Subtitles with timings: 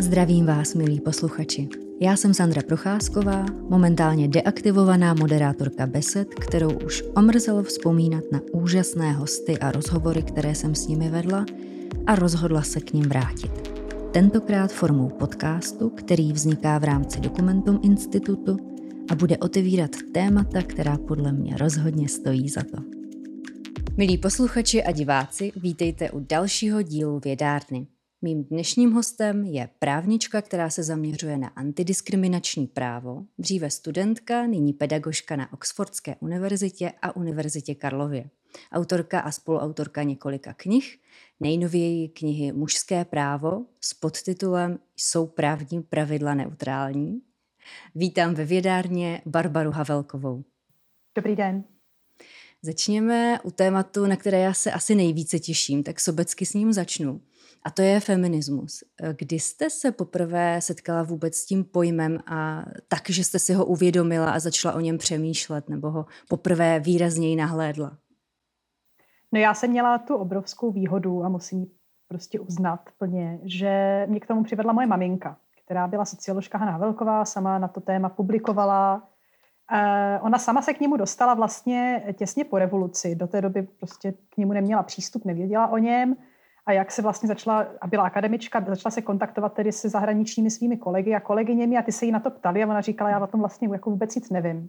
[0.00, 1.68] Zdravím vás, milí posluchači.
[2.00, 9.58] Já jsem Sandra Procházková, momentálně deaktivovaná moderátorka Besed, kterou už omrzelo vzpomínat na úžasné hosty
[9.58, 11.46] a rozhovory, které jsem s nimi vedla
[12.06, 13.70] a rozhodla se k ním vrátit.
[14.12, 18.56] Tentokrát formou podcastu, který vzniká v rámci Dokumentum Institutu
[19.10, 22.82] a bude otevírat témata, která podle mě rozhodně stojí za to.
[23.96, 27.86] Milí posluchači a diváci, vítejte u dalšího dílu Vědárny.
[28.22, 35.36] Mým dnešním hostem je právnička, která se zaměřuje na antidiskriminační právo, dříve studentka, nyní pedagožka
[35.36, 38.30] na Oxfordské univerzitě a Univerzitě Karlově.
[38.72, 40.98] Autorka a spoluautorka několika knih,
[41.40, 47.20] nejnověji knihy Mužské právo s podtitulem Jsou právní pravidla neutrální.
[47.94, 50.44] Vítám ve vědárně Barbaru Havelkovou.
[51.16, 51.64] Dobrý den.
[52.62, 57.20] Začněme u tématu, na které já se asi nejvíce těším, tak sobecky s ním začnu.
[57.66, 58.84] A to je feminismus.
[59.18, 63.64] Kdy jste se poprvé setkala vůbec s tím pojmem a tak, že jste si ho
[63.64, 67.98] uvědomila a začala o něm přemýšlet nebo ho poprvé výrazněji nahlédla?
[69.32, 71.66] No já jsem měla tu obrovskou výhodu a musím
[72.08, 77.24] prostě uznat plně, že mě k tomu přivedla moje maminka, která byla socioložka Hanna Velková,
[77.24, 79.08] sama na to téma publikovala.
[79.72, 83.14] Eh, ona sama se k němu dostala vlastně těsně po revoluci.
[83.14, 86.16] Do té doby prostě k němu neměla přístup, nevěděla o něm
[86.66, 90.76] a jak se vlastně začala, a byla akademička, začala se kontaktovat tedy se zahraničními svými
[90.76, 93.26] kolegy a kolegyněmi a ty se jí na to ptali a ona říkala, já o
[93.26, 94.68] tom vlastně jako vůbec nic nevím.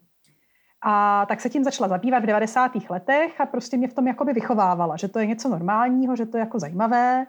[0.81, 2.71] A tak se tím začala zabývat v 90.
[2.89, 6.37] letech a prostě mě v tom jakoby vychovávala, že to je něco normálního, že to
[6.37, 7.25] je jako zajímavé.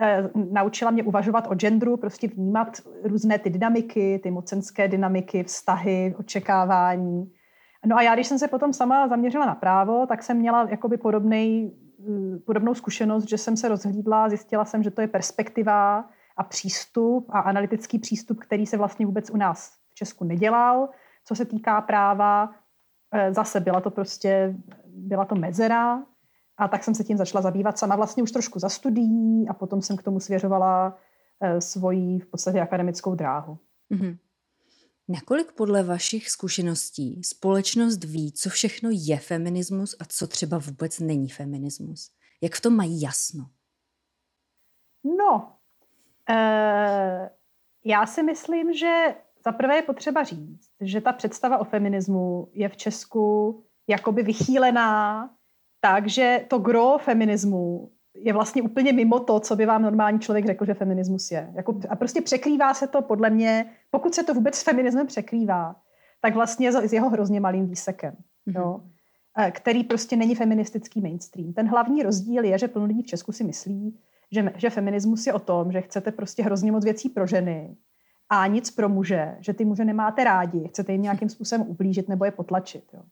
[0.00, 6.14] E, naučila mě uvažovat o genderu, prostě vnímat různé ty dynamiky, ty mocenské dynamiky, vztahy,
[6.18, 7.32] očekávání.
[7.86, 10.96] No a já, když jsem se potom sama zaměřila na právo, tak jsem měla jakoby
[10.96, 11.72] podobný
[12.46, 16.04] podobnou zkušenost, že jsem se rozhlídla, zjistila jsem, že to je perspektiva
[16.36, 20.88] a přístup a analytický přístup, který se vlastně vůbec u nás v Česku nedělal.
[21.24, 22.54] Co se týká práva,
[23.12, 24.54] eh, zase byla to prostě,
[24.86, 26.02] byla to mezera
[26.56, 29.82] a tak jsem se tím začala zabývat sama vlastně už trošku za studií a potom
[29.82, 30.98] jsem k tomu svěřovala
[31.40, 33.58] eh, svoji v podstatě akademickou dráhu.
[33.92, 34.16] Mm-hmm.
[35.08, 41.28] Nakolik podle vašich zkušeností společnost ví, co všechno je feminismus a co třeba vůbec není
[41.28, 42.10] feminismus?
[42.42, 43.50] Jak v tom mají jasno?
[45.18, 45.56] No,
[46.30, 47.30] e,
[47.84, 52.76] já si myslím, že zaprvé je potřeba říct, že ta představa o feminismu je v
[52.76, 55.30] Česku jakoby vychýlená
[55.80, 60.46] tak, že to gro feminismu je vlastně úplně mimo to, co by vám normální člověk
[60.46, 61.52] řekl, že feminismus je.
[61.54, 65.76] Jako, a prostě překrývá se to podle mě, pokud se to vůbec s feminismem překrývá,
[66.20, 68.12] tak vlastně s jeho hrozně malým výsekem.
[68.48, 68.60] Mm-hmm.
[68.60, 68.80] Jo?
[69.50, 71.52] který prostě není feministický mainstream.
[71.52, 73.98] Ten hlavní rozdíl je, že plno lidí v Česku si myslí,
[74.32, 77.76] že, že feminismus je o tom, že chcete prostě hrozně moc věcí pro ženy
[78.28, 82.24] a nic pro muže, že ty muže nemáte rádi, chcete jim nějakým způsobem ublížit nebo
[82.24, 82.84] je potlačit.
[82.92, 83.02] Jo.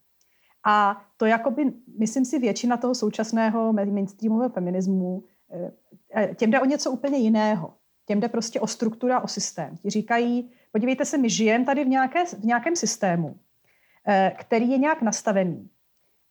[0.64, 5.72] A to jakoby, myslím si, většina toho současného mainstreamového feminismu, eh,
[6.14, 7.75] eh, těm jde o něco úplně jiného.
[8.06, 9.76] Těm jde prostě o struktura, o systém.
[9.76, 13.36] Ti říkají, podívejte se, my žijeme tady v, nějaké, v nějakém systému,
[14.06, 15.69] eh, který je nějak nastavený.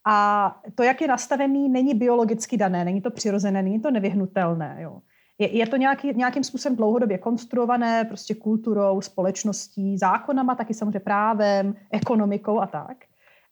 [0.05, 4.77] A to, jak je nastavený, není biologicky dané, není to přirozené, není to nevyhnutelné.
[4.79, 5.01] Jo.
[5.39, 11.75] Je, je to nějaký, nějakým způsobem dlouhodobě konstruované, prostě kulturou, společností, zákonama, taky samozřejmě právem,
[11.91, 12.97] ekonomikou a tak.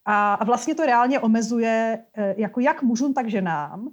[0.06, 3.90] A, a vlastně to reálně omezuje eh, jako jak mužům, tak ženám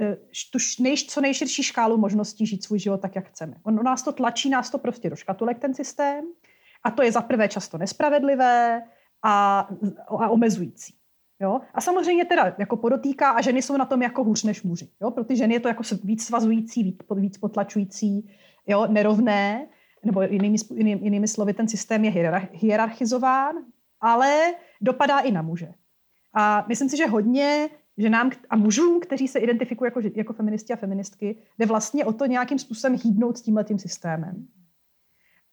[0.00, 0.16] eh,
[0.52, 3.56] tu nej, co nejširší škálu možností žít svůj život tak, jak chceme.
[3.62, 6.24] On, on nás to tlačí, nás to prostě do škatulek, ten systém.
[6.84, 8.82] A to je za prvé často nespravedlivé
[9.22, 9.68] a,
[10.08, 10.94] a omezující.
[11.40, 11.60] Jo?
[11.74, 14.88] A samozřejmě teda jako podotýká, a ženy jsou na tom jako hůř než muži.
[15.00, 15.10] Jo?
[15.10, 18.30] Pro ty ženy je to jako víc svazující, víc, víc potlačující,
[18.66, 18.86] jo?
[18.86, 19.66] nerovné,
[20.04, 22.10] nebo jinými, jinými, jinými slovy, ten systém je
[22.52, 23.54] hierarchizován,
[24.00, 25.68] ale dopadá i na muže.
[26.34, 30.76] A myslím si, že hodně ženám a mužům, kteří se identifikují jako, jako feministi a
[30.76, 34.46] feministky, jde vlastně o to nějakým způsobem hýbnout s tímhletím systémem.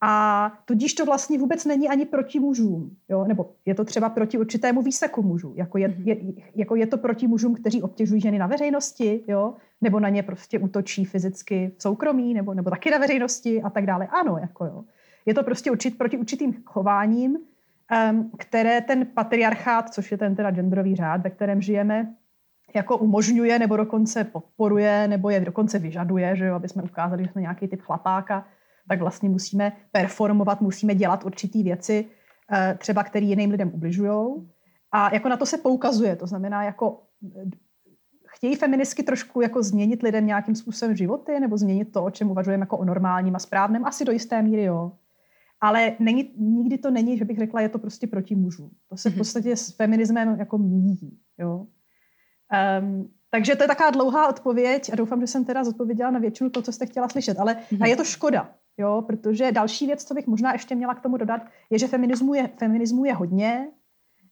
[0.06, 3.26] A tudíž to vlastně vůbec není ani proti mužům, jo?
[3.28, 6.18] nebo je to třeba proti určitému výseku mužů, jako je, je,
[6.56, 9.54] jako je to proti mužům, kteří obtěžují ženy na veřejnosti, jo?
[9.82, 13.86] nebo na ně prostě útočí fyzicky v soukromí, nebo, nebo taky na veřejnosti a tak
[13.86, 14.08] dále.
[14.08, 14.84] Ano, jako jo.
[15.26, 17.38] Je to prostě určit, proti určitým chováním,
[18.38, 22.14] které ten patriarchát, což je ten teda genderový řád, ve kterém žijeme,
[22.76, 27.32] jako umožňuje nebo dokonce podporuje nebo je dokonce vyžaduje, že jo, aby jsme ukázali, že
[27.32, 28.46] jsme nějaký typ chlapáka,
[28.88, 32.06] tak vlastně musíme performovat, musíme dělat určitý věci,
[32.52, 34.50] eh, třeba který jiným lidem ubližují.
[34.92, 37.02] A jako na to se poukazuje, to znamená, jako
[38.28, 42.62] chtějí feministky trošku jako změnit lidem nějakým způsobem životy nebo změnit to, o čem uvažujeme
[42.62, 43.86] jako o normálním a správném?
[43.86, 44.92] Asi do jisté míry jo.
[45.64, 48.70] Ale není, nikdy to není, že bych řekla, je to prostě proti mužům.
[48.90, 49.18] To se v mhm.
[49.18, 51.20] podstatě s feminismem jako míjí.
[51.38, 51.68] Jo?
[52.82, 56.50] Um, takže to je taková dlouhá odpověď a doufám, že jsem teda zodpověděla na většinu
[56.50, 57.40] to, co jste chtěla slyšet.
[57.40, 57.84] Ale mm-hmm.
[57.84, 61.18] a je to škoda, jo, protože další věc, co bych možná ještě měla k tomu
[61.18, 63.68] dodat, je, že feminismu je, feminismu je hodně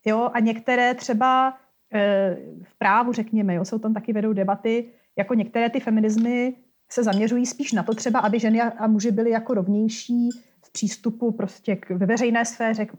[0.06, 1.57] jo, a některé třeba
[1.94, 6.56] e, v právu, řekněme, jo, se o tom taky vedou debaty, jako některé ty feminismy
[6.92, 10.30] se zaměřují spíš na to třeba, aby ženy a muži byli jako rovnější
[10.62, 12.94] v přístupu prostě k, ve veřejné sféře, k,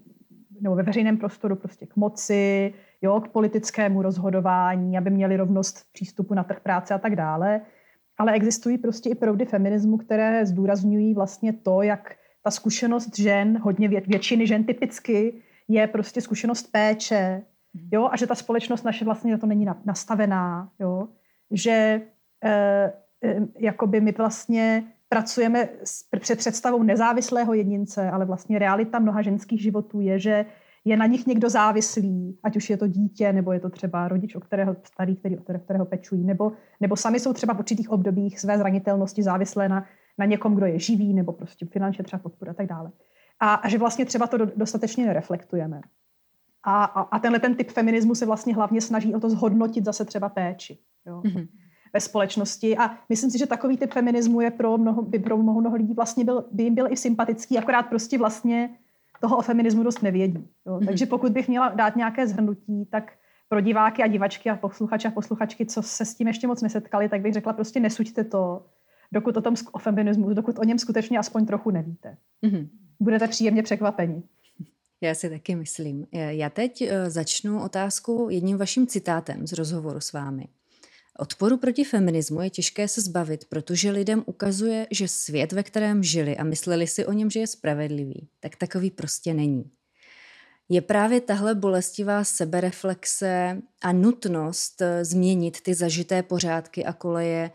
[0.61, 5.93] nebo ve veřejném prostoru prostě k moci, jo, k politickému rozhodování, aby měli rovnost v
[5.93, 7.61] přístupu na trh práce a tak dále.
[8.19, 13.89] Ale existují prostě i proudy feminismu, které zdůrazňují vlastně to, jak ta zkušenost žen, hodně
[13.89, 17.43] vě, většiny žen typicky, je prostě zkušenost péče,
[17.93, 21.09] jo, a že ta společnost naše vlastně na to není nastavená, jo,
[21.51, 22.03] že
[22.45, 22.93] e, e,
[23.59, 30.01] jakoby my vlastně pracujeme s, před představou nezávislého jedince, ale vlastně realita mnoha ženských životů
[30.01, 30.45] je, že
[30.85, 34.35] je na nich někdo závislý, ať už je to dítě, nebo je to třeba rodič,
[34.35, 38.41] o kterého starý, který, o kterého pečují, nebo, nebo sami jsou třeba v určitých obdobích
[38.41, 39.85] své zranitelnosti závislé na,
[40.19, 42.91] na někom, kdo je živý, nebo prostě finančně třeba podpora a tak dále.
[43.41, 45.81] A, a že vlastně třeba to dostatečně nereflektujeme.
[46.63, 50.05] A, a, a tenhle ten typ feminismu se vlastně hlavně snaží o to zhodnotit zase
[50.05, 50.79] třeba péči.
[51.07, 51.21] Jo?
[51.21, 51.62] Mm-hmm
[51.93, 52.77] ve společnosti.
[52.77, 55.95] A myslím si, že takový typ feminismu je pro mnoho, by pro mnoho, mnoho lidí
[55.95, 58.71] vlastně byl, by jim byl i sympatický, akorát prostě vlastně
[59.21, 60.49] toho o feminismu dost nevědí.
[60.67, 60.77] Jo.
[60.77, 60.87] Mm-hmm.
[60.87, 63.13] Takže pokud bych měla dát nějaké zhrnutí, tak
[63.49, 67.09] pro diváky a divačky a posluchače a posluchačky, co se s tím ještě moc nesetkali,
[67.09, 68.67] tak bych řekla prostě nesuďte to,
[69.13, 72.17] dokud o tom o feminismu, dokud o něm skutečně aspoň trochu nevíte.
[72.43, 72.69] Mm-hmm.
[73.01, 74.23] Budete příjemně překvapeni.
[75.01, 76.07] Já si taky myslím.
[76.13, 80.49] Já teď eh, začnu otázku jedním vaším citátem z rozhovoru s vámi.
[81.19, 86.37] Odporu proti feminismu je těžké se zbavit, protože lidem ukazuje, že svět, ve kterém žili
[86.37, 89.71] a mysleli si o něm, že je spravedlivý, tak takový prostě není.
[90.69, 97.51] Je právě tahle bolestivá sebereflexe a nutnost eh, změnit ty zažité pořádky a koleje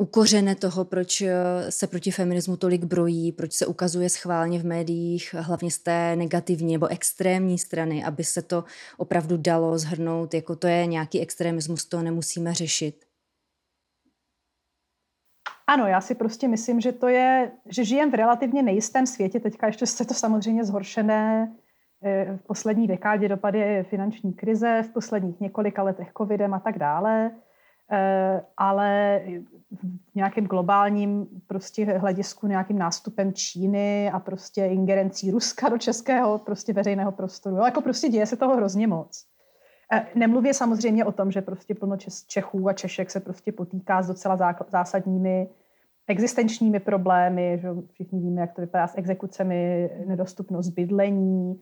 [0.00, 1.34] eh, ukořené toho, proč eh,
[1.68, 6.72] se proti feminismu tolik brojí, proč se ukazuje schválně v médiích, hlavně z té negativní
[6.72, 8.64] nebo extrémní strany, aby se to
[8.96, 13.04] opravdu dalo zhrnout, jako to je nějaký extremismus, to nemusíme řešit.
[15.66, 19.40] Ano, já si prostě myslím, že to je, že žijem v relativně nejistém světě.
[19.40, 21.54] Teďka ještě se to samozřejmě zhoršené
[22.04, 27.30] eh, v poslední dekádě dopady finanční krize, v posledních několika letech covidem a tak dále.
[27.92, 29.20] Eh, ale
[30.12, 36.72] v nějakém globálním prostě hledisku nějakým nástupem Číny a prostě ingerencí Ruska do českého prostě
[36.72, 37.56] veřejného prostoru.
[37.56, 39.24] Jo, jako prostě děje se toho hrozně moc.
[39.92, 41.96] Eh, nemluvě samozřejmě o tom, že prostě plno
[42.26, 45.48] Čechů a Češek se prostě potýká s docela zásadními
[46.08, 51.60] existenčními problémy, že všichni víme, jak to vypadá s exekucemi, nedostupnost bydlení,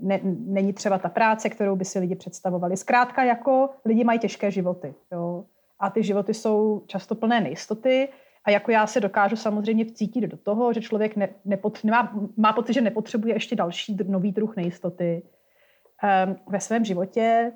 [0.00, 2.76] ne, není třeba ta práce, kterou by si lidi představovali.
[2.76, 4.94] Zkrátka jako lidi mají těžké životy.
[5.12, 5.44] Jo
[5.78, 8.08] a ty životy jsou často plné nejistoty
[8.44, 12.52] a jako já se dokážu samozřejmě vcítit do toho, že člověk ne, nepot, nemá, má
[12.52, 17.52] pocit, že nepotřebuje ještě další nový druh nejistoty um, ve svém životě.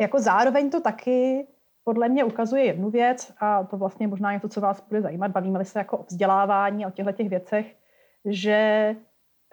[0.00, 1.46] Jako zároveň to taky
[1.84, 5.30] podle mě ukazuje jednu věc a to vlastně možná je to, co vás bude zajímat.
[5.30, 7.76] Bavíme se jako o vzdělávání a o těchto těch věcech,
[8.24, 8.96] že e,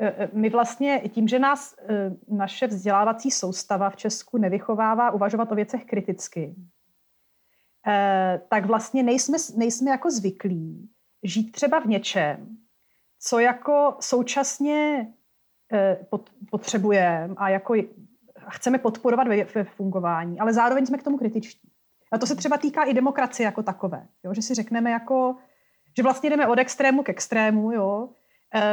[0.07, 5.55] e, my vlastně tím, že nás e, naše vzdělávací soustava v Česku nevychovává uvažovat o
[5.55, 6.55] věcech kriticky,
[8.49, 10.89] tak vlastně nejsme, nejsme jako zvyklí
[11.23, 12.57] žít třeba v něčem,
[13.19, 15.07] co jako současně
[15.73, 16.05] eh,
[16.51, 17.75] potřebujeme a jako
[18.49, 21.71] chceme podporovat ve, ve fungování, ale zároveň jsme k tomu kritičtí.
[22.11, 24.33] A to se třeba týká i demokracie jako takové, jo?
[24.33, 25.35] že si řekneme jako,
[25.97, 28.09] že vlastně jdeme od extrému k extrému, jo?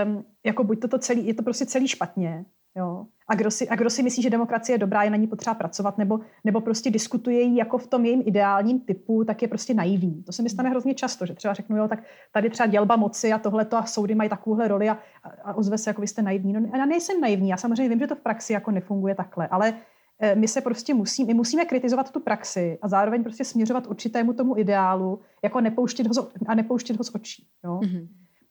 [0.04, 2.44] Um, jako buď to, to celý, je to prostě celý špatně,
[2.74, 3.06] jo?
[3.28, 5.54] A kdo, si, a kdo si myslí, že demokracie je dobrá, je na ní potřeba
[5.54, 9.74] pracovat, nebo, nebo prostě diskutuje ji jako v tom jejím ideálním typu, tak je prostě
[9.74, 10.22] naivní.
[10.22, 12.02] To se mi stane hrozně často, že třeba řeknu, jo, tak
[12.32, 15.78] tady třeba dělba moci a tohle a soudy mají takovouhle roli a, a, a ozve
[15.78, 16.52] se, jako vy jste naivní.
[16.52, 19.74] No, já nejsem naivní, já samozřejmě vím, že to v praxi jako nefunguje takhle, ale
[20.20, 24.32] eh, my se prostě musí, my musíme kritizovat tu praxi a zároveň prostě směřovat určitému
[24.32, 27.46] tomu ideálu, jako nepouštět ho z, a nepouštět ho z očí.
[27.64, 27.80] Jo?
[27.82, 28.08] Mm-hmm.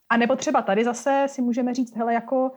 [0.10, 2.52] A nebo třeba tady zase si můžeme říct, hele, jako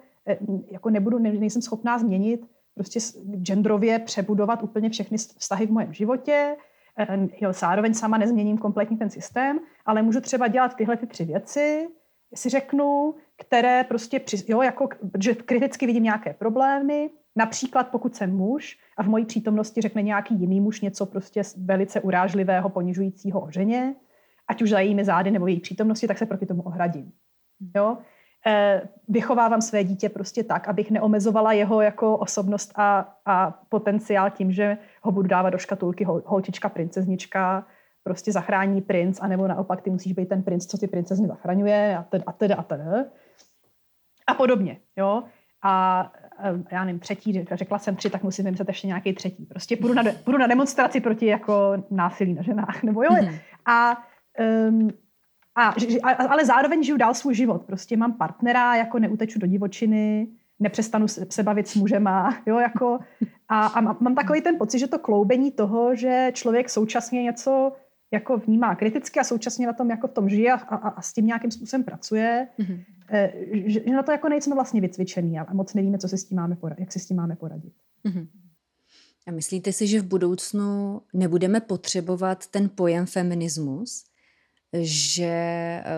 [0.70, 3.00] jako nebudu, nejsem schopná změnit, prostě
[3.42, 6.56] genderově přebudovat úplně všechny vztahy v mém životě,
[6.98, 11.24] eh, jo, zároveň sama nezměním kompletně ten systém, ale můžu třeba dělat tyhle ty tři
[11.24, 11.88] věci,
[12.34, 14.88] si řeknu, které prostě, při, jo, jako,
[15.22, 20.40] že kriticky vidím nějaké problémy, Například pokud jsem muž a v mojí přítomnosti řekne nějaký
[20.40, 23.94] jiný muž něco prostě velice urážlivého, ponižujícího o ženě,
[24.48, 27.12] ať už za jejími zády nebo její přítomnosti, tak se proti tomu ohradím.
[27.76, 27.98] Jo?
[28.46, 34.52] E, vychovávám své dítě prostě tak, abych neomezovala jeho jako osobnost a, a potenciál tím,
[34.52, 37.66] že ho budu dávat do škatulky hol, holčička, princeznička,
[38.02, 42.02] prostě zachrání princ, anebo naopak ty musíš být ten princ, co ty princezny zachraňuje a
[42.02, 43.04] teda a teda a teda.
[44.26, 45.22] A podobně, jo.
[45.62, 46.12] A
[46.70, 49.46] já nevím, třetí, řekla jsem tři, tak musím vymyslet ještě nějaký třetí.
[49.46, 53.10] Prostě půjdu na, půjdu na demonstraci proti jako násilí na ženách, nebo jo.
[53.10, 53.38] Mm-hmm.
[53.66, 54.02] A,
[54.68, 54.90] um,
[55.58, 57.62] a, ale zároveň žiju dál svůj život.
[57.62, 60.28] Prostě mám partnera, jako neuteču do divočiny,
[60.60, 62.98] nepřestanu se bavit s mužema, jo, jako,
[63.48, 67.72] a, a mám takový ten pocit, že to kloubení toho, že člověk současně něco
[68.10, 71.12] jako vnímá kriticky a současně na tom jako v tom žije a, a, a s
[71.12, 72.84] tím nějakým způsobem pracuje, mm-hmm.
[73.64, 76.36] že, že na to jako nejsme vlastně vycvičený a moc nevíme, co se s tím
[76.36, 77.72] máme poradit, jak si s tím máme poradit.
[78.04, 78.26] Mm-hmm.
[79.26, 84.04] A myslíte si, že v budoucnu nebudeme potřebovat ten pojem feminismus,
[84.72, 85.32] že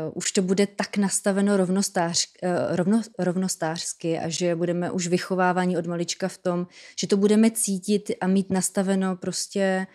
[0.06, 5.78] uh, už to bude tak nastaveno rovnostář, uh, rovno, rovnostářsky a že budeme už vychováváni
[5.78, 6.66] od malička v tom,
[7.00, 9.86] že to budeme cítit a mít nastaveno prostě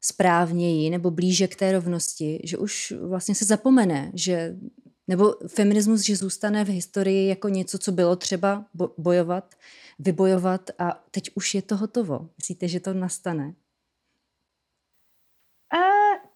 [0.00, 4.56] správněji nebo blíže k té rovnosti, že už vlastně se zapomene, že
[5.08, 8.64] nebo feminismus, že zůstane v historii jako něco, co bylo třeba
[8.98, 9.54] bojovat,
[9.98, 12.28] vybojovat a teď už je to hotovo.
[12.38, 13.54] Myslíte, že to nastane?
[15.74, 15.78] E,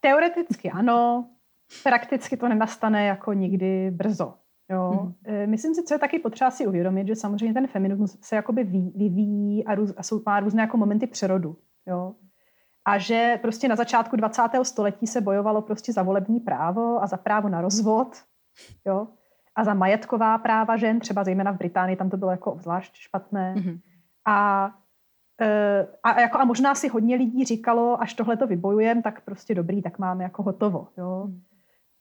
[0.00, 1.30] teoreticky ano,
[1.82, 4.34] prakticky to nenastane jako nikdy brzo.
[4.70, 4.90] Jo.
[4.90, 5.14] Hmm.
[5.24, 8.64] E, myslím si, co je taky potřeba si uvědomit, že samozřejmě ten feminismus se jakoby
[8.94, 11.56] vyvíjí a, růz, a jsou, má různé jako momenty přerodu.
[11.86, 12.14] Jo
[12.86, 14.42] a že prostě na začátku 20.
[14.62, 18.16] století se bojovalo prostě za volební právo a za právo na rozvod,
[18.86, 19.08] jo,
[19.54, 23.54] a za majetková práva žen, třeba zejména v Británii, tam to bylo jako obzvlášť špatné.
[23.54, 23.80] Mm-hmm.
[24.26, 24.70] A,
[26.02, 29.82] a, jako, a možná si hodně lidí říkalo, až tohle to vybojujeme, tak prostě dobrý,
[29.82, 30.88] tak máme jako hotovo.
[30.98, 31.28] Jo.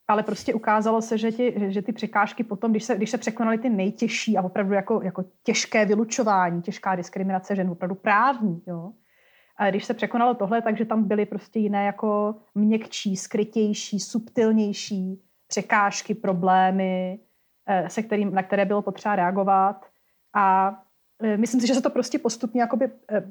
[0.07, 3.17] Ale prostě ukázalo se, že, ti, že, že ty překážky potom, když se, když se
[3.17, 8.91] překonaly ty nejtěžší a opravdu jako, jako těžké vylučování, těžká diskriminace žen, opravdu právní, jo,
[9.57, 16.15] a když se překonalo tohle, takže tam byly prostě jiné jako měkčí, skrytější, subtilnější překážky,
[16.15, 17.19] problémy,
[17.67, 19.85] eh, se kterým, na které bylo potřeba reagovat.
[20.33, 20.75] A
[21.23, 23.23] eh, myslím si, že se to prostě postupně jakoby eh,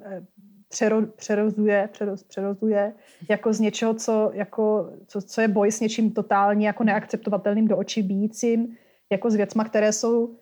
[0.69, 2.93] přero, přerozuje, přeroz, přerozuje
[3.31, 7.77] jako z něčeho, co, jako, co, co je boj s něčím totálně jako neakceptovatelným do
[7.77, 8.77] očí bíjícím,
[9.13, 10.37] jako s věcma, které jsou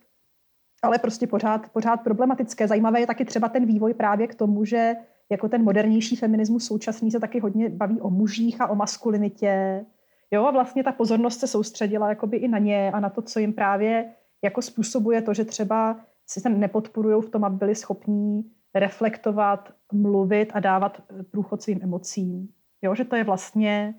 [0.83, 2.69] ale prostě pořád, pořád problematické.
[2.69, 4.95] Zajímavé je taky třeba ten vývoj právě k tomu, že
[5.31, 9.85] jako ten modernější feminismus současný se taky hodně baví o mužích a o maskulinitě.
[10.31, 13.38] Jo, a vlastně ta pozornost se soustředila jakoby i na ně a na to, co
[13.38, 14.12] jim právě
[14.45, 20.50] jako způsobuje to, že třeba si se nepodporují v tom, aby byli schopní reflektovat, mluvit
[20.55, 22.49] a dávat průchod svým emocím.
[22.83, 23.95] Jo, že to je vlastně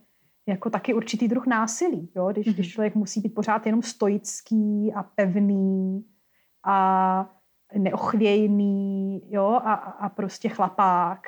[0.48, 2.32] jako taky určitý druh násilí, jo?
[2.32, 2.54] Když, mm-hmm.
[2.54, 6.06] když člověk musí být pořád jenom stoický a pevný
[6.66, 7.30] a
[7.78, 11.20] neochvějný, jo, a, a prostě chlapák.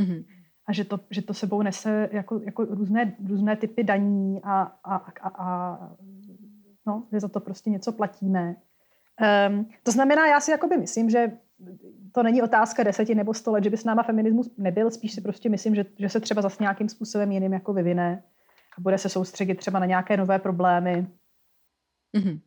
[0.00, 0.24] Mm-hmm.
[0.66, 4.96] A že to, že to sebou nese jako, jako různé, různé typy daní a, a,
[4.96, 5.78] a, a
[6.86, 8.56] no, že za to prostě něco platíme.
[9.48, 11.38] Um, to znamená, já si jakoby myslím, že
[12.12, 15.20] to není otázka deseti nebo sto let, že by s náma feminismus nebyl, spíš si
[15.20, 18.22] prostě myslím, že, že se třeba zase nějakým způsobem jiným jako vyvine
[18.78, 21.06] a bude se soustředit třeba na nějaké nové problémy.
[22.16, 22.40] Mm-hmm.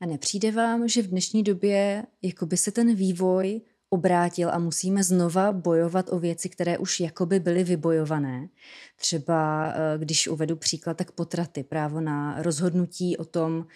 [0.00, 5.52] A nepřijde vám, že v dnešní době jakoby se ten vývoj obrátil a musíme znova
[5.52, 8.48] bojovat o věci, které už jakoby byly vybojované.
[8.96, 13.66] Třeba, eh, když uvedu příklad, tak potraty, právo na rozhodnutí o tom,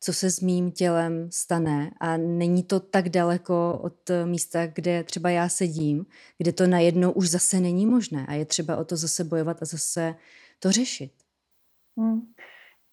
[0.00, 5.30] co se s mým tělem stane a není to tak daleko od místa, kde třeba
[5.30, 6.06] já sedím,
[6.38, 9.64] kde to najednou už zase není možné a je třeba o to zase bojovat a
[9.64, 10.14] zase
[10.58, 11.12] to řešit.
[11.98, 12.20] Hmm.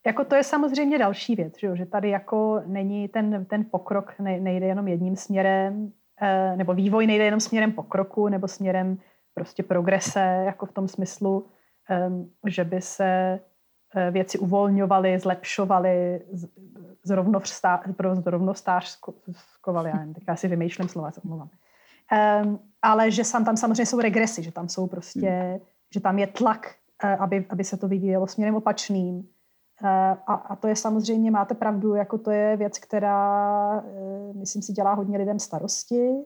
[0.05, 4.65] Jako to je samozřejmě další věc, že, tady jako není ten, ten pokrok, ne, nejde
[4.65, 5.91] jenom jedním směrem,
[6.22, 8.98] eh, nebo vývoj nejde jenom směrem pokroku, nebo směrem
[9.33, 11.48] prostě progrese, jako v tom smyslu,
[11.89, 12.10] eh,
[12.48, 13.39] že by se eh,
[14.12, 16.21] věci uvolňovaly, zlepšovaly,
[17.03, 21.50] zrovnostářskovaly, já nevím, teď já si vymýšlím slova, se omlouvám.
[22.43, 25.59] Um, ale že sam, tam samozřejmě jsou regresy, že tam jsou prostě, hmm.
[25.93, 26.75] že tam je tlak,
[27.19, 29.27] aby, aby se to vyvíjelo směrem opačným,
[29.85, 34.62] Eh, a, a to je samozřejmě, máte pravdu, jako to je věc, která, eh, myslím
[34.62, 36.25] si, dělá hodně lidem starosti,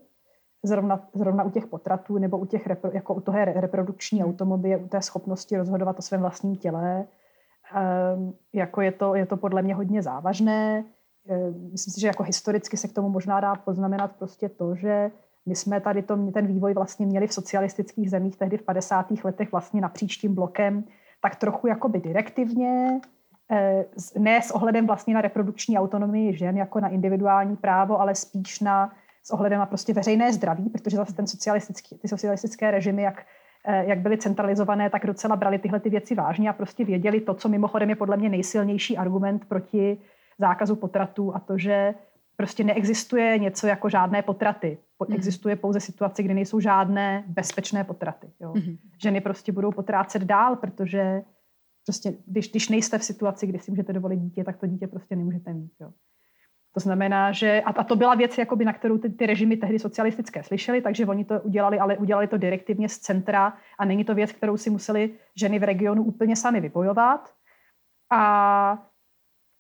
[0.63, 5.01] zrovna, zrovna u těch potratů nebo u těch, jako u toho reprodukční automobily, u té
[5.01, 7.05] schopnosti rozhodovat o svém vlastním těle.
[7.75, 10.83] Ehm, jako je to, je to podle mě hodně závažné.
[11.29, 15.12] Ehm, myslím si, že jako historicky se k tomu možná dá poznamenat prostě to, že
[15.47, 19.24] My jsme tady to, ten vývoj vlastně měli v socialistických zemích tehdy v 50.
[19.24, 20.83] letech vlastně napříč tím blokem,
[21.21, 23.01] tak trochu jakoby direktivně,
[23.51, 23.86] eh,
[24.19, 28.91] ne s ohledem vlastně na reprodukční autonomii žen jako na individuální právo, ale spíš na
[29.27, 33.25] s ohledem na prostě veřejné zdraví, protože zase ten socialistický, ty socialistické režimy, jak,
[33.66, 37.50] jak byly centralizované, tak docela brali tyhle ty věci vážně a prostě věděli to, co
[37.50, 39.98] mimochodem je podle mě nejsilnější argument proti
[40.40, 41.94] zákazu potratů a to, že
[42.36, 44.78] prostě neexistuje něco jako žádné potraty.
[45.08, 45.16] Mm.
[45.16, 48.28] Existuje pouze situace, kdy nejsou žádné bezpečné potraty.
[48.40, 48.54] Jo.
[48.56, 48.78] Mm.
[49.02, 51.22] Ženy prostě budou potrácet dál, protože
[51.86, 55.16] prostě, když, když nejste v situaci, kdy si můžete dovolit dítě, tak to dítě prostě
[55.16, 55.72] nemůžete mít.
[55.82, 55.92] Jo.
[56.77, 60.43] To znamená, že a, to byla věc, jakoby, na kterou ty, ty režimy tehdy socialistické
[60.43, 64.31] slyšeli, takže oni to udělali, ale udělali to direktivně z centra a není to věc,
[64.31, 67.34] kterou si museli ženy v regionu úplně sami vybojovat.
[68.12, 68.24] A,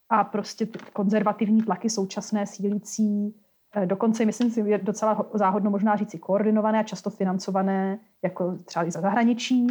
[0.09, 3.35] a prostě konzervativní tlaky současné sílící,
[3.75, 8.85] eh, dokonce myslím si, je docela záhodno možná říci koordinované a často financované, jako třeba
[8.85, 9.67] i za zahraničí,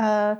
[0.00, 0.36] eh,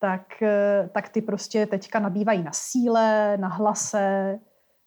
[0.00, 4.38] tak, eh, tak ty prostě teďka nabývají na síle, na hlase,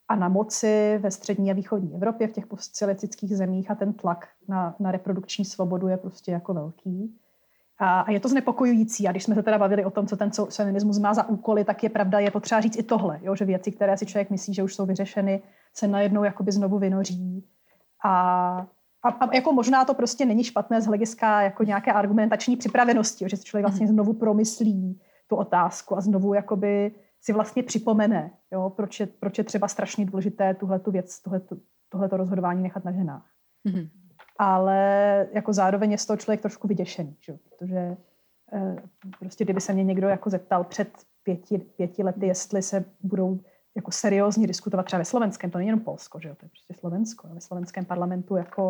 [0.09, 4.27] a na moci ve střední a východní Evropě, v těch postsocialistických zemích a ten tlak
[4.47, 7.17] na, na reprodukční svobodu je prostě jako velký.
[7.79, 9.07] A, a je to znepokojující.
[9.07, 11.83] A když jsme se teda bavili o tom, co ten feminismus má za úkoly, tak
[11.83, 14.63] je pravda, je potřeba říct i tohle, jo, že věci, které si člověk myslí, že
[14.63, 15.41] už jsou vyřešeny,
[15.73, 17.45] se najednou jakoby znovu vynoří.
[18.03, 18.11] A,
[19.03, 23.29] a, a jako možná to prostě není špatné z hlediska jako nějaké argumentační připravenosti, jo,
[23.29, 23.93] že si člověk vlastně mhm.
[23.93, 26.91] znovu promyslí tu otázku a znovu jakoby
[27.27, 31.57] si vlastně připomene, jo, proč, je, proč je třeba strašně důležité tuhletu věc, tohleto,
[31.89, 33.31] tohleto rozhodování nechat na ženách.
[33.65, 33.89] Mm-hmm.
[34.37, 34.79] Ale
[35.33, 37.33] jako zároveň je z toho člověk trošku vyděšený, že?
[37.33, 37.97] protože
[38.53, 38.75] eh,
[39.19, 40.89] prostě kdyby se mě někdo jako zeptal před
[41.23, 43.39] pěti, pěti lety, jestli se budou
[43.75, 46.73] jako seriózně diskutovat třeba ve slovenském, to není jenom Polsko, že jo, to je prostě
[46.73, 48.67] Slovensko, ve slovenském parlamentu jako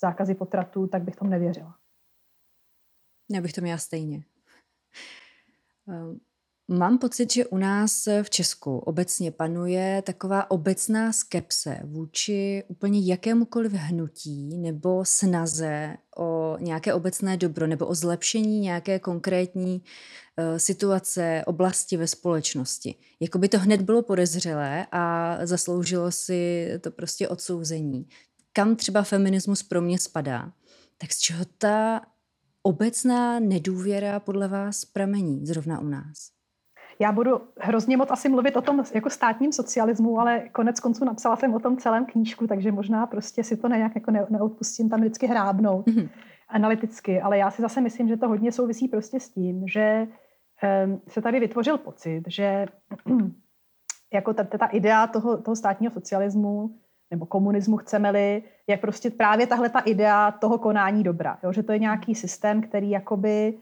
[0.00, 1.74] zákazy potratů, tak bych tomu nevěřila.
[3.30, 4.22] Já bych to měla stejně.
[6.70, 13.72] Mám pocit, že u nás v Česku obecně panuje taková obecná skepse vůči úplně jakémukoliv
[13.72, 21.96] hnutí nebo snaze o nějaké obecné dobro nebo o zlepšení nějaké konkrétní uh, situace, oblasti
[21.96, 22.94] ve společnosti.
[23.20, 28.08] Jako by to hned bylo podezřelé a zasloužilo si to prostě odsouzení.
[28.52, 30.52] Kam třeba feminismus pro mě spadá?
[30.98, 32.00] Tak z čeho ta
[32.62, 36.37] obecná nedůvěra podle vás pramení zrovna u nás?
[37.00, 41.36] Já budu hrozně moc asi mluvit o tom jako státním socialismu, ale konec konců napsala
[41.36, 45.00] jsem o tom celém knížku, takže možná prostě si to nějak jako ne, neodpustím tam
[45.00, 46.08] vždycky hrábnout mm-hmm.
[46.48, 50.06] analyticky, ale já si zase myslím, že to hodně souvisí prostě s tím, že
[50.86, 52.66] um, se tady vytvořil pocit, že
[54.12, 56.70] jako ta, ta idea toho, toho státního socialismu
[57.10, 61.38] nebo komunismu chceme-li, je prostě právě tahle ta idea toho konání dobra.
[61.42, 61.52] Jo?
[61.52, 63.58] Že to je nějaký systém, který jakoby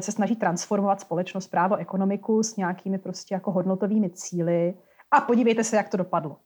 [0.00, 4.74] se snaží transformovat společnost, právo, ekonomiku s nějakými prostě jako hodnotovými cíly
[5.10, 6.36] a podívejte se, jak to dopadlo.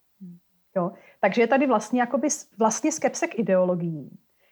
[0.77, 0.92] Jo?
[1.20, 3.44] Takže je tady vlastně, jakoby, vlastně skepse k.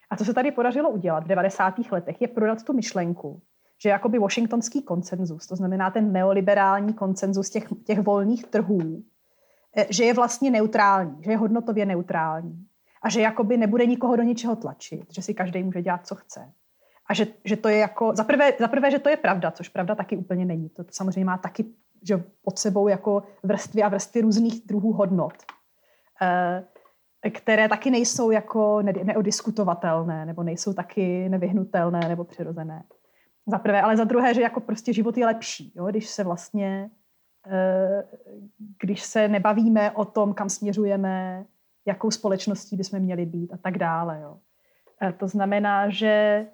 [0.09, 1.73] A co se tady podařilo udělat v 90.
[1.91, 3.41] letech, je prodat tu myšlenku,
[3.83, 9.03] že jakoby washingtonský koncenzus, to znamená ten neoliberální koncenzus těch, těch volných trhů,
[9.77, 12.67] eh, že je vlastně neutrální, že je hodnotově neutrální
[13.01, 16.53] a že jakoby nebude nikoho do ničeho tlačit, že si každý může dělat, co chce
[17.09, 19.69] a že, že to je jako, za prvé, za prvé, že to je pravda, což
[19.69, 20.69] pravda taky úplně není.
[20.69, 21.65] To, to samozřejmě má taky
[22.03, 25.33] že pod sebou jako vrstvy a vrstvy různých druhů hodnot,
[26.21, 26.63] eh,
[27.29, 32.83] které taky nejsou jako neodiskutovatelné, nebo nejsou taky nevyhnutelné nebo přirozené.
[33.47, 35.85] Za prvé, ale za druhé, že jako prostě život je lepší, jo?
[35.85, 36.89] když se vlastně,
[37.47, 38.03] eh,
[38.81, 41.45] když se nebavíme o tom, kam směřujeme,
[41.85, 44.19] jakou společností bychom měli být a tak dále.
[44.21, 44.37] Jo?
[45.01, 46.45] Eh, to znamená, že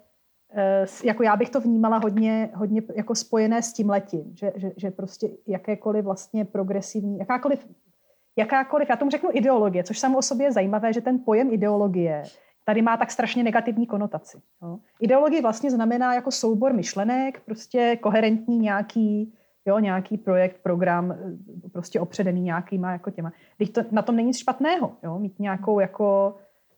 [1.04, 4.90] jako já bych to vnímala hodně, hodně jako spojené s tím letím, že, že, že
[4.90, 7.66] prostě jakékoliv vlastně progresivní, jakákoliv,
[8.36, 12.22] jakákoliv, já tomu řeknu ideologie, což samo o sobě je zajímavé, že ten pojem ideologie
[12.64, 14.38] tady má tak strašně negativní konotaci.
[14.62, 14.78] Jo.
[15.00, 19.34] Ideologie vlastně znamená jako soubor myšlenek, prostě koherentní nějaký,
[19.66, 23.32] jo, nějaký projekt, program, eh, prostě opředený nějakýma jako těma.
[23.56, 26.36] Když to, na tom není nic špatného, jo, mít nějakou jako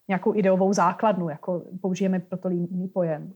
[0.09, 3.33] nějakou ideovou základnu, jako použijeme proto jiný pojem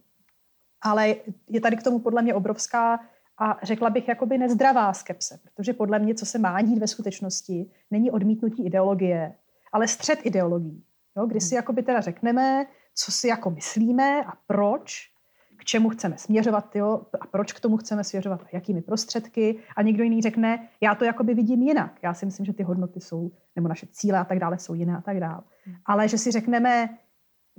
[0.87, 1.15] ale
[1.49, 3.01] je tady k tomu podle mě obrovská
[3.39, 7.71] a řekla bych jakoby nezdravá skepse, protože podle mě, co se má dít ve skutečnosti,
[7.91, 9.35] není odmítnutí ideologie,
[9.73, 10.83] ale střed ideologií.
[11.17, 11.57] Jo, kdy si hmm.
[11.57, 15.11] jakoby teda řekneme, co si jako myslíme a proč,
[15.57, 19.83] k čemu chceme směřovat jo, a proč k tomu chceme směřovat a jakými prostředky a
[19.83, 21.99] někdo jiný řekne, já to jakoby vidím jinak.
[22.03, 24.97] Já si myslím, že ty hodnoty jsou, nebo naše cíle a tak dále jsou jiné
[24.97, 25.43] a tak dále.
[25.65, 25.77] Hmm.
[25.87, 26.89] Ale že si řekneme,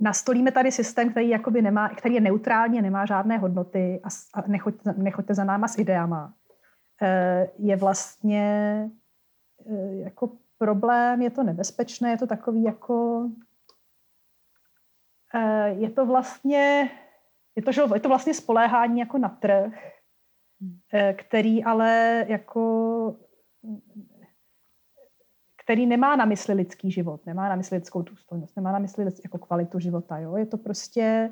[0.00, 4.94] nastolíme tady systém, který, jakoby nemá, který je neutrální, nemá žádné hodnoty a, a nechoďte,
[4.96, 6.34] nechoďte za náma s ideama,
[7.02, 8.44] eh, je vlastně
[9.66, 13.28] eh, jako problém, je to nebezpečné, je to takový jako
[15.34, 16.90] eh, je to vlastně
[17.56, 19.72] je to, že, je to vlastně spoléhání jako na trh,
[20.60, 20.78] hmm.
[21.16, 23.16] který ale jako
[25.68, 29.38] který nemá na mysli lidský život, nemá na mysli lidskou důstojnost, nemá na mysli jako
[29.38, 30.18] kvalitu života.
[30.18, 30.36] Jo?
[30.36, 31.30] Je to prostě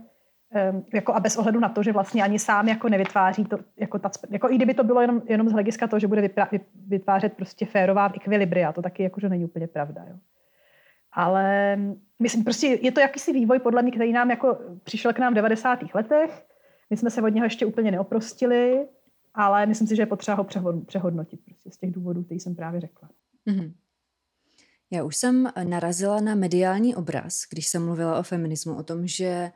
[0.73, 3.99] um, jako a bez ohledu na to, že vlastně ani sám jako nevytváří to, jako,
[3.99, 6.49] ta, jako i kdyby to bylo jenom, jenom z hlediska toho, že bude vypra,
[6.87, 10.05] vytvářet prostě férová ekvilibria, to taky jakože není úplně pravda.
[10.09, 10.17] Jo?
[11.13, 11.77] Ale
[12.19, 15.37] myslím, prostě je to jakýsi vývoj, podle mě, který nám jako přišel k nám v
[15.37, 15.95] 90.
[15.95, 16.47] letech.
[16.91, 18.89] My jsme se od něho ještě úplně neoprostili,
[19.35, 20.45] ale myslím si, že je potřeba ho
[20.87, 23.09] přehodnotit prostě z těch důvodů, který jsem právě řekla.
[23.47, 23.73] Mm-hmm.
[24.91, 29.53] Já už jsem narazila na mediální obraz, když jsem mluvila o feminismu, o tom, že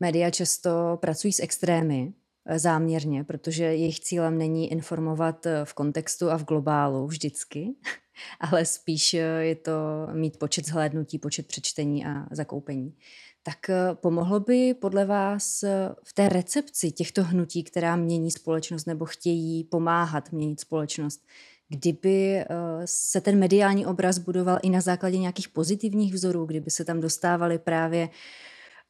[0.00, 2.12] média často pracují s extrémy
[2.46, 7.74] eh, záměrně, protože jejich cílem není informovat eh, v kontextu a v globálu vždycky,
[8.40, 9.72] ale spíš eh, je to
[10.12, 12.94] mít počet zhlédnutí, počet přečtení a zakoupení.
[13.42, 15.64] Tak pomohlo by podle vás
[16.04, 21.26] v té recepci těchto hnutí, která mění společnost nebo chtějí pomáhat měnit společnost,
[21.70, 22.46] kdyby eh,
[22.84, 27.58] se ten mediální obraz budoval i na základě nějakých pozitivních vzorů, kdyby se tam dostávaly
[27.58, 28.08] právě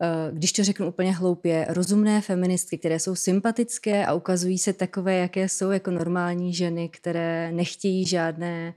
[0.02, 5.16] eh, když to řeknu úplně hloupě, rozumné feministky, které jsou sympatické a ukazují se takové,
[5.16, 8.74] jaké jsou jako normální ženy, které nechtějí žádné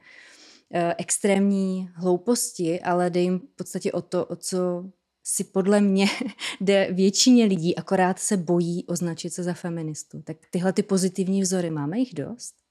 [0.73, 4.85] eh, extrémní hlouposti, ale jde jim v podstatě o to, o co
[5.23, 6.05] si podle mě
[6.61, 10.21] jde většině lidí, akorát se bojí označit se za feministu.
[10.21, 12.62] Tak tyhle ty pozitivní vzory, máme jich dost?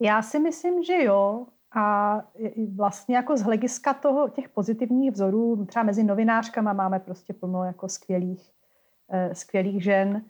[0.00, 1.46] Já si myslím, že jo.
[1.76, 2.16] A
[2.76, 7.88] vlastně jako z hlediska toho, těch pozitivních vzorů, třeba mezi novinářkama máme prostě plno jako
[7.88, 8.52] skvělých,
[9.08, 10.22] uh, skvělých žen, uh,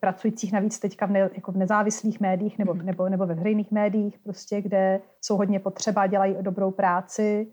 [0.00, 2.86] pracujících navíc teďka v, ne, jako v nezávislých médiích nebo, mhm.
[2.86, 7.46] nebo, nebo ve veřejných médiích, prostě, kde jsou hodně potřeba, dělají dobrou práci.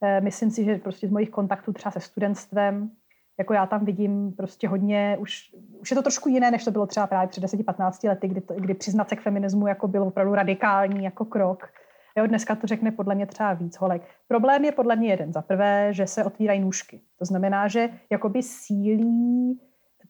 [0.00, 2.90] Uh, myslím si, že prostě z mojich kontaktů třeba se studentstvem,
[3.38, 6.86] jako já tam vidím prostě hodně, už, už je to trošku jiné, než to bylo
[6.86, 10.34] třeba právě před 10-15 lety, kdy, to, kdy přiznat se k feminismu jako byl opravdu
[10.34, 11.68] radikální jako krok.
[12.16, 14.02] Jo, dneska to řekne podle mě třeba víc holek.
[14.28, 15.32] Problém je podle mě jeden.
[15.32, 17.00] Za prvé, že se otvírají nůžky.
[17.18, 19.60] To znamená, že jakoby sílí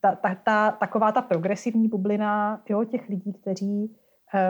[0.01, 3.97] ta, ta, ta, taková ta progresivní bublina jo, těch lidí, kteří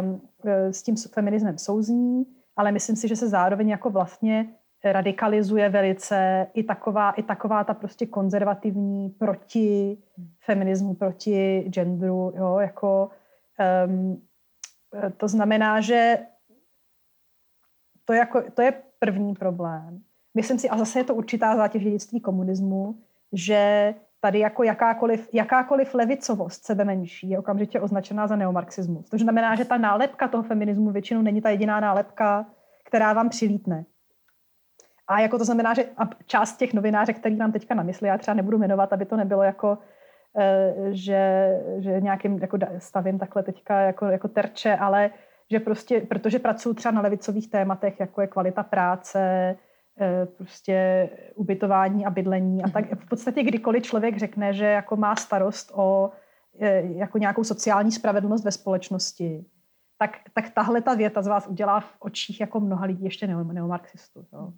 [0.02, 2.24] um, s tím feminismem souzní,
[2.56, 4.54] ale myslím si, že se zároveň jako vlastně
[4.92, 9.98] radikalizuje velice i taková, i taková ta prostě konzervativní proti
[10.40, 13.10] feminismu, proti genderu, jo, jako
[13.86, 14.22] um,
[15.16, 16.18] to znamená, že
[18.04, 20.02] to, jako, to je první problém.
[20.34, 22.98] Myslím si, a zase je to určitá zátěž dědictví komunismu,
[23.32, 29.08] že tady jako jakákoliv, jakákoliv levicovost sebe menší je okamžitě označená za neomarxismus.
[29.08, 32.46] To znamená, že ta nálepka toho feminismu většinou není ta jediná nálepka,
[32.84, 33.84] která vám přilítne.
[35.08, 35.84] A jako to znamená, že
[36.26, 39.42] část těch novinářek, který mám teďka na mysli, já třeba nebudu jmenovat, aby to nebylo
[39.42, 39.78] jako,
[40.38, 45.10] eh, že, že nějakým jako stavím takhle teďka jako, jako terče, ale
[45.50, 49.56] že prostě, protože pracuji třeba na levicových tématech, jako je kvalita práce,
[50.00, 55.16] eh, prostě ubytování a bydlení a tak v podstatě kdykoliv člověk řekne, že jako má
[55.16, 56.10] starost o
[56.60, 59.44] eh, jako nějakou sociální spravedlnost ve společnosti,
[59.98, 64.26] tak, tak tahle ta věta z vás udělá v očích jako mnoha lidí ještě neomarxistů.
[64.32, 64.52] Jo.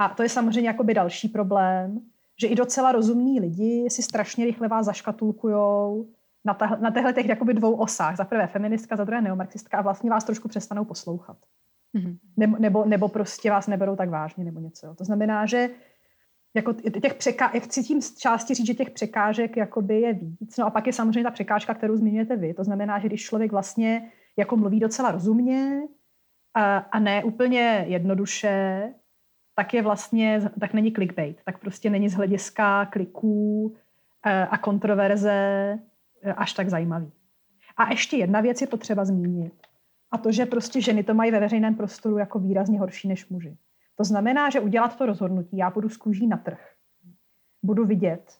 [0.00, 2.00] A to je samozřejmě jakoby další problém,
[2.40, 6.08] že i docela rozumní lidi si strašně rychle vás zaškatulkujou
[6.44, 8.16] na, ta, na těchto těch jakoby dvou osách.
[8.16, 11.36] Za prvé feministka, za druhé neomarxistka a vlastně vás trošku přestanou poslouchat.
[11.96, 12.16] Mm-hmm.
[12.36, 14.86] Nebo, nebo, nebo prostě vás neberou tak vážně nebo něco.
[14.86, 14.94] Jo.
[14.94, 15.70] To znamená, že
[16.54, 20.56] jako těch překá, jak chci tím části říct, že těch překážek jakoby je víc.
[20.56, 22.54] No a pak je samozřejmě ta překážka, kterou zmiňujete vy.
[22.54, 25.82] To znamená, že když člověk vlastně jako mluví docela rozumně
[26.54, 28.82] a, a ne úplně jednoduše,
[29.60, 33.76] tak je vlastně, tak není clickbait, tak prostě není z hlediska kliků
[34.26, 35.32] eh, a kontroverze
[36.22, 37.12] eh, až tak zajímavý.
[37.76, 39.52] A ještě jedna věc je potřeba zmínit.
[40.10, 43.56] A to, že prostě ženy to mají ve veřejném prostoru jako výrazně horší než muži.
[43.96, 46.72] To znamená, že udělat to rozhodnutí, já budu z kůží na trh.
[47.62, 48.38] Budu vidět.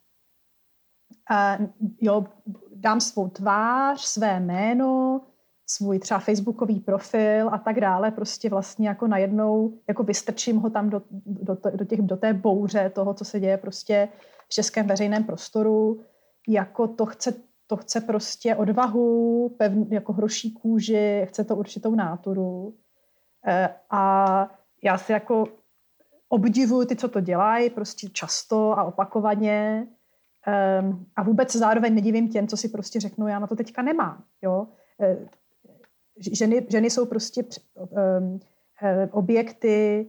[1.31, 1.67] Uh,
[2.01, 2.27] jo,
[2.75, 5.21] dám svou tvář, své jméno,
[5.71, 10.91] svůj třeba facebookový profil a tak dále, prostě vlastně jako najednou jako vystrčím ho tam
[10.91, 14.09] do, do, do, těch, do té bouře toho, co se děje prostě
[14.47, 16.01] v českém veřejném prostoru,
[16.49, 17.35] jako to chce,
[17.67, 22.75] to chce prostě odvahu, pevn, jako hroší kůži, chce to určitou náturu.
[23.47, 24.49] E, a
[24.85, 25.45] já si jako
[26.29, 29.87] obdivuju ty, co to dělají, prostě často a opakovaně.
[30.81, 34.25] Um, a vůbec zároveň nedivím těm, co si prostě řeknou, já na to teďka nemám.
[34.43, 34.67] Jo?
[36.33, 38.41] Ženy, ženy jsou prostě um,
[39.11, 40.07] objekty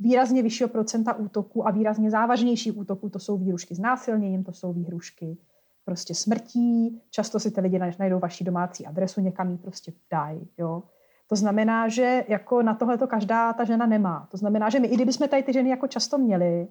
[0.00, 3.08] výrazně vyššího procenta útoků a výrazně závažnější útoků.
[3.08, 5.36] To jsou výhrušky s násilněním, to jsou výhrušky
[5.84, 7.02] prostě smrtí.
[7.10, 10.48] Často si ty lidi najdou vaši domácí adresu, někam ji prostě dají.
[10.58, 10.82] Jo?
[11.26, 14.28] To znamená, že jako na tohle to každá ta žena nemá.
[14.30, 16.68] To znamená, že my, i kdybychom tady ty ženy jako často měli,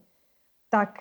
[0.70, 1.00] tak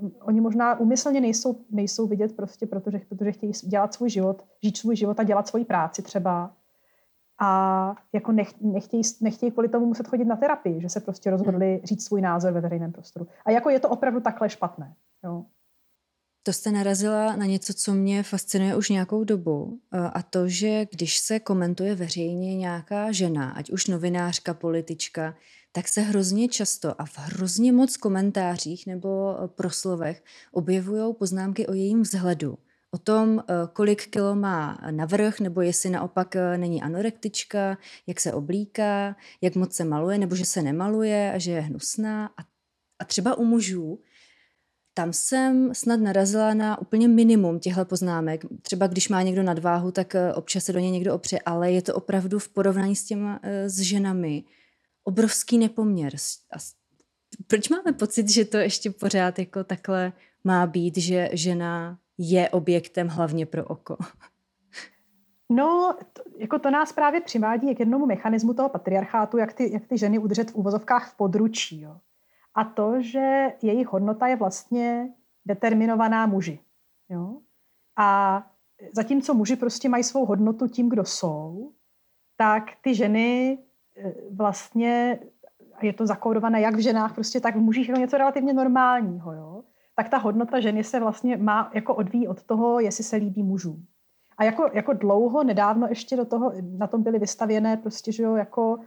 [0.00, 4.76] uh, oni možná umyslně nejsou, nejsou vidět prostě, protože, protože chtějí dělat svůj život, žít
[4.76, 6.52] svůj život a dělat svoji práci třeba.
[7.40, 11.80] A jako nech, nechtějí, nechtějí kvůli tomu muset chodit na terapii, že se prostě rozhodli
[11.84, 13.26] říct svůj názor ve veřejném prostoru.
[13.44, 14.94] A jako je to opravdu takhle špatné.
[15.24, 15.44] Jo.
[16.46, 19.78] To jste narazila na něco, co mě fascinuje už nějakou dobu
[20.12, 25.34] a to, že když se komentuje veřejně nějaká žena, ať už novinářka, politička,
[25.72, 32.02] tak se hrozně často a v hrozně moc komentářích nebo proslovech objevují poznámky o jejím
[32.02, 32.58] vzhledu.
[32.94, 39.54] O tom, kolik kilo má navrh, nebo jestli naopak není anorektička, jak se oblíká, jak
[39.54, 42.26] moc se maluje, nebo že se nemaluje a že je hnusná.
[42.26, 42.42] A,
[42.98, 43.98] a třeba u mužů
[44.94, 48.44] tam jsem snad narazila na úplně minimum těchto poznámek.
[48.62, 51.82] Třeba když má někdo nadváhu, tak eh, občas se do něj někdo opře, ale je
[51.82, 54.44] to opravdu v porovnání s těma eh, s ženami
[55.04, 56.14] obrovský nepoměr.
[56.52, 56.56] A
[57.46, 60.12] proč máme pocit, že to ještě pořád jako takhle
[60.44, 63.96] má být, že žena je objektem hlavně pro oko?
[65.50, 69.86] No, to, jako to nás právě přivádí k jednomu mechanismu toho patriarchátu, jak ty, jak
[69.86, 71.80] ty ženy udržet v úvozovkách v područí.
[71.80, 71.96] Jo
[72.54, 75.12] a to, že jejich hodnota je vlastně
[75.44, 76.58] determinovaná muži.
[77.08, 77.40] Jo?
[77.96, 78.42] A
[78.92, 81.72] zatímco muži prostě mají svou hodnotu tím, kdo jsou,
[82.36, 83.58] tak ty ženy
[83.96, 85.18] e, vlastně,
[85.82, 89.32] je to zakódované jak v ženách, prostě tak v mužích je to něco relativně normálního,
[89.32, 89.64] jo?
[89.94, 93.84] Tak ta hodnota ženy se vlastně má jako odvíjí od toho, jestli se líbí mužům.
[94.38, 98.36] A jako, jako dlouho, nedávno ještě do toho, na tom byly vystavěné prostě, že jo,
[98.36, 98.78] jako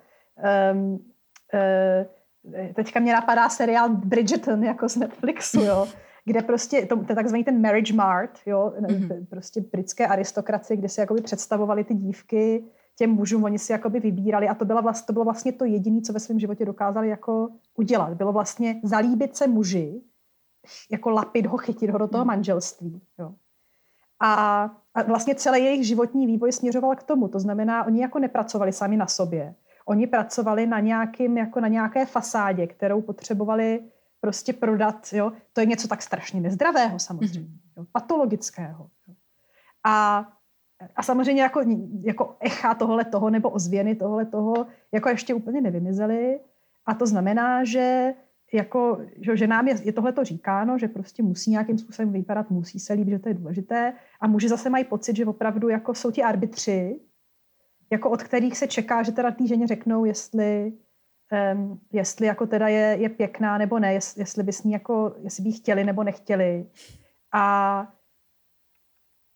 [0.73, 5.87] um, uh, teďka mě napadá seriál Bridgerton jako z Netflixu, jo,
[6.25, 9.25] kde prostě, to, to je takzvaný ten marriage mart, jo, mm-hmm.
[9.29, 12.63] prostě britské aristokracie, kde si jakoby představovali ty dívky
[12.97, 16.01] těm mužům, oni si jakoby vybírali a to, byla vlast, to bylo vlastně to jediné,
[16.01, 18.13] co ve svém životě dokázali jako udělat.
[18.13, 20.01] Bylo vlastně zalíbit se muži,
[20.91, 22.27] jako lapit ho, chytit ho do toho mhm.
[22.27, 23.01] manželství.
[23.19, 23.33] Jo.
[24.19, 27.27] A, a vlastně celý jejich životní vývoj směřoval k tomu.
[27.27, 29.55] To znamená, oni jako nepracovali sami na sobě,
[29.89, 33.79] Oni pracovali na, nějakým, jako na nějaké fasádě, kterou potřebovali
[34.21, 35.07] prostě prodat.
[35.13, 35.31] Jo?
[35.53, 37.77] To je něco tak strašně nezdravého samozřejmě, mm-hmm.
[37.77, 37.85] jo?
[37.91, 38.89] patologického.
[39.07, 39.13] Jo?
[39.83, 40.27] A,
[40.95, 41.61] a samozřejmě jako,
[42.01, 46.39] jako echa tohle toho nebo ozvěny tohle toho jako ještě úplně nevymizely.
[46.85, 48.13] A to znamená, že
[48.53, 49.01] jako,
[49.33, 52.93] že nám je, je tohle to říkáno, že prostě musí nějakým způsobem vypadat, musí se
[52.93, 56.23] líbit, že to je důležité a muži zase mají pocit, že opravdu jako jsou ti
[56.23, 56.99] arbitři
[57.89, 60.73] jako od kterých se čeká, že teda té ženě řeknou, jestli,
[61.55, 65.15] um, jestli jako teda je, je pěkná nebo ne, jestli, jestli by s ní jako,
[65.19, 66.65] jestli by chtěli nebo nechtěli.
[67.33, 67.93] A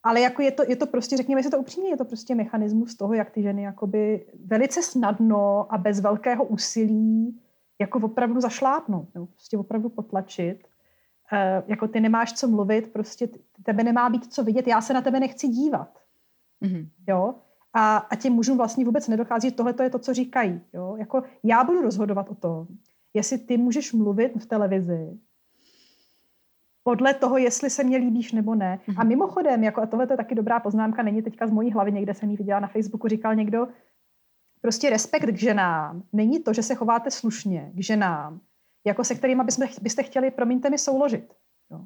[0.03, 2.95] ale jako je to, je to prostě, řekněme si to upřímně, je to prostě mechanismus
[2.95, 7.41] toho, jak ty ženy jakoby velice snadno a bez velkého úsilí
[7.81, 10.67] jako opravdu zašlápnout, nebo prostě opravdu potlačit.
[11.33, 13.29] E, jako ty nemáš co mluvit, prostě
[13.63, 15.99] tebe nemá být co vidět, já se na tebe nechci dívat.
[16.61, 16.87] Mm-hmm.
[17.07, 17.35] Jo?
[17.73, 20.61] a, a těm mužům vlastně vůbec nedochází, že tohle je to, co říkají.
[20.73, 20.95] Jo?
[20.99, 22.67] Jako já budu rozhodovat o tom,
[23.13, 25.17] jestli ty můžeš mluvit v televizi
[26.83, 28.79] podle toho, jestli se mě líbíš nebo ne.
[28.87, 28.95] Mm-hmm.
[28.97, 32.13] A mimochodem, jako, a tohle je taky dobrá poznámka, není teďka z mojí hlavy, někde
[32.13, 33.67] jsem ji viděla na Facebooku, říkal někdo,
[34.61, 38.41] prostě respekt k ženám není to, že se chováte slušně k ženám,
[38.85, 41.33] jako se kterými byste, byste chtěli, promiňte mi, souložit.
[41.71, 41.85] Jo.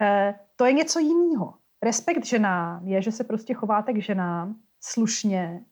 [0.00, 1.54] E, to je něco jiného.
[1.82, 5.64] Respekt ženám je, že se prostě chováte k ženám slušně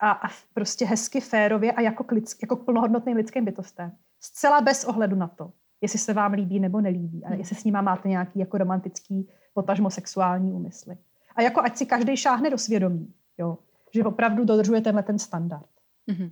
[0.00, 2.12] a, a prostě hezky, férově a jako, k
[2.42, 3.92] jako k plnohodnotným lidským bytostem.
[4.20, 7.38] Zcela bez ohledu na to, jestli se vám líbí nebo nelíbí a hmm.
[7.38, 10.98] jestli s nima máte nějaký jako romantický, potažmo sexuální úmysly.
[11.36, 13.58] A jako ať si každý šáhne do svědomí, jo,
[13.94, 15.70] že opravdu dodržuje tenhle ten standard.
[16.08, 16.30] Mm-hmm.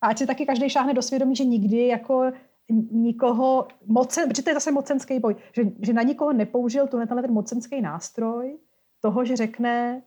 [0.00, 2.32] A ať si taky každý šáhne do svědomí, že nikdy jako
[2.90, 7.32] nikoho, mocen, protože to je zase mocenský boj, že, že na nikoho nepoužil tenhle ten
[7.32, 8.58] mocenský nástroj
[9.00, 10.02] toho, že řekne,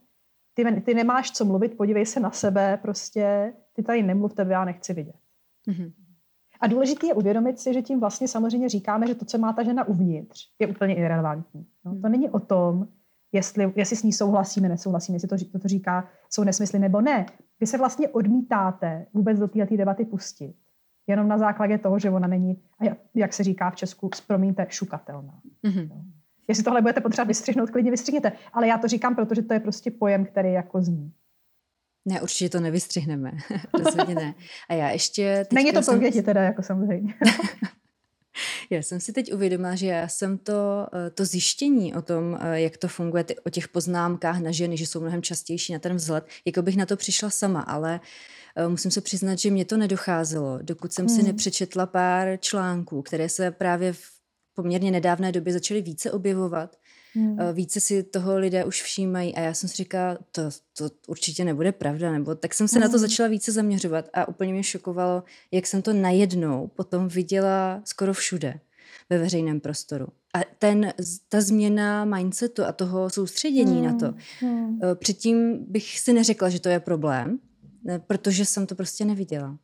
[0.54, 4.64] ty, ty nemáš co mluvit, podívej se na sebe, prostě ty tady nemluv, tebe já
[4.64, 5.16] nechci vidět.
[5.68, 5.92] Mm-hmm.
[6.60, 9.62] A důležité je uvědomit si, že tím vlastně samozřejmě říkáme, že to, co má ta
[9.62, 11.66] žena uvnitř, je úplně irrelevantní.
[11.84, 12.88] No, to není o tom,
[13.32, 17.26] jestli, jestli s ní souhlasíme, nesouhlasíme, jestli to, to, to říká, jsou nesmysly nebo ne.
[17.60, 20.54] Vy se vlastně odmítáte vůbec do této debaty pustit.
[21.06, 22.62] Jenom na základě toho, že ona není,
[23.14, 25.40] jak se říká v Česku, promiňte, šukatelná.
[25.64, 26.04] Mm-hmm.
[26.48, 28.32] Jestli tohle budete potřebovat vystřihnout, klidně vystřihněte.
[28.52, 31.12] Ale já to říkám, protože to je prostě pojem, který jako zní.
[32.04, 33.32] Ne, určitě to nevystřihneme.
[33.84, 34.34] Rozhodně ne.
[34.68, 35.46] A já ještě...
[35.52, 36.22] Není to jsem...
[36.24, 37.14] teda, jako samozřejmě.
[38.70, 42.60] já jsem si teď uvědomila, že já jsem to, eh, to zjištění o tom, eh,
[42.60, 46.26] jak to funguje, o těch poznámkách na ženy, že jsou mnohem častější na ten vzhled,
[46.44, 48.00] jako bych na to přišla sama, ale
[48.56, 51.16] eh, musím se přiznat, že mě to nedocházelo, dokud jsem hmm.
[51.16, 54.02] si nepřečetla pár článků, které se právě v
[54.54, 56.76] poměrně nedávné době začaly více objevovat
[57.14, 57.40] Hmm.
[57.40, 60.42] Eh, více si toho lidé už všímají a já jsem si říkala, to,
[60.78, 62.80] to určitě nebude pravda, nebo tak jsem se hmm.
[62.80, 63.08] na to hmm.
[63.08, 68.60] začala více zaměřovat a úplně mě šokovalo, jak jsem to najednou potom viděla skoro všude
[69.10, 70.06] ve veřejném prostoru.
[70.34, 70.92] A ten,
[71.28, 73.84] ta změna mindsetu a toho soustředění hmm.
[73.84, 74.80] na to, hmm.
[74.82, 77.38] Eh, předtím bych si neřekla, že to je problém,
[77.88, 79.58] eh, protože jsem to prostě neviděla.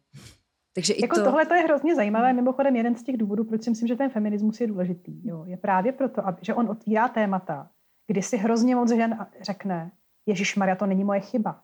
[0.79, 1.25] Takže i jako to...
[1.25, 2.33] tohle to je hrozně zajímavé.
[2.33, 5.57] Mimochodem jeden z těch důvodů, proč si myslím, že ten feminismus je důležitý, jo, je
[5.57, 7.71] právě proto, aby, že on otvírá témata,
[8.07, 9.91] kdy si hrozně moc žen řekne,
[10.27, 11.63] Ježíš Maria, to není moje chyba.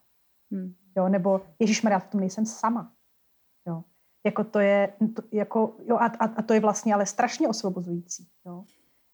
[0.53, 0.75] Hmm.
[0.97, 2.93] Jo, nebo Ježíš Maria, to nejsem sama.
[3.67, 3.85] Jo.
[4.27, 8.27] Jako to je, to, jako, jo, a, a, a, to je vlastně ale strašně osvobozující.
[8.47, 8.65] Jo.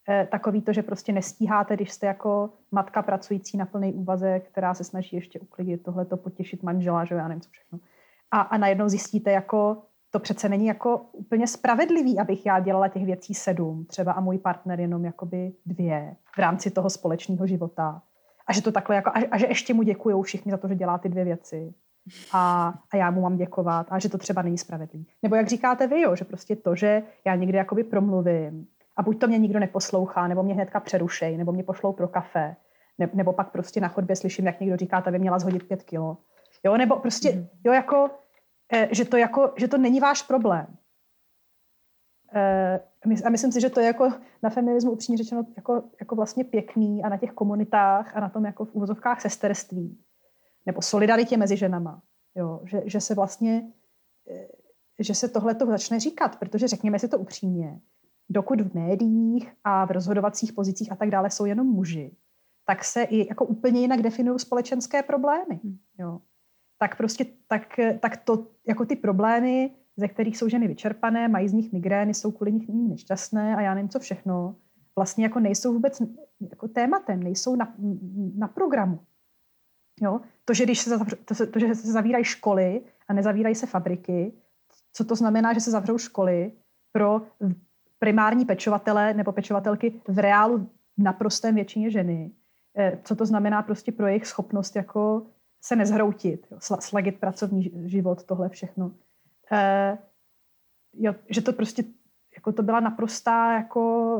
[0.09, 4.75] E, takový to, že prostě nestíháte, když jste jako matka pracující na plný úvazek, která
[4.75, 7.79] se snaží ještě uklidit tohleto, potěšit manžela, že já nevím co všechno.
[8.31, 13.05] A, a najednou zjistíte, jako to přece není jako úplně spravedlivý, abych já dělala těch
[13.05, 18.03] věcí sedm třeba a můj partner jenom jakoby dvě v rámci toho společného života.
[18.47, 20.75] A že to takhle jako, a, a že ještě mu děkují všichni za to, že
[20.75, 21.75] dělá ty dvě věci.
[22.33, 25.07] A, a já mu mám děkovat a že to třeba není spravedlivý.
[25.23, 29.19] Nebo jak říkáte vy, jo, že prostě to, že já někdy jakoby promluvím a buď
[29.19, 32.57] to mě nikdo neposlouchá, nebo mě hnedka přerušej, nebo mě pošlou pro kafe,
[32.99, 35.83] ne, nebo pak prostě na chodbě slyším, jak někdo říká, ta by měla zhodit pět
[35.83, 36.17] kilo.
[36.65, 37.49] Jo, nebo prostě, mhm.
[37.65, 38.11] jo, jako
[38.91, 40.67] že to, jako, že to není váš problém.
[42.35, 42.81] Eh,
[43.25, 47.03] a myslím si, že to je jako na feminismu upřímně řečeno jako, jako vlastně pěkný
[47.05, 49.99] a na těch komunitách a na tom jako v úvozovkách sesterství
[50.67, 52.03] nebo solidaritě mezi ženama.
[52.35, 53.73] Jo, že, že se vlastně
[54.31, 54.49] eh,
[54.99, 57.81] že se tohle to začne říkat, protože řekněme si to upřímně,
[58.29, 62.17] dokud v médiích a v rozhodovacích pozicích a tak dále jsou jenom muži,
[62.67, 65.61] tak se i jako úplně jinak definují společenské problémy.
[65.65, 65.79] Hmm.
[65.99, 66.21] Jo
[66.83, 71.53] tak prostě tak, tak to, jako ty problémy, ze kterých jsou ženy vyčerpané, mají z
[71.53, 74.57] nich migrény, jsou kvůli nich nešťastné a já nevím co všechno,
[74.97, 76.03] vlastně jako nejsou vůbec
[76.51, 77.75] jako tématem, nejsou na,
[78.35, 78.99] na programu.
[80.01, 80.21] Jo?
[80.45, 84.33] To, že, když se zavř, to, to, že se zavírají školy a nezavírají se fabriky,
[84.93, 86.53] co to znamená, že se zavřou školy
[86.93, 87.23] pro
[87.99, 92.31] primární pečovatele nebo pečovatelky v reálu naprostém většině ženy.
[92.77, 95.27] Eh, co to znamená prostě pro jejich schopnost jako
[95.63, 98.93] se nezhroutit, jo, sladit pracovní život, tohle všechno.
[99.53, 99.99] E,
[100.95, 101.85] jo, že to prostě,
[102.35, 104.11] jako to byla naprostá, jako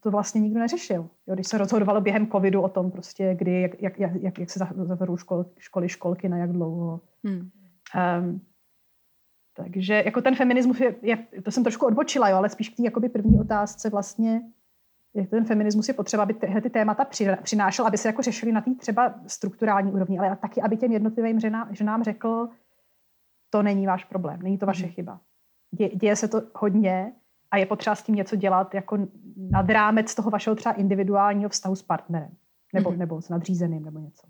[0.00, 1.08] to vlastně nikdo neřešil.
[1.26, 4.58] Jo, když se rozhodovalo během covidu o tom prostě, kdy, jak, jak, jak, jak se
[4.74, 7.00] zavřou škol, školy, školky, na jak dlouho.
[7.24, 7.50] Hmm.
[8.20, 8.40] Um,
[9.54, 12.82] takže jako ten feminismus je, je, to jsem trošku odbočila, jo, ale spíš k té
[12.82, 14.42] jakoby první otázce vlastně,
[15.26, 17.06] ten feminismus je potřeba, aby tyhle ty témata
[17.42, 21.40] přinášel, aby se jako řešili na té třeba strukturální úrovni, ale taky, aby těm jednotlivým
[21.40, 22.48] ženám, ženám řekl,
[23.50, 24.92] to není váš problém, není to vaše mm.
[24.92, 25.20] chyba.
[25.70, 27.12] Dě, děje se to hodně
[27.50, 28.98] a je potřeba s tím něco dělat jako
[29.36, 32.36] nad rámec toho vašeho třeba individuálního vztahu s partnerem
[32.74, 32.98] nebo, mm.
[32.98, 34.26] nebo s nadřízeným nebo něco.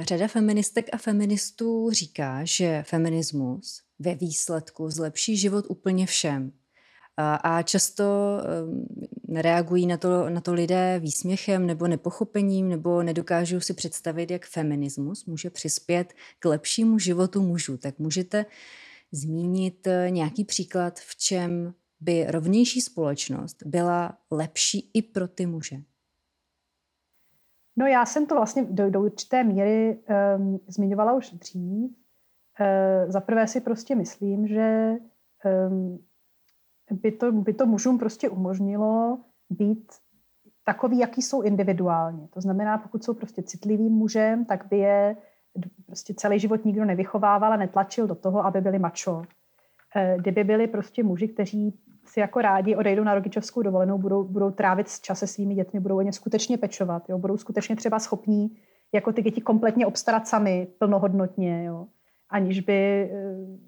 [0.00, 6.52] Řada feministek a feministů říká, že feminismus ve výsledku zlepší život úplně všem,
[7.20, 8.04] a často
[9.34, 15.26] reagují na to, na to lidé výsměchem nebo nepochopením, nebo nedokážou si představit, jak feminismus
[15.26, 17.76] může přispět k lepšímu životu mužů.
[17.76, 18.46] Tak můžete
[19.12, 25.76] zmínit eh, nějaký příklad, v čem by rovnější společnost byla lepší i pro ty muže?
[27.76, 29.98] No já jsem to vlastně do, do určité míry
[30.38, 31.90] um, zmiňovala už dřív.
[32.60, 34.92] Uh, Za prvé si prostě myslím, že
[35.68, 36.07] um,
[36.90, 39.18] by to, by to mužům prostě umožnilo
[39.50, 39.92] být
[40.64, 42.28] takový, jaký jsou individuálně.
[42.34, 45.16] To znamená, pokud jsou prostě citlivým mužem, tak by je
[45.86, 49.22] prostě celý život nikdo nevychovával a netlačil do toho, aby byli mačo.
[49.96, 54.50] Eh, kdyby byli prostě muži, kteří si jako rádi odejdou na rodičovskou dovolenou, budou, budou
[54.50, 57.18] trávit čas se svými dětmi, budou o ně skutečně pečovat, jo?
[57.18, 58.56] budou skutečně třeba schopní
[58.92, 61.86] jako ty děti kompletně obstarat sami, plnohodnotně, jo?
[62.30, 63.67] aniž by eh,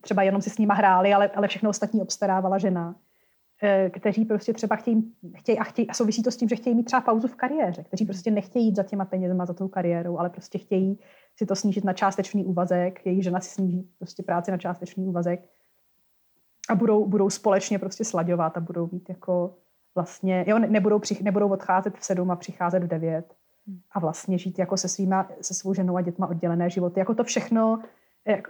[0.00, 2.94] třeba jenom si s nima hráli, ale, ale všechno ostatní obstarávala žena,
[3.62, 6.76] eh, kteří prostě třeba chtějí, chtějí, a chtějí, a souvisí to s tím, že chtějí
[6.76, 10.18] mít třeba pauzu v kariéře, kteří prostě nechtějí jít za těma penězma, za tou kariérou,
[10.18, 10.98] ale prostě chtějí
[11.36, 15.48] si to snížit na částečný úvazek, jejich žena si sníží prostě práci na částečný úvazek
[16.68, 19.54] a budou, budou společně prostě slaďovat a budou být jako
[19.94, 23.34] vlastně, jo, nebudou, přich, nebudou odcházet v sedm a přicházet v devět
[23.92, 27.00] a vlastně žít jako se svýma, se svou ženou a dětma oddělené životy.
[27.00, 27.82] Jako to všechno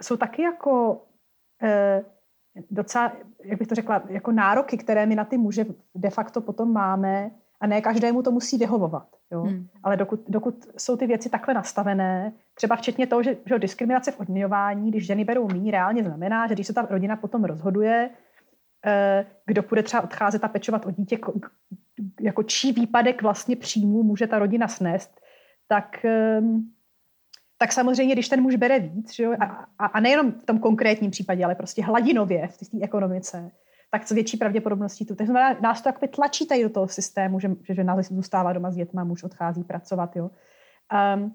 [0.01, 1.01] jsou taky jako
[2.71, 6.73] docela, jak bych to řekla, jako nároky, které my na ty muže de facto potom
[6.73, 9.07] máme a ne každému to musí vyhovovat.
[9.31, 9.41] Jo?
[9.41, 9.67] Hmm.
[9.83, 14.19] Ale dokud, dokud jsou ty věci takhle nastavené, třeba včetně toho, že, že diskriminace v
[14.19, 18.09] odměňování, když ženy berou méně, reálně znamená, že když se ta rodina potom rozhoduje,
[18.85, 21.17] eh, kdo bude třeba odcházet a pečovat o dítě,
[22.21, 25.21] jako čí výpadek vlastně příjmu může ta rodina snést,
[25.67, 26.63] tak, ehm,
[27.63, 29.45] tak samozřejmě, když ten muž bere víc, že jo, a,
[29.79, 33.51] a, a nejenom v tom konkrétním případě, ale prostě hladinově v té ekonomice,
[33.91, 35.15] tak s větší pravděpodobností tu.
[35.15, 38.75] Takže nás to jakoby tlačí tady do toho systému, že, že žena zůstává doma s
[38.75, 40.15] dětma, muž odchází pracovat.
[40.15, 40.31] Jo.
[41.15, 41.33] Um,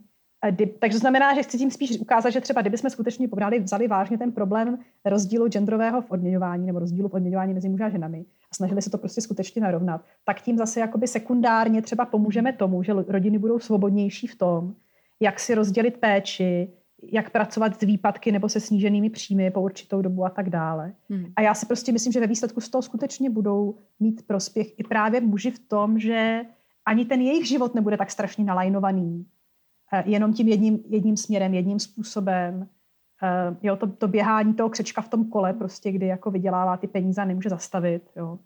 [0.81, 4.33] takže znamená, že chci tím spíš ukázat, že třeba kdybychom skutečně pobrali, vzali vážně ten
[4.33, 8.83] problém rozdílu genderového v odměňování nebo rozdílu v odměňování mezi muži a ženami a snažili
[8.83, 13.39] se to prostě skutečně narovnat, tak tím zase jakoby sekundárně třeba pomůžeme tomu, že rodiny
[13.39, 14.75] budou svobodnější v tom,
[15.21, 20.25] jak si rozdělit péči, jak pracovat s výpadky nebo se sníženými příjmy po určitou dobu
[20.25, 20.95] a tak dále.
[21.11, 21.33] Hmm.
[21.37, 24.85] A já si prostě myslím, že ve výsledku z toho skutečně budou mít prospěch i
[24.85, 26.43] právě muži v tom, že
[26.87, 29.27] ani ten jejich život nebude tak strašně nalajnovaný,
[29.93, 32.69] eh, jenom tím jedním, jedním směrem, jedním způsobem.
[33.23, 36.87] Eh, jo, to, to běhání toho křečka v tom kole, prostě, kdy jako vydělává ty
[36.87, 38.11] peníze a nemůže zastavit.
[38.17, 38.39] Jo.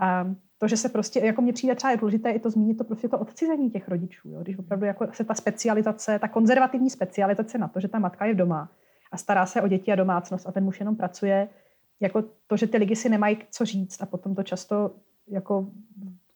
[0.00, 0.34] A
[0.64, 3.08] to, že se prostě, jako mně přijde třeba je důležité i to zmínit, to prostě
[3.08, 4.30] to odcizení těch rodičů.
[4.30, 4.40] Jo?
[4.42, 8.34] Když opravdu jako se ta specializace, ta konzervativní specializace na to, že ta matka je
[8.34, 8.70] doma
[9.12, 11.48] a stará se o děti a domácnost a ten muž jenom pracuje,
[12.00, 14.90] jako to, že ty lidi si nemají co říct a potom to často
[15.28, 15.70] jako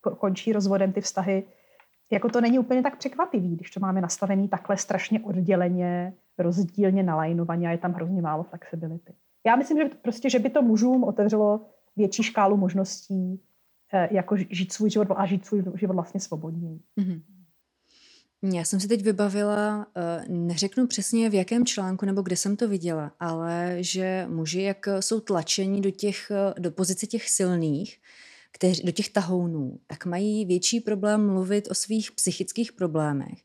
[0.01, 1.45] končí rozvodem ty vztahy,
[2.11, 7.68] jako to není úplně tak překvapivý, když to máme nastavený takhle strašně odděleně, rozdílně nalajnovaně
[7.68, 9.12] a je tam hrozně málo flexibility.
[9.47, 11.61] Já myslím, že prostě, že by to mužům otevřelo
[11.97, 13.41] větší škálu možností,
[14.11, 16.78] jako žít svůj život a žít svůj život vlastně svobodně.
[17.01, 17.22] Mm-hmm.
[18.43, 22.68] Já jsem si teď vybavila, eh, neřeknu přesně v jakém článku nebo kde jsem to
[22.68, 28.01] viděla, ale že muži, jak jsou tlačeni do, těch, eh, do pozice těch silných,
[28.53, 33.39] kteři, do těch tahounů, tak mají větší problém mluvit o svých psychických problémech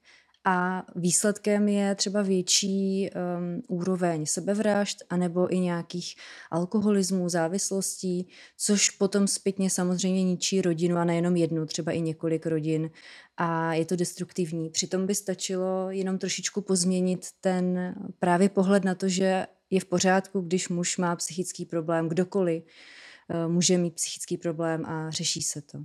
[0.46, 6.16] a výsledkem je třeba větší um, úroveň sebevražd anebo i nějakých
[6.52, 8.28] alkoholismů, závislostí,
[8.58, 12.92] což potom zpětně samozřejmě ničí rodinu a nejenom jednu, třeba i několik rodin
[13.38, 14.70] a je to destruktivní.
[14.70, 20.42] Přitom by stačilo jenom trošičku pozměnit ten právě pohled na to, že je v pořádku,
[20.42, 25.78] když muž má psychický problém, kdokoliv uh, může mít psychický problém a řeší se to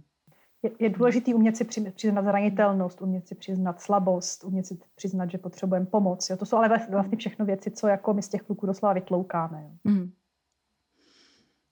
[0.63, 5.39] je, je důležité umět si přiznat zranitelnost, umět si přiznat slabost, umět si přiznat, že
[5.39, 6.31] potřebujeme pomoc.
[6.31, 6.37] Jo.
[6.37, 9.63] To jsou ale vlastně všechno věci, co jako my z těch kluků doslova vytloukáme.
[9.63, 9.93] Jo.
[9.93, 10.13] Mm.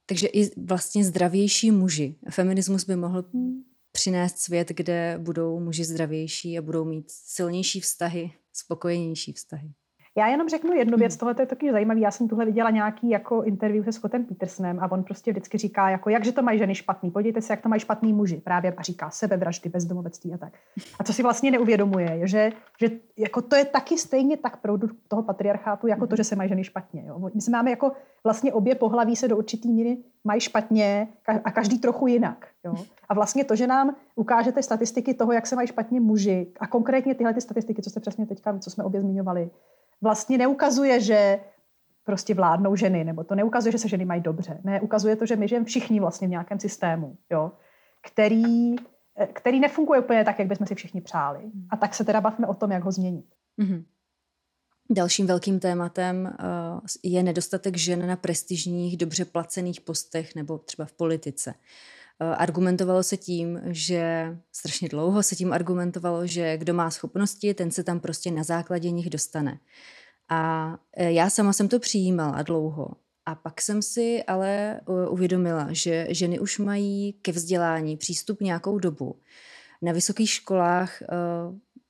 [0.07, 2.17] Takže i vlastně zdravější muži.
[2.31, 3.25] Feminismus by mohl
[3.93, 9.73] přinést svět, kde budou muži zdravější a budou mít silnější vztahy, spokojenější vztahy.
[10.19, 11.19] Já jenom řeknu jednu věc, hmm.
[11.19, 12.01] tohle je taky zajímavé.
[12.01, 15.91] Já jsem tuhle viděla nějaký jako interview se Scottem Petersonem a on prostě vždycky říká,
[15.91, 17.11] jako, jakže to mají ženy špatný.
[17.11, 18.37] Podívejte se, jak to mají špatný muži.
[18.45, 20.53] Právě a říká sebevraždy, bezdomovectví a tak.
[20.99, 24.97] A co si vlastně neuvědomuje, je, že, že jako to je taky stejně tak produkt
[25.09, 27.05] toho patriarchátu, jako to, že se mají ženy špatně.
[27.07, 27.31] Jo.
[27.35, 27.93] My se máme jako
[28.25, 31.09] vlastně obě pohlaví se do určitý míry mají špatně
[31.45, 32.47] a každý trochu jinak.
[32.65, 32.75] Jo.
[33.09, 37.15] A vlastně to, že nám ukážete statistiky toho, jak se mají špatně muži a konkrétně
[37.15, 39.51] tyhle ty statistiky, co jste přesně teďka, co jsme obě zmiňovali,
[40.01, 41.41] vlastně neukazuje, že
[42.05, 44.61] prostě vládnou ženy, nebo to neukazuje, že se ženy mají dobře.
[44.65, 47.53] Ne, ukazuje to, že my žijeme všichni vlastně v nějakém systému, jo,
[48.03, 48.77] který,
[49.33, 51.41] který nefunguje úplně tak, jak bychom si všichni přáli.
[51.71, 53.27] A tak se teda bavíme o tom, jak ho změnit.
[53.59, 53.85] Mm-hmm.
[54.91, 60.93] Dalším velkým tématem uh, je nedostatek žen na prestižních, dobře placených postech nebo třeba v
[60.93, 61.55] politice.
[62.21, 67.71] Uh, argumentovalo se tím, že strašně dlouho se tím argumentovalo, že kdo má schopnosti, ten
[67.71, 69.59] se tam prostě na základě nich dostane.
[70.29, 72.89] A e, já sama jsem to přijímala dlouho.
[73.27, 79.21] A pak jsem si ale uvědomila, že ženy už mají ke vzdělání přístup nějakou dobu.
[79.83, 81.03] Na vysokých školách,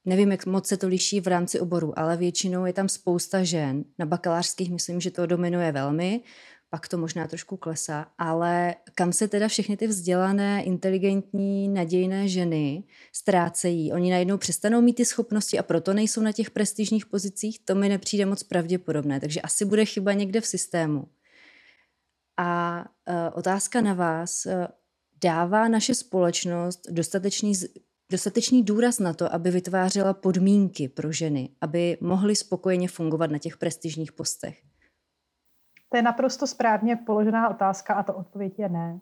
[0.05, 3.85] nevím, jak moc se to liší v rámci oboru, ale většinou je tam spousta žen.
[3.99, 6.21] Na bakalářských myslím, že to dominuje velmi
[6.77, 12.85] pak to možná trošku klesá, ale kam se teda všechny ty vzdělané, inteligentní, nadějné ženy
[13.13, 13.93] ztrácejí?
[13.93, 17.59] Oni najednou přestanou mít ty schopnosti a proto nejsou na těch prestižních pozicích?
[17.65, 21.09] To mi nepřijde moc pravděpodobné, takže asi bude chyba někde v systému.
[22.37, 24.53] A uh, otázka na vás, uh,
[25.25, 27.53] dává naše společnost dostatečný,
[28.11, 33.57] dostatečný důraz na to, aby vytvářela podmínky pro ženy, aby mohly spokojeně fungovat na těch
[33.57, 34.66] prestižních postech?
[35.89, 39.01] To je naprosto správně položená otázka a to odpověď je ne.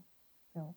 [0.54, 0.72] Jo.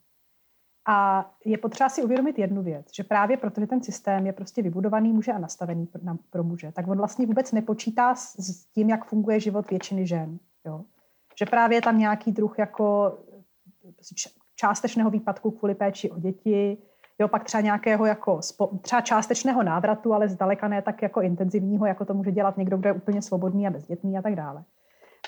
[0.87, 5.13] A je potřeba si uvědomit jednu věc, že právě protože ten systém je prostě vybudovaný
[5.13, 5.87] muže a nastavený
[6.29, 10.39] pro muže, tak on vlastně vůbec nepočítá s tím, jak funguje život většiny žen.
[10.65, 10.83] Jo.
[11.39, 13.17] Že právě je tam nějaký druh jako
[14.55, 16.77] částečného výpadku kvůli péči o děti,
[17.19, 18.39] jo, pak třeba nějakého jako,
[18.81, 22.89] třeba částečného návratu, ale zdaleka ne tak jako intenzivního, jako to může dělat někdo, kdo
[22.89, 24.63] je úplně svobodný a bezdětný a tak dále.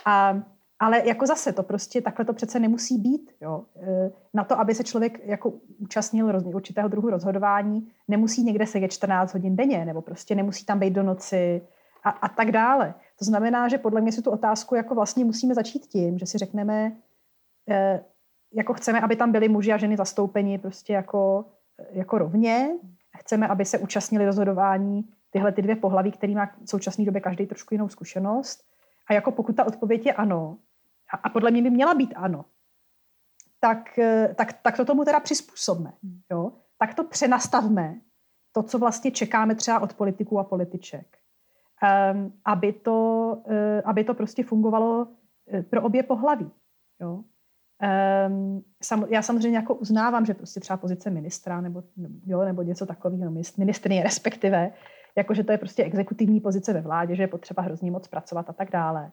[0.05, 0.41] A
[0.79, 3.31] ale jako zase to prostě takhle to přece nemusí být.
[3.41, 3.63] Jo.
[3.81, 8.91] E, na to, aby se člověk jako účastnil roz, určitého druhu rozhodování, nemusí někde sedět
[8.91, 11.61] 14 hodin denně, nebo prostě nemusí tam být do noci
[12.03, 12.93] a, a tak dále.
[13.19, 16.37] To znamená, že podle mě si tu otázku jako vlastně musíme začít tím, že si
[16.37, 16.91] řekneme,
[17.69, 18.03] e,
[18.53, 21.45] jako chceme, aby tam byli muži a ženy zastoupeni prostě jako,
[21.91, 22.69] jako rovně,
[23.17, 27.47] chceme, aby se účastnili rozhodování tyhle ty dvě pohlaví, který má v současné době každý
[27.47, 28.63] trošku jinou zkušenost.
[29.07, 30.57] A jako pokud ta odpověď je ano,
[31.13, 32.45] a, a podle mě by měla být ano,
[33.59, 35.93] tak, eh, tak, tak to tomu teda přizpůsobme.
[36.03, 36.21] Hmm.
[36.31, 36.51] Jo?
[36.77, 37.95] Tak to přenastavme,
[38.51, 41.17] to, co vlastně čekáme třeba od politiků a političek.
[42.13, 43.53] Um, aby, to, uh,
[43.85, 46.51] aby to prostě fungovalo uh, pro obě pohlaví.
[47.01, 47.23] Jo?
[48.27, 51.83] Um, sam, já samozřejmě jako uznávám, že prostě třeba pozice ministra nebo,
[52.25, 54.73] jo, nebo něco takového, ministrně respektive,
[55.15, 58.53] jakože to je prostě exekutivní pozice ve vládě, že je potřeba hrozně moc pracovat a
[58.53, 59.11] tak dále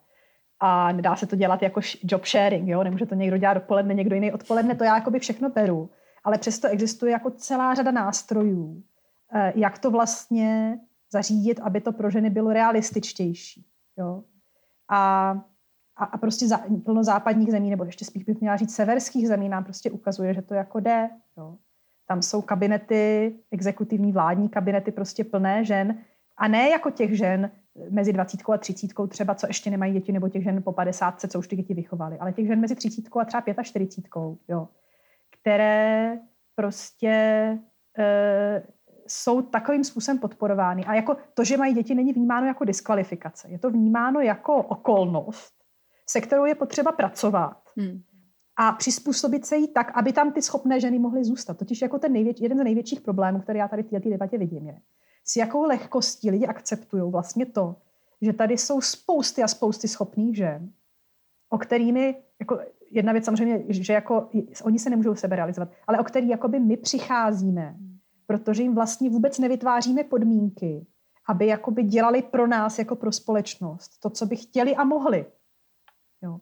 [0.59, 2.83] a nedá se to dělat jako job sharing, jo?
[2.83, 5.89] nemůže to někdo dělat dopoledne, někdo jiný odpoledne, to já jako by všechno beru,
[6.23, 8.83] ale přesto existuje jako celá řada nástrojů,
[9.33, 10.79] eh, jak to vlastně
[11.11, 13.65] zařídit, aby to pro ženy bylo realističtější.
[13.97, 14.23] Jo?
[14.89, 15.31] A,
[15.95, 19.49] a, a prostě za, plno západních zemí, nebo ještě spíš bych měla říct severských zemí,
[19.49, 21.09] nám prostě ukazuje, že to jako jde.
[21.37, 21.57] Jo?
[22.07, 25.97] Tam jsou kabinety, exekutivní vládní kabinety prostě plné žen,
[26.37, 27.51] a ne jako těch žen,
[27.89, 31.39] mezi 20 a 30 třeba, co ještě nemají děti, nebo těch žen po 50, co
[31.39, 34.11] už ty děti vychovaly, ale těch žen mezi 30 a třeba 45,
[34.47, 34.67] jo,
[35.41, 36.19] které
[36.55, 37.09] prostě
[37.97, 38.63] e,
[39.07, 40.85] jsou takovým způsobem podporovány.
[40.85, 43.49] A jako to, že mají děti, není vnímáno jako diskvalifikace.
[43.49, 45.53] Je to vnímáno jako okolnost,
[46.09, 47.57] se kterou je potřeba pracovat.
[47.77, 48.01] Hmm.
[48.55, 51.57] A přizpůsobit se jí tak, aby tam ty schopné ženy mohly zůstat.
[51.57, 54.67] Totiž jako ten největší, jeden z největších problémů, který já tady v této debatě vidím,
[54.67, 54.77] je,
[55.29, 57.75] s jakou lehkostí lidi akceptují vlastně to,
[58.21, 60.71] že tady jsou spousty a spousty schopných žen,
[61.49, 62.59] o kterými, jako
[62.91, 64.29] jedna věc samozřejmě, že jako
[64.63, 67.75] oni se nemůžou sebe realizovat, ale o který jakoby my přicházíme,
[68.25, 70.85] protože jim vlastně vůbec nevytváříme podmínky,
[71.27, 75.25] aby jakoby dělali pro nás jako pro společnost to, co by chtěli a mohli.
[76.21, 76.39] Jo.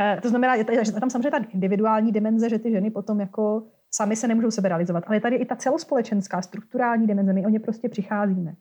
[0.00, 4.16] E, to znamená, že tam samozřejmě ta individuální dimenze, že ty ženy potom jako sami
[4.16, 5.04] se nemůžou sebe realizovat.
[5.06, 8.54] Ale tady i ta celospolečenská, strukturální dimenze, my o ně prostě přicházíme.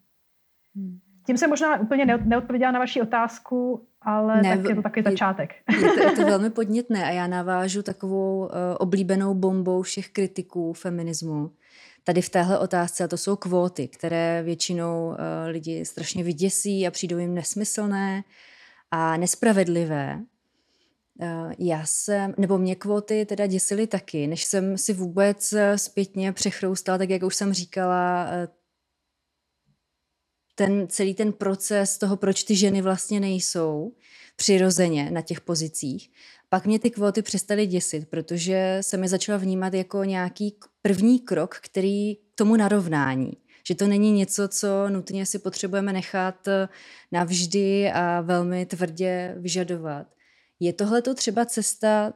[0.76, 1.00] Hmm.
[1.26, 5.54] Tím jsem možná úplně neodpověděla na vaši otázku, ale ne, tak je to taky začátek.
[5.82, 8.50] Je to, je to velmi podnětné a já navážu takovou uh,
[8.80, 11.52] oblíbenou bombou všech kritiků feminismu.
[12.04, 15.16] Tady v téhle otázce, a to jsou kvóty, které většinou uh,
[15.48, 18.24] lidi strašně vyděsí a přijdou jim nesmyslné
[18.92, 20.20] a nespravedlivé.
[21.22, 26.32] Eh, já jsem, nebo mě kvóty teda děsily taky, než jsem si vůbec eh, zpětně
[26.32, 28.48] přechroustala, tak jak už jsem říkala, eh,
[30.56, 33.96] ten celý ten proces toho, proč ty ženy vlastně nejsou
[34.36, 36.12] přirozeně na těch pozicích.
[36.50, 41.56] Pak mě ty kvóty přestaly děsit, protože se mi začala vnímat jako nějaký první krok,
[41.62, 43.32] který k tomu narovnání.
[43.68, 46.48] Že to není něco, co nutně si potřebujeme nechat
[47.12, 50.08] navždy a velmi tvrdě vyžadovat
[50.60, 52.14] je tohle to třeba cesta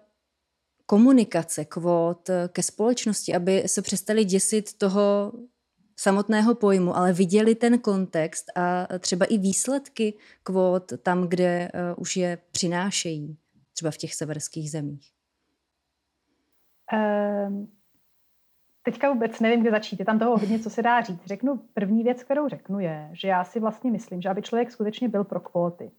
[0.85, 5.31] komunikace kvót ke společnosti, aby se přestali děsit toho
[5.99, 10.13] samotného pojmu, ale viděli ten kontext a třeba i výsledky
[10.43, 13.37] kvót tam, kde uh, už je přinášejí,
[13.73, 15.11] třeba v těch severských zemích?
[17.47, 17.71] Um,
[18.83, 19.99] teďka vůbec nevím, kde začít.
[19.99, 21.25] Je tam toho hodně, co se dá říct.
[21.25, 25.09] Řeknu, první věc, kterou řeknu, je, že já si vlastně myslím, že aby člověk skutečně
[25.09, 25.91] byl pro kvóty,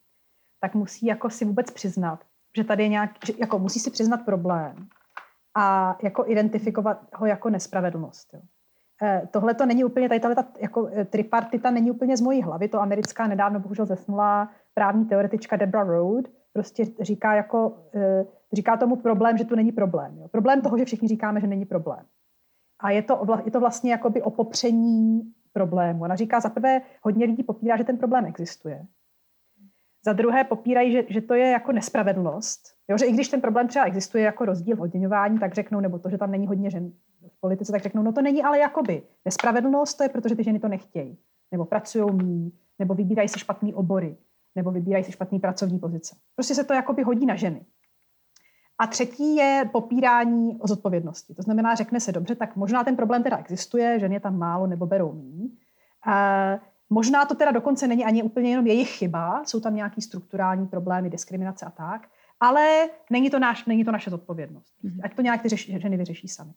[0.61, 2.25] tak musí jako si vůbec přiznat,
[2.57, 4.89] že tady je nějak, že jako musí si přiznat problém
[5.55, 8.35] a jako identifikovat ho jako nespravedlnost.
[8.35, 8.41] Jo.
[9.03, 12.69] Eh, tohle to není úplně, tady ta jako eh, tripartita není úplně z mojí hlavy,
[12.69, 18.97] to americká nedávno bohužel zesnula právní teoretička Debra Road, prostě říká jako, eh, říká tomu
[18.97, 20.19] problém, že tu není problém.
[20.19, 20.29] Jo.
[20.29, 22.05] Problém toho, že všichni říkáme, že není problém.
[22.81, 25.23] A je to, je to vlastně jakoby o popření
[25.53, 26.03] problému.
[26.03, 28.87] Ona říká, za prvé, hodně lidí popírá, že ten problém existuje.
[30.05, 32.61] Za druhé popírají, že, že to je jako nespravedlnost.
[32.89, 35.99] Jo, že i když ten problém třeba existuje jako rozdíl v odměňování, tak řeknou, nebo
[35.99, 36.93] to, že tam není hodně žen
[37.29, 40.59] v politice, tak řeknou, no to není ale jakoby nespravedlnost, to je protože ty ženy
[40.59, 41.19] to nechtějí.
[41.53, 44.17] Nebo pracují mý, nebo vybírají si špatný obory,
[44.55, 46.17] nebo vybírají si špatný pracovní pozice.
[46.35, 47.67] Prostě se to jakoby hodí na ženy.
[48.79, 51.35] A třetí je popírání o zodpovědnosti.
[51.35, 54.67] To znamená, řekne se dobře, tak možná ten problém teda existuje, ženy je tam málo
[54.67, 55.59] nebo berou mý.
[56.07, 56.59] A
[56.91, 61.11] možná to teda dokonce není ani úplně jenom jejich chyba, jsou tam nějaký strukturální problémy,
[61.11, 62.09] diskriminace a tak,
[62.41, 64.75] ale není to, náš, není to naše zodpovědnost.
[64.83, 65.01] Mhm.
[65.05, 66.53] Ať to nějak ty řeši, ženy vyřeší sami.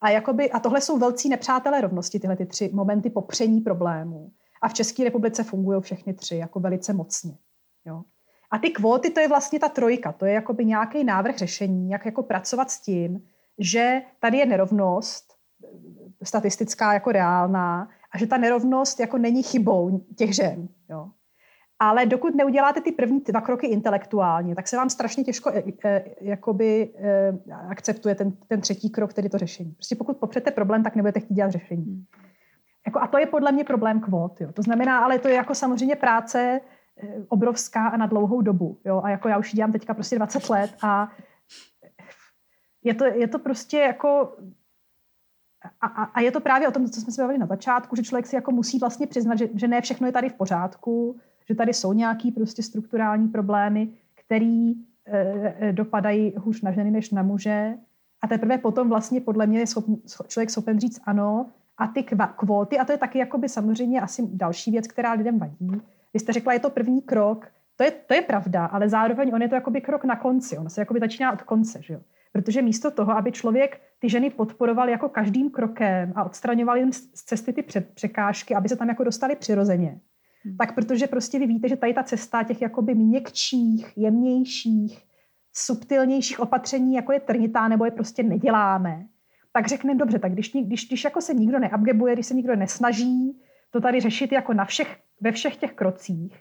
[0.00, 4.30] A, jakoby, a tohle jsou velcí nepřátelé rovnosti, tyhle ty tři momenty popření problémů.
[4.62, 7.36] A v České republice fungují všechny tři jako velice mocně.
[7.84, 8.02] Jo?
[8.50, 12.06] A ty kvóty, to je vlastně ta trojka, to je jakoby nějaký návrh řešení, jak
[12.06, 13.22] jako pracovat s tím,
[13.58, 15.34] že tady je nerovnost,
[16.22, 20.68] statistická jako reálná, a že ta nerovnost jako není chybou těch žen.
[20.90, 21.10] Jo?
[21.78, 26.04] Ale dokud neuděláte ty první dva kroky intelektuálně, tak se vám strašně těžko e, e,
[26.20, 27.38] jakoby, e,
[27.68, 29.70] akceptuje ten, ten třetí krok, tedy to řešení.
[29.70, 31.84] Prostě pokud popřete problém, tak nebudete chtít dělat řešení.
[31.84, 32.04] Hmm.
[32.86, 34.40] Jako, a to je podle mě problém kvót.
[34.40, 34.52] Jo.
[34.52, 36.60] To znamená, ale to je jako samozřejmě práce
[37.28, 38.78] obrovská a na dlouhou dobu.
[38.84, 39.00] Jo?
[39.04, 41.12] A jako já už dělám teďka prostě 20 let a
[42.84, 44.36] je to, je to prostě jako
[45.80, 48.02] a, a, a je to právě o tom, co jsme se bavili na začátku, že
[48.02, 51.16] člověk si jako musí vlastně přiznat, že, že ne všechno je tady v pořádku,
[51.48, 54.72] že tady jsou nějaký prostě strukturální problémy, který
[55.06, 57.74] e, dopadají hůř na ženy než na muže.
[58.22, 59.84] A teprve potom vlastně podle mě je schop,
[60.26, 61.46] člověk schopen říct ano.
[61.78, 62.02] A ty
[62.36, 65.82] kvóty, a to je taky jakoby samozřejmě asi další věc, která lidem vadí,
[66.14, 67.46] vy jste řekla, je to první krok,
[67.76, 70.70] to je, to je pravda, ale zároveň on je to jakoby krok na konci, on
[70.70, 72.00] se jakoby začíná od konce, že jo?
[72.34, 77.24] Protože místo toho, aby člověk ty ženy podporoval jako každým krokem a odstraňoval jim z
[77.24, 77.64] cesty ty
[77.94, 80.00] překážky, aby se tam jako dostali přirozeně,
[80.44, 80.56] hmm.
[80.56, 85.02] tak protože prostě vy víte, že tady ta cesta těch jakoby měkčích, jemnějších,
[85.52, 89.06] subtilnějších opatření, jako je trnitá, nebo je prostě neděláme,
[89.52, 93.40] tak řekneme, dobře, tak když, když, když jako se nikdo neabgebuje, když se nikdo nesnaží
[93.70, 96.38] to tady řešit jako na všech ve všech těch krocích,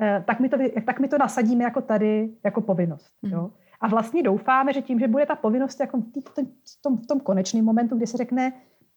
[0.00, 3.10] eh, tak my to, tak my to nasadíme jako tady, jako povinnost.
[3.22, 3.32] Mm.
[3.32, 3.50] Jo?
[3.80, 7.06] A vlastně doufáme, že tím, že bude ta povinnost jako v, tom, v tom, v
[7.06, 8.52] tom konečném momentu, kdy se řekne,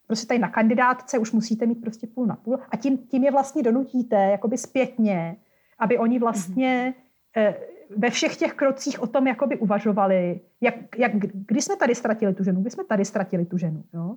[0.06, 3.30] prostě tady na kandidátce už musíte mít prostě půl na půl a tím, tím je
[3.30, 5.36] vlastně donutíte jakoby zpětně,
[5.78, 6.94] aby oni vlastně
[7.36, 7.52] mm.
[7.96, 12.44] ve všech těch krocích o tom jakoby uvažovali, jak, jak, kdy jsme tady ztratili tu
[12.44, 13.84] ženu, kdy jsme tady ztratili tu ženu.
[13.94, 14.16] Jo?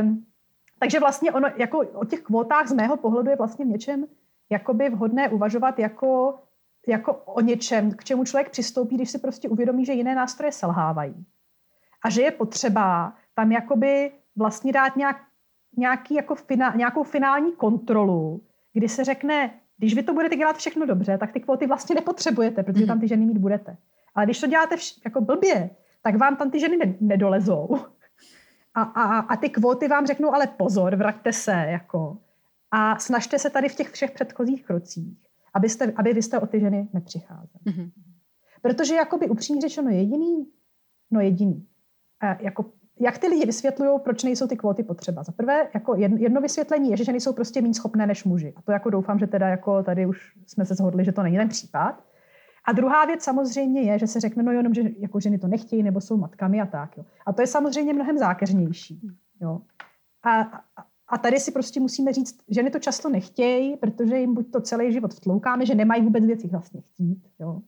[0.00, 0.26] Um,
[0.78, 4.06] takže vlastně ono jako o těch kvótách z mého pohledu je vlastně v něčem
[4.50, 6.38] jakoby vhodné uvažovat jako,
[6.86, 11.26] jako o něčem, k čemu člověk přistoupí, když si prostě uvědomí, že jiné nástroje selhávají.
[12.04, 15.16] A že je potřeba tam jakoby vlastně dát nějak,
[15.76, 20.86] nějaký jako fina, nějakou finální kontrolu, kdy se řekne, když vy to budete dělat všechno
[20.86, 23.76] dobře, tak ty kvóty vlastně nepotřebujete, protože tam ty ženy mít budete.
[24.14, 25.70] Ale když to děláte vš- jako blbě,
[26.02, 27.78] tak vám tam ty ženy ne- nedolezou.
[28.74, 32.18] A, a, a ty kvóty vám řeknou, ale pozor, vraťte se, jako.
[32.70, 36.60] A snažte se tady v těch všech předchozích krocích, abyste, aby vy jste o ty
[36.60, 37.64] ženy nepřicházeli.
[37.66, 37.90] Mm-hmm.
[38.62, 40.46] Protože jakoby upřímně řečeno jediný,
[41.10, 41.66] no jediný,
[42.20, 42.64] a jako,
[43.00, 45.22] jak ty lidi vysvětlují, proč nejsou ty kvóty potřeba.
[45.22, 48.52] Za prvé, jako jedno vysvětlení je, že ženy jsou prostě méně schopné než muži.
[48.56, 51.36] A to jako doufám, že teda jako tady už jsme se shodli, že to není
[51.36, 52.04] ten případ.
[52.64, 55.82] A druhá věc samozřejmě je, že se řekne, no jenom, že jako ženy to nechtějí
[55.82, 56.96] nebo jsou matkami a tak.
[56.96, 57.04] Jo.
[57.26, 59.00] A to je samozřejmě mnohem zákeřnější.
[59.40, 59.60] Jo.
[60.22, 60.86] A, a
[61.18, 65.14] tady si prostě musíme říct, ženy to často nechtějí, protože jim buď to celý život
[65.14, 67.28] vtloukáme, že nemají vůbec věci vlastně chtít.
[67.38, 67.60] Jo.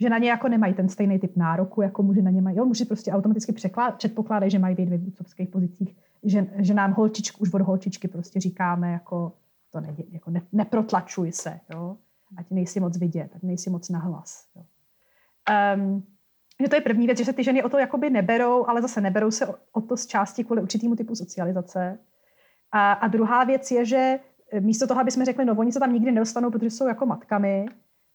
[0.00, 2.56] Že na ně jako nemají ten stejný typ nároku, jako muži na ně mají.
[2.56, 3.54] Jo, muži prostě automaticky
[3.96, 8.40] předpokládají, že mají být ve vůdcovských pozicích, že, že nám holčičku, už od holčičky prostě
[8.40, 9.32] říkáme, jako
[9.70, 11.60] to ne, jako ne, neprotlačuj se.
[11.74, 11.96] Jo
[12.36, 14.46] ať nejsi moc vidět, ať nejsi moc nahlas.
[14.56, 14.64] Jo.
[15.76, 16.06] Um,
[16.62, 19.00] že to je první věc, že se ty ženy o to jakoby neberou, ale zase
[19.00, 21.98] neberou se o, o to z části kvůli určitýmu typu socializace.
[22.76, 24.18] A, a druhá věc je, že
[24.60, 27.66] místo toho, aby jsme řekli, no oni se tam nikdy nedostanou, protože jsou jako matkami,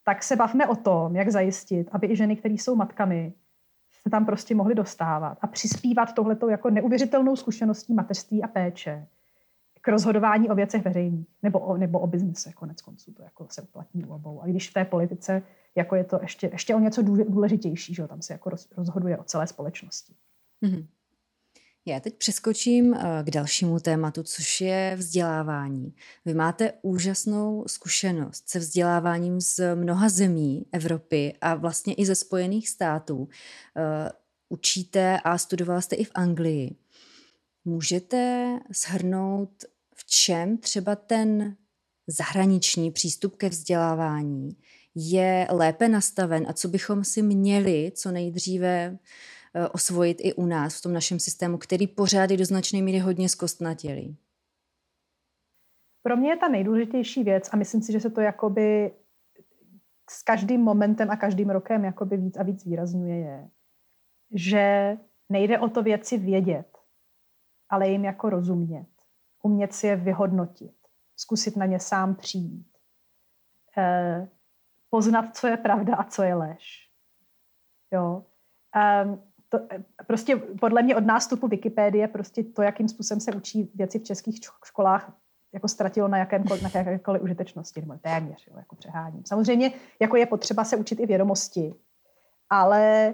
[0.04, 3.34] tak se bavme o tom, jak zajistit, aby i ženy, které jsou matkami,
[4.04, 9.08] se tam prostě mohly dostávat a přispívat tohletou jako neuvěřitelnou zkušeností mateřství a péče
[9.82, 13.14] k rozhodování o věcech veřejných nebo o, nebo o biznise konec konců.
[13.14, 14.42] To jako se uplatní u obou.
[14.42, 15.44] A když v té politice
[15.76, 19.24] jako je to ještě, ještě o něco důležitější, že tam se jako roz, rozhoduje o
[19.24, 20.14] celé společnosti.
[20.64, 20.86] Mm-hmm.
[21.86, 25.96] Já teď přeskočím eh, k dalšímu tématu, což je vzdělávání.
[26.26, 32.70] Vy máte úžasnou zkušenost se vzděláváním z mnoha zemí Evropy a vlastně i ze Spojených
[32.70, 33.28] států.
[33.78, 34.12] Eh,
[34.50, 36.76] učíte a studovala jste i v Anglii.
[37.66, 39.66] Můžete shrnout,
[39.96, 41.56] v čem třeba ten
[42.08, 44.58] zahraniční přístup ke vzdělávání
[44.96, 48.98] je lépe nastaven a co bychom si měli co nejdříve
[49.72, 53.30] osvojit i u nás v tom našem systému, který pořád je do značné míry hodně
[53.30, 54.18] zkostnatělý?
[56.04, 58.92] Pro mě je ta nejdůležitější věc a myslím si, že se to jakoby
[60.10, 63.50] s každým momentem a každým rokem jakoby víc a víc výrazňuje je,
[64.34, 64.98] že
[65.30, 66.78] nejde o to věci vědět,
[67.70, 68.88] ale jim jako rozumět.
[69.44, 70.76] Umět si je vyhodnotit.
[71.16, 72.68] Zkusit na ně sám přijít.
[73.78, 74.30] Eh,
[74.90, 76.90] poznat, co je pravda a co je lež.
[77.92, 78.26] Jo.
[78.76, 79.18] Eh,
[79.52, 79.60] to,
[80.08, 84.40] prostě podle mě od nástupu Wikipédie prostě to, jakým způsobem se učí věci v českých
[84.66, 85.14] školách,
[85.54, 89.24] jako ztratilo na, jakémkoliv, na jakékoliv užitečnosti, nebo téměř, jo, jako přeháním.
[89.26, 91.74] Samozřejmě jako je potřeba se učit i vědomosti,
[92.50, 93.14] ale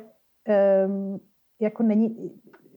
[0.85, 1.19] um,
[1.59, 2.31] jako není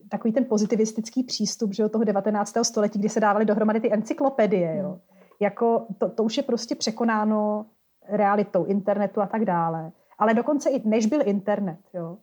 [0.09, 2.57] takový ten pozitivistický přístup že jo, toho 19.
[2.63, 4.89] století, kdy se dávaly dohromady ty encyklopedie, jo.
[4.89, 4.99] Hmm.
[5.39, 7.65] Jako to, to už je prostě překonáno
[8.09, 9.91] realitou internetu a tak dále.
[10.17, 12.17] Ale dokonce i než byl internet, jo,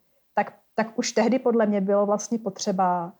[0.78, 3.12] tak, už tehdy podle mě bylo vlastně potřeba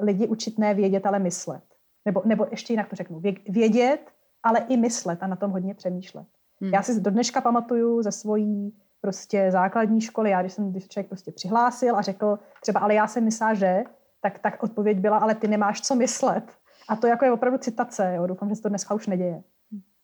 [0.00, 1.62] lidi učit ne vědět, ale myslet.
[2.04, 3.22] Nebo, nebo ještě jinak to řeknu.
[3.48, 4.10] Vědět,
[4.42, 6.26] ale i myslet a na tom hodně přemýšlet.
[6.60, 6.70] Hmm.
[6.74, 11.08] Já si do dneška pamatuju ze svojí prostě základní školy, já když jsem když člověk
[11.08, 13.84] prostě přihlásil a řekl třeba, ale já jsem myslela, že,
[14.20, 16.44] tak, tak odpověď byla, ale ty nemáš co myslet.
[16.88, 18.26] A to jako je opravdu citace, jo?
[18.26, 19.42] doufám, že se to dneska už neděje.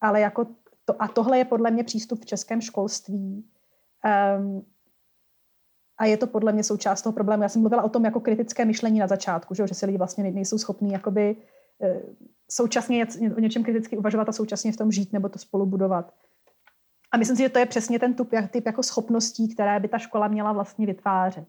[0.00, 0.46] Ale jako
[0.84, 3.44] to, a tohle je podle mě přístup v českém školství.
[4.38, 4.64] Um,
[5.98, 7.42] a je to podle mě součást toho problému.
[7.42, 10.30] Já jsem mluvila o tom jako kritické myšlení na začátku, že, že si lidi vlastně
[10.30, 11.36] nejsou schopní jakoby,
[11.78, 12.14] uh,
[12.50, 16.14] současně o něčem kriticky uvažovat a současně v tom žít nebo to spolu budovat.
[17.12, 19.98] A myslím si, že to je přesně ten typ, typ jako schopností, které by ta
[19.98, 21.48] škola měla vlastně vytvářet.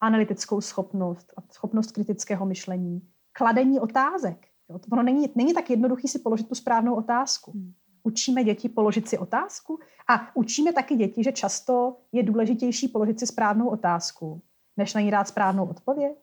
[0.00, 3.00] Analytickou schopnost, schopnost kritického myšlení,
[3.32, 4.46] kladení otázek.
[4.70, 4.78] Jo?
[4.78, 7.50] To ono není, není tak jednoduchý si položit tu správnou otázku.
[7.50, 7.72] Hmm.
[8.02, 9.78] Učíme děti položit si otázku
[10.08, 14.42] a učíme taky děti, že často je důležitější položit si správnou otázku,
[14.76, 16.16] než na ní dát správnou odpověď.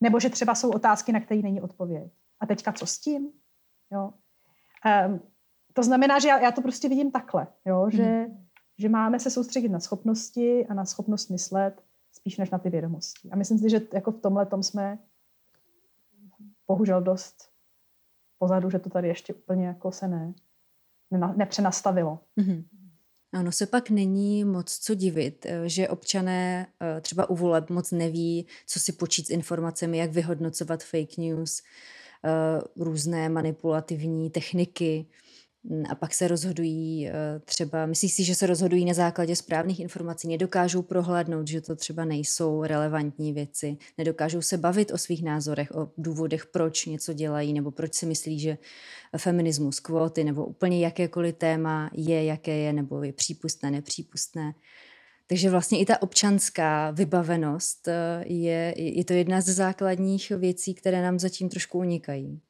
[0.00, 2.12] Nebo že třeba jsou otázky, na které není odpověď.
[2.40, 3.32] A teďka co s tím?
[3.92, 4.12] Jo?
[5.06, 5.20] Um,
[5.72, 7.90] to znamená, že já, já to prostě vidím takhle, jo?
[7.90, 8.46] Že, hmm.
[8.78, 13.30] že máme se soustředit na schopnosti a na schopnost myslet spíš než na ty vědomosti.
[13.30, 14.98] A myslím si, že jako v tomhle tom jsme
[16.66, 17.50] bohužel dost
[18.38, 20.34] pozadu, že to tady ještě úplně jako se ne
[21.10, 22.18] nepřenastavilo.
[22.38, 22.64] Mm-hmm.
[23.32, 27.92] Ano, se pak není moc co divit, eh, že občané eh, třeba u voleb moc
[27.92, 31.62] neví, co si počít s informacemi, jak vyhodnocovat fake news,
[32.24, 35.06] eh, různé manipulativní techniky.
[35.64, 37.12] Mm, a pak se rozhodují eh,
[37.44, 42.04] třeba, myslíš si, že se rozhodují na základě správných informací, nedokážou prohlédnout, že to třeba
[42.04, 47.70] nejsou relevantní věci, nedokážou se bavit o svých názorech, o důvodech, proč něco dělají, nebo
[47.70, 48.58] proč si myslí, že
[49.16, 54.52] feminismus, kvóty, nebo úplně jakékoliv téma je, jaké je, nebo je přípustné, nepřípustné.
[55.26, 61.02] Takže vlastně i ta občanská vybavenost eh, je, je to jedna ze základních věcí, které
[61.02, 62.40] nám zatím trošku unikají.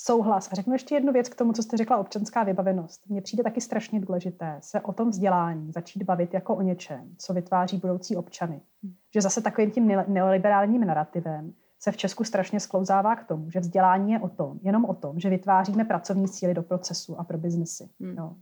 [0.00, 0.48] Souhlas.
[0.52, 3.00] A řeknu ještě jednu věc k tomu, co jste řekla, občanská vybavenost.
[3.08, 7.34] Mně přijde taky strašně důležité se o tom vzdělání začít bavit jako o něčem, co
[7.34, 8.60] vytváří budoucí občany.
[8.82, 8.94] Hmm.
[9.14, 14.12] Že zase takovým tím neoliberálním narrativem se v Česku strašně sklouzává k tomu, že vzdělání
[14.12, 17.88] je o tom, jenom o tom, že vytváříme pracovní síly do procesu a pro biznesy.
[18.00, 18.16] Hmm.
[18.18, 18.32] Jo.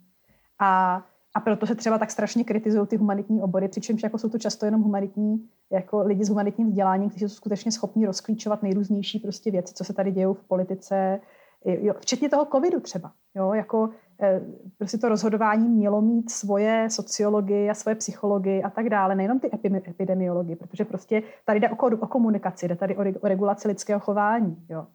[0.58, 1.02] A,
[1.34, 4.64] a proto se třeba tak strašně kritizují ty humanitní obory, přičemž jako jsou to často
[4.64, 9.74] jenom humanitní, jako lidi s humanitním vzděláním, kteří jsou skutečně schopni rozklíčovat nejrůznější prostě věci,
[9.74, 11.20] co se tady dějou v politice,
[11.64, 13.12] jo, včetně toho covidu třeba.
[13.34, 13.90] Jo, jako
[14.20, 14.40] eh,
[14.78, 19.50] prostě to rozhodování mělo mít svoje sociologii a svoje psychologii a tak dále, nejenom ty
[19.88, 24.66] epidemiologii, protože prostě tady jde o, o komunikaci, jde tady o, o regulaci lidského chování.
[24.68, 24.86] Jo.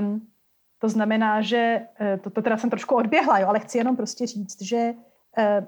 [0.00, 0.26] Um,
[0.78, 4.26] to znamená, že eh, to, to teda jsem trošku odběhla, jo, ale chci jenom prostě
[4.26, 4.94] říct, že
[5.38, 5.66] uh,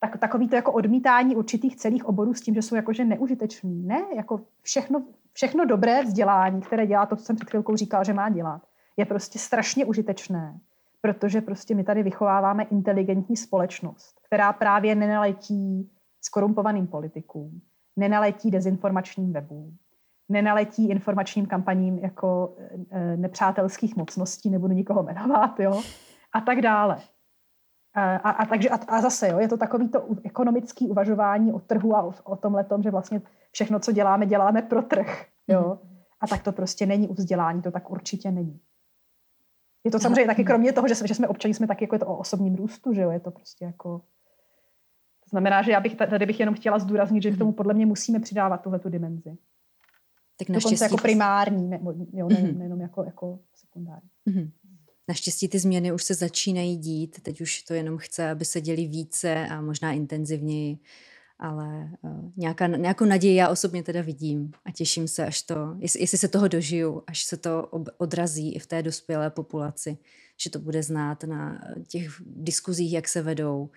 [0.00, 3.82] tak, takový to jako odmítání určitých celých oborů s tím, že jsou jakože neužitečný.
[3.82, 8.12] Ne, jako všechno, všechno dobré vzdělání, které dělá to, co jsem před chvilkou říkala, že
[8.12, 8.62] má dělat,
[8.96, 10.58] je prostě strašně užitečné,
[11.00, 15.90] protože prostě my tady vychováváme inteligentní společnost, která právě nenaletí
[16.20, 17.60] skorumpovaným politikům,
[17.96, 19.76] nenaletí dezinformačním webům,
[20.28, 22.56] nenaletí informačním kampaním jako
[22.90, 25.82] e, nepřátelských mocností, nebudu nikoho jmenovat, jo,
[26.32, 26.98] a tak dále.
[27.94, 31.58] A, a, a, takže, a, a zase, jo, je to takový to ekonomický uvažování o
[31.58, 35.26] trhu a o, o tomhle tom, že vlastně všechno, co děláme, děláme pro trh.
[35.48, 35.78] Jo?
[36.20, 38.60] A tak to prostě není u vzdělání, to tak určitě není.
[39.84, 41.98] Je to samozřejmě taky kromě toho, že jsme, že jsme občani, jsme taky jako je
[41.98, 43.98] to o osobním růstu, že jo, je to prostě jako...
[45.24, 47.86] To znamená, že já bych tady bych jenom chtěla zdůraznit, že k tomu podle mě
[47.86, 49.38] musíme přidávat tuhle tu dimenzi.
[50.38, 51.80] Tak Dokonce jako primární, ne,
[52.12, 54.10] jo, ne, nejenom jako, jako sekundární.
[54.28, 54.50] Mm-hmm.
[55.10, 58.86] Naštěstí ty změny už se začínají dít, teď už to jenom chce, aby se děli
[58.86, 60.78] více a možná intenzivněji,
[61.38, 66.00] ale uh, nějaká, nějakou naději já osobně teda vidím a těším se, až to, jestli,
[66.00, 69.98] jestli se toho dožiju, až se to odrazí i v té dospělé populaci,
[70.36, 73.70] že to bude znát na těch diskuzích, jak se vedou,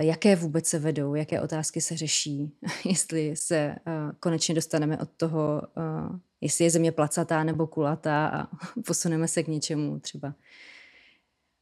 [0.00, 2.52] jaké vůbec se vedou, jaké otázky se řeší,
[2.84, 8.48] jestli se uh, konečně dostaneme od toho, uh, jestli je země placatá nebo kulatá a
[8.86, 10.34] posuneme se k něčemu třeba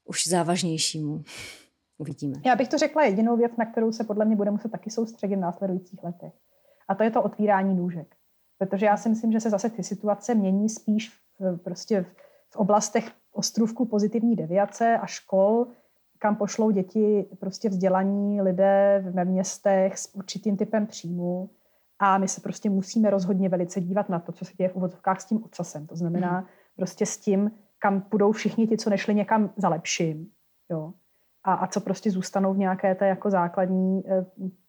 [0.04, 1.24] už závažnějšímu.
[1.98, 2.34] Uvidíme.
[2.46, 5.36] Já bych to řekla jedinou věc, na kterou se podle mě bude muset taky soustředit
[5.36, 6.32] v následujících letech.
[6.88, 8.16] A to je to otvírání nůžek.
[8.58, 12.06] Protože já si myslím, že se zase ty situace mění spíš v, prostě v,
[12.50, 15.66] v oblastech ostrůvku pozitivní deviace a škol,
[16.22, 21.50] kam pošlou děti prostě vzdělaní lidé ve městech s určitým typem příjmu.
[21.98, 25.20] A my se prostě musíme rozhodně velice dívat na to, co se děje v uvozovkách
[25.20, 25.86] s tím ocasem.
[25.86, 26.46] To znamená mm.
[26.76, 30.28] prostě s tím, kam půjdou všichni ti, co nešli někam za lepším.
[30.70, 30.92] Jo?
[31.44, 34.24] A, a co prostě zůstanou v nějaké té jako základní eh,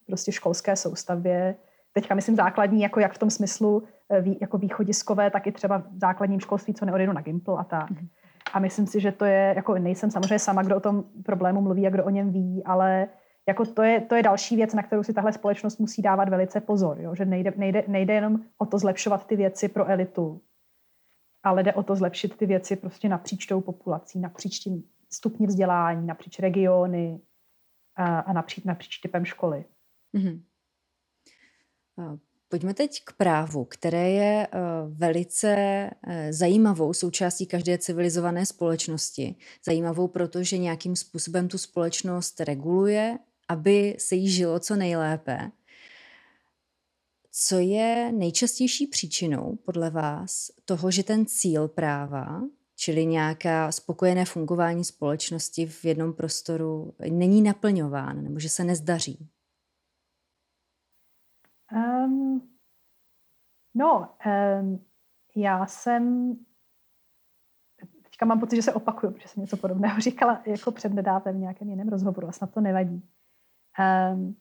[0.08, 1.56] prostě školské soustavě.
[1.93, 5.99] Teďka myslím základní, jako jak v tom smyslu eh, jako východiskové, tak i třeba v
[6.01, 7.91] základním školství, co neodejdu na Gimple a tak.
[7.91, 8.08] Mm.
[8.54, 11.88] A myslím si, že to je, jako nejsem samozřejmě sama, kdo o tom problému mluví
[11.88, 13.08] a kdo o něm ví, ale
[13.47, 16.62] jako to je, to je další věc, na kterou si tahle společnost musí dávat velice
[16.62, 17.01] pozor.
[17.01, 17.16] Jo?
[17.16, 20.41] Že nejde, nejde, nejde jenom o to zlepšovat ty věci pro elitu,
[21.43, 26.08] ale jde o to zlepšit ty věci prostě napříč tou populací, napříč tím stupni vzdělání,
[26.08, 27.22] napříč regiony
[27.95, 29.66] a, a napříč, napříč typem školy.
[30.14, 30.41] Mm-hmm.
[32.54, 39.36] Pojďme teď k právu, které je eh, velice eh, zajímavou součástí každé civilizované společnosti.
[39.66, 45.51] Zajímavou, protože nějakým způsobem tu společnost reguluje, aby se jí žilo co nejlépe.
[47.32, 52.41] Co je nejčastější příčinou podle vás toho, že ten cíl práva,
[52.76, 59.30] čili nějaká spokojené fungování společnosti v jednom prostoru, není naplňován nebo že se nezdaří?
[61.74, 62.49] Um,
[63.74, 64.09] no,
[64.61, 64.86] um,
[65.36, 66.36] já jsem
[68.13, 71.39] teďka mám pocit, že se opakuju, protože jsem něco podobného říkala jako před nedávem v
[71.39, 73.09] nějakém jiném rozhovoru a snad to nevadí.
[74.13, 74.36] Um,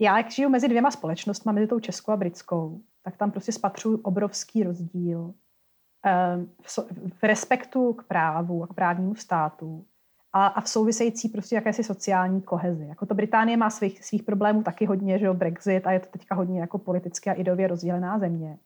[0.00, 4.00] já, jak žiju mezi dvěma společnostmi, mezi tou českou a britskou, tak tam prostě spatřuju
[4.00, 6.78] obrovský rozdíl um, v,
[7.18, 9.86] v respektu k právu a k právnímu státu
[10.32, 12.86] a, a v související prostě jakési sociální kohezi.
[12.86, 16.06] Jako to Británie má svých, svých problémů taky hodně, že jo, Brexit a je to
[16.06, 18.58] teďka hodně jako politicky a ideově rozdělená země.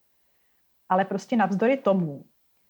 [0.89, 2.25] Ale prostě navzdory tomu,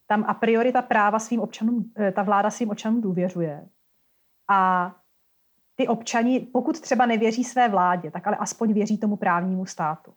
[0.07, 3.68] tam a priori ta práva svým občanům, eh, ta vláda svým občanům důvěřuje.
[4.51, 4.93] A
[5.74, 10.14] ty občani, pokud třeba nevěří své vládě, tak ale aspoň věří tomu právnímu státu.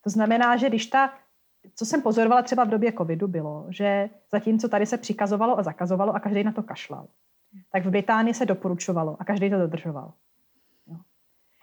[0.00, 1.14] To znamená, že když ta,
[1.74, 6.14] co jsem pozorovala třeba v době covidu, bylo, že zatímco tady se přikazovalo a zakazovalo
[6.14, 7.08] a každý na to kašlal,
[7.72, 10.12] tak v Británii se doporučovalo a každý to dodržoval.
[10.86, 10.96] Jo.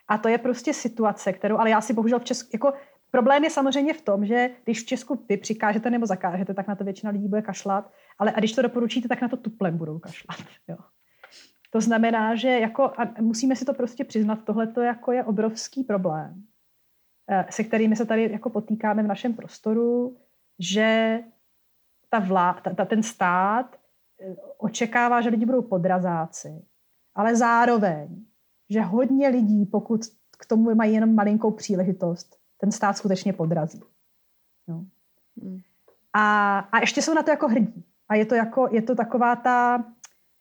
[0.08, 2.74] A to je prostě situace, kterou, ale já si bohužel v Česku, jako
[3.12, 6.76] problém je samozřejmě v tom, že když v Česku vy přikážete nebo zakážete, tak na
[6.76, 10.00] to většina lidí bude kašlat, ale a když to doporučíte, tak na to tuplem budou
[10.00, 10.38] kašlat.
[10.68, 10.78] Jo.
[11.70, 15.84] To znamená, že jako, a musíme si to prostě přiznat, tohle to jako je obrovský
[15.84, 16.44] problém,
[17.30, 20.18] eh, se kterými se tady jako potýkáme v našem prostoru,
[20.60, 21.20] že
[22.10, 23.76] ta vláda, ta, ten stát
[24.58, 26.66] očekává, že lidi budou podrazáci,
[27.16, 28.26] ale zároveň,
[28.70, 30.02] že hodně lidí, pokud
[30.38, 33.82] k tomu mají jenom malinkou příležitost, ten stát skutečně podrazí.
[34.68, 34.86] No.
[36.14, 37.86] A, a ještě jsou na to jako hrdí.
[38.10, 39.86] A je to, jako, je to taková ta,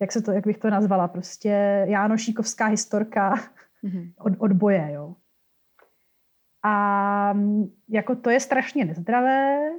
[0.01, 3.35] jak, se to, jak bych to nazvala, prostě Jánošíkovská historka
[3.85, 4.13] mm-hmm.
[4.19, 5.17] od, od boje, jo.
[6.67, 7.35] A
[7.89, 9.71] jako to je strašně nezdravé,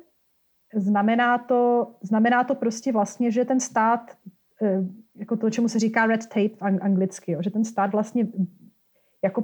[0.76, 4.12] znamená to, znamená to prostě vlastně, že ten stát,
[4.62, 4.84] eh,
[5.16, 8.28] jako to, čemu se říká red tape anglicky, jo, že ten stát vlastně
[9.24, 9.44] jako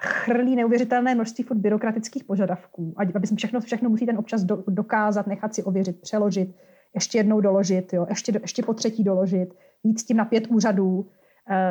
[0.00, 5.54] chrlí neuvěřitelné množství furt byrokratických požadavků, aby všechno, všechno musí ten občas do, dokázat, nechat
[5.54, 6.56] si ověřit, přeložit,
[6.94, 11.10] ještě jednou doložit, jo, ještě, ještě po třetí doložit, jít s tím na pět úřadů.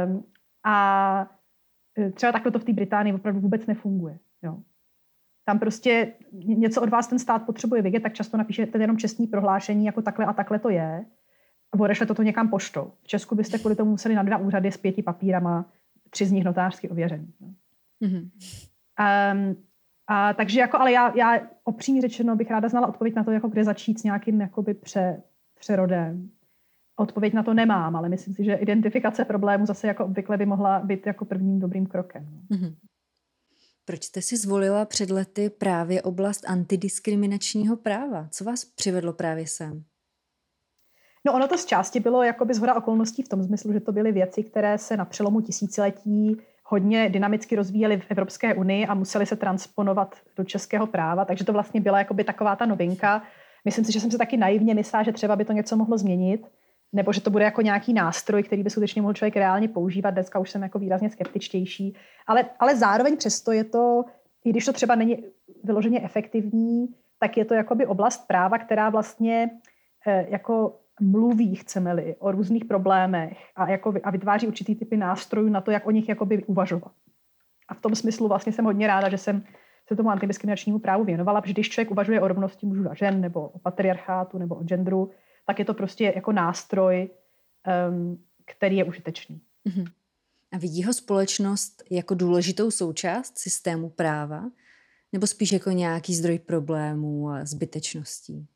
[0.06, 0.24] Um,
[0.66, 1.28] a
[1.98, 4.20] eh, třeba takhle to v té Británii opravdu vůbec nefunguje.
[4.44, 4.58] Jo
[5.46, 6.14] tam prostě
[6.44, 10.26] něco od vás ten stát potřebuje vědět, tak často napíšete jenom čestní prohlášení, jako takhle
[10.26, 11.06] a takhle to je.
[11.72, 12.92] A odešle toto někam poštou.
[13.04, 15.66] V Česku byste kvůli tomu museli na dva úřady s pěti papírama,
[16.10, 17.34] tři z nich notářsky ověřený.
[18.02, 18.30] Mm-hmm.
[19.34, 19.56] Um,
[20.08, 23.48] a, takže jako, ale já, já opřímně řečeno bych ráda znala odpověď na to, jako
[23.48, 25.22] kde začít s nějakým jakoby pře,
[25.60, 26.30] přerodem.
[26.96, 30.80] Odpověď na to nemám, ale myslím si, že identifikace problému zase jako obvykle by mohla
[30.80, 32.26] být jako prvním dobrým krokem.
[32.52, 32.76] Mm-hmm.
[33.86, 38.28] Proč jste si zvolila před lety právě oblast antidiskriminačního práva?
[38.32, 39.84] Co vás přivedlo právě sem?
[41.26, 44.12] No ono to z části bylo jakoby zhoda okolností v tom smyslu, že to byly
[44.12, 49.36] věci, které se na přelomu tisíciletí hodně dynamicky rozvíjely v Evropské unii a museli se
[49.36, 53.24] transponovat do českého práva, takže to vlastně byla jakoby taková ta novinka.
[53.66, 56.48] Myslím si, že jsem si taky naivně myslela, že třeba by to něco mohlo změnit,
[56.94, 60.12] nebo že to bude jako nějaký nástroj, který by skutečně mohl člověk reálně používat.
[60.12, 61.96] Dneska už jsem jako výrazně skeptičtější.
[62.28, 64.06] Ale, ale zároveň přesto je to,
[64.46, 65.24] i když to třeba není
[65.64, 66.88] vyloženě efektivní,
[67.20, 69.50] tak je to jakoby oblast práva, která vlastně
[70.08, 75.62] eh, jako mluví, chceme-li, o různých problémech a, jako, a vytváří určitý typy nástrojů na
[75.62, 76.92] to, jak o nich jakoby uvažovat.
[77.70, 79.44] A v tom smyslu vlastně jsem hodně ráda, že jsem
[79.88, 83.48] se tomu antidiskriminačnímu právu věnovala, protože když člověk uvažuje o rovnosti mužů a žen, nebo
[83.48, 85.12] o patriarchátu, nebo o genderu,
[85.46, 87.10] tak je to prostě jako nástroj,
[87.90, 89.42] um, který je užitečný.
[89.68, 89.92] Uh-huh.
[90.52, 94.44] A vidí ho společnost jako důležitou součást systému práva,
[95.12, 98.48] nebo spíš jako nějaký zdroj problémů a zbytečností?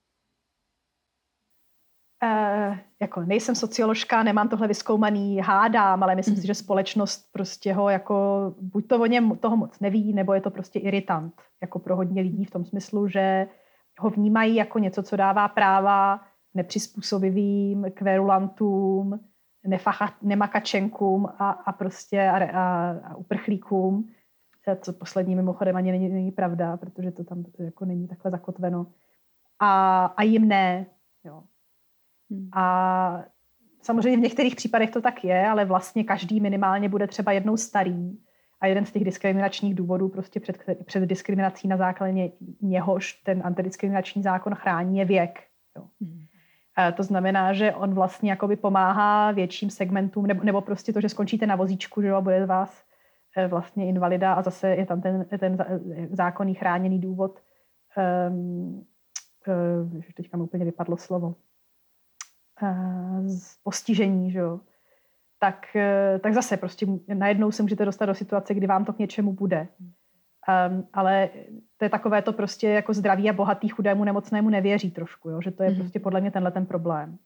[2.24, 6.42] Uh, jako nejsem socioložka, nemám tohle vyskoumaný, hádám, ale myslím mm.
[6.42, 8.16] si, že společnost prostě ho jako,
[8.62, 12.22] buď to o něm toho moc neví, nebo je to prostě iritant, jako pro hodně
[12.22, 13.48] lidí v tom smyslu, že
[14.00, 16.27] ho vnímají jako něco, co dává práva
[16.58, 19.20] nepřizpůsobivým, kverulantům,
[19.68, 24.10] nefacha, nemakačenkům a, a prostě a, a, a uprchlíkům,
[24.82, 28.88] co poslední mimochodem ani není, není pravda, protože to tam jako není takhle zakotveno.
[29.60, 30.86] A, a jim ne.
[31.24, 31.44] Jo.
[32.32, 32.50] Hmm.
[32.54, 33.24] A
[33.82, 38.18] samozřejmě v některých případech to tak je, ale vlastně každý minimálně bude třeba jednou starý
[38.62, 42.32] a jeden z těch diskriminačních důvodů prostě před, před diskriminací na základě
[42.62, 45.44] něhož ten antidiskriminační zákon chrání je věk.
[46.78, 46.94] Hmm.
[46.94, 51.48] To znamená, že on vlastně jakoby pomáhá větším segmentům, nebo, nebo prostě to, že skončíte
[51.48, 52.84] na vozíčku, že jo, a bude z vás
[53.38, 55.58] eh, vlastně invalida a zase je tam ten, ten
[56.12, 57.40] zákonný chráněný důvod.
[58.30, 58.86] Um,
[59.48, 61.36] uh, teďka mi úplně vypadlo slovo.
[62.62, 63.28] Uh,
[63.64, 64.60] postižení, že jo.
[65.40, 69.00] Tak, uh, tak zase prostě najednou se můžete dostat do situace, kdy vám to k
[69.00, 69.68] něčemu bude.
[70.70, 71.30] Um, ale
[71.78, 75.42] to je takové to prostě jako zdraví a bohatý chudému nemocnému nevěří trošku, jo?
[75.42, 75.78] že to je mm-hmm.
[75.78, 77.18] prostě podle mě tenhle ten problém.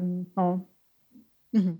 [0.00, 0.66] Um, no.
[1.54, 1.78] Mm-hmm.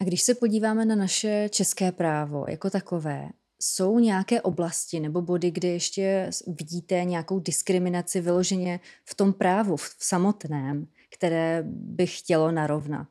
[0.00, 3.28] A když se podíváme na naše české právo jako takové,
[3.60, 9.96] jsou nějaké oblasti nebo body, kde ještě vidíte nějakou diskriminaci vyloženě v tom právu, v
[9.98, 13.08] samotném, které by chtělo narovnat?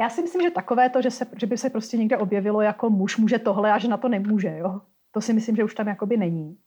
[0.00, 2.90] Já si myslím, že takové to, že, se, že by se prostě někde objevilo jako
[2.90, 4.80] muž může tohle a že na to nemůže, jo.
[5.12, 6.58] To si myslím, že už tam jakoby není.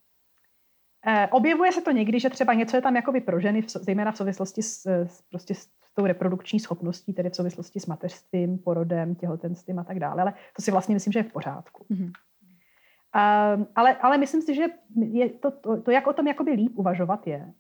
[1.08, 4.18] E, objevuje se to někdy, že třeba něco je tam jakoby pro ženy, zejména v
[4.18, 9.80] souvislosti s, s, prostě s tou reprodukční schopností, tedy v souvislosti s mateřstvím, porodem, těhotenstvím
[9.80, 11.86] a tak dále, ale to si vlastně myslím, že je v pořádku.
[11.91, 12.12] Mm-hmm.
[13.56, 14.66] Um, ale, ale myslím si, že
[14.96, 17.54] je to, to, to, jak o tom jakoby líp uvažovat je,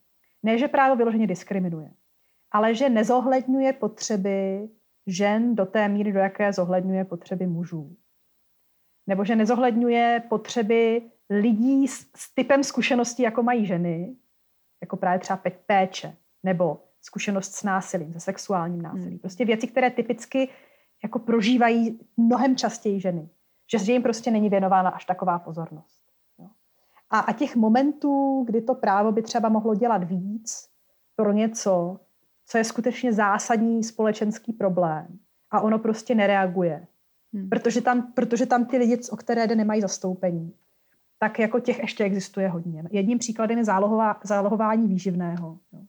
[0.43, 1.91] ne, že právo vyloženě diskriminuje,
[2.51, 4.69] ale že nezohledňuje potřeby
[5.07, 7.95] žen do té míry, do jaké zohledňuje potřeby mužů.
[9.07, 14.15] Nebo že nezohledňuje potřeby lidí s, s typem zkušeností, jako mají ženy,
[14.81, 19.09] jako právě třeba péče, nebo zkušenost s násilím, se sexuálním násilím.
[19.09, 19.19] Hmm.
[19.19, 20.49] Prostě věci, které typicky
[21.03, 23.29] jako prožívají mnohem častěji ženy.
[23.71, 26.01] Že, že jim prostě není věnována až taková pozornost.
[26.39, 26.47] Jo.
[27.09, 30.69] A, a těch momentů, kdy to právo by třeba mohlo dělat víc
[31.15, 31.99] pro něco,
[32.45, 35.19] co je skutečně zásadní společenský problém
[35.51, 36.87] a ono prostě nereaguje.
[37.35, 37.49] Hmm.
[37.49, 40.53] Protože, tam, protože tam ty lidi, o které jde, nemají zastoupení.
[41.19, 42.83] Tak jako těch ještě existuje hodně.
[42.91, 45.57] Jedním příkladem je zálohová, zálohování výživného.
[45.73, 45.79] Jo.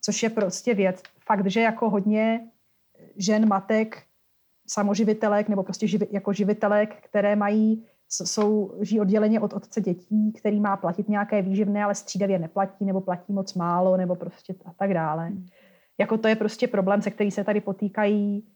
[0.00, 1.02] Což je prostě věc.
[1.26, 2.48] Fakt, že jako hodně
[3.16, 4.02] žen, matek,
[4.66, 10.60] samoživitelek nebo prostě živi, jako živitelek, které mají, jsou, žijí odděleně od otce dětí, který
[10.60, 14.94] má platit nějaké výživné, ale střídavě neplatí nebo platí moc málo nebo prostě a tak
[14.94, 15.26] dále.
[15.26, 15.46] Hmm
[15.98, 18.46] jako to je prostě problém, se který se tady potýkají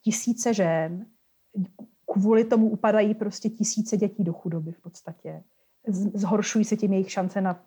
[0.00, 1.06] tisíce žen.
[2.12, 5.44] Kvůli tomu upadají prostě tisíce dětí do chudoby v podstatě.
[6.14, 7.64] Zhoršují se tím jejich šance na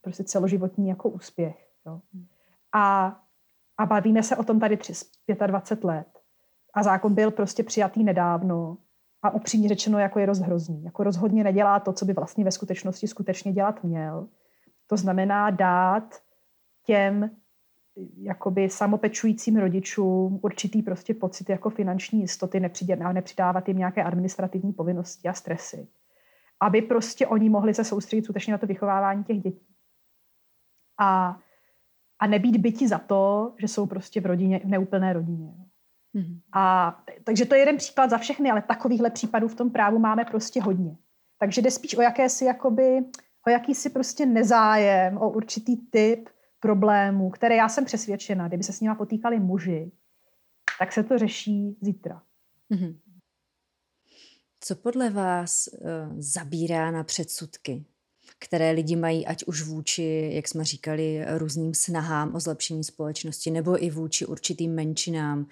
[0.00, 1.68] prostě celoživotní jako úspěch.
[1.86, 2.00] Jo.
[2.72, 3.16] A,
[3.78, 4.94] a bavíme se o tom tady 3,
[5.46, 6.06] 25 let.
[6.74, 8.76] A zákon byl prostě přijatý nedávno
[9.22, 10.84] a upřímně řečeno jako je rozhrozný.
[10.84, 14.28] Jako rozhodně nedělá to, co by vlastně ve skutečnosti skutečně dělat měl.
[14.86, 16.14] To znamená dát
[16.86, 17.30] těm
[18.16, 22.60] jakoby samopečujícím rodičům určitý prostě pocit jako finanční jistoty,
[23.12, 25.88] nepřidávat jim nějaké administrativní povinnosti a stresy.
[26.60, 29.74] Aby prostě oni mohli se soustředit skutečně na to vychovávání těch dětí.
[31.00, 31.38] A,
[32.18, 35.54] a nebýt byti za to, že jsou prostě v rodině, v neúplné rodině.
[36.14, 36.40] Mm-hmm.
[36.52, 40.24] A, takže to je jeden příklad za všechny, ale takovýchhle případů v tom právu máme
[40.24, 40.96] prostě hodně.
[41.38, 43.04] Takže jde spíš o jakési jakoby,
[43.46, 46.28] o jakýsi prostě nezájem, o určitý typ
[46.64, 49.92] problémů, které já jsem přesvědčena, kdyby se s nimi potýkali muži,
[50.78, 52.22] tak se to řeší zítra.
[52.72, 52.96] Mm-hmm.
[54.60, 55.88] Co podle vás uh,
[56.18, 57.84] zabírá na předsudky,
[58.38, 63.84] které lidi mají, ať už vůči, jak jsme říkali, různým snahám o zlepšení společnosti, nebo
[63.84, 65.46] i vůči určitým menšinám,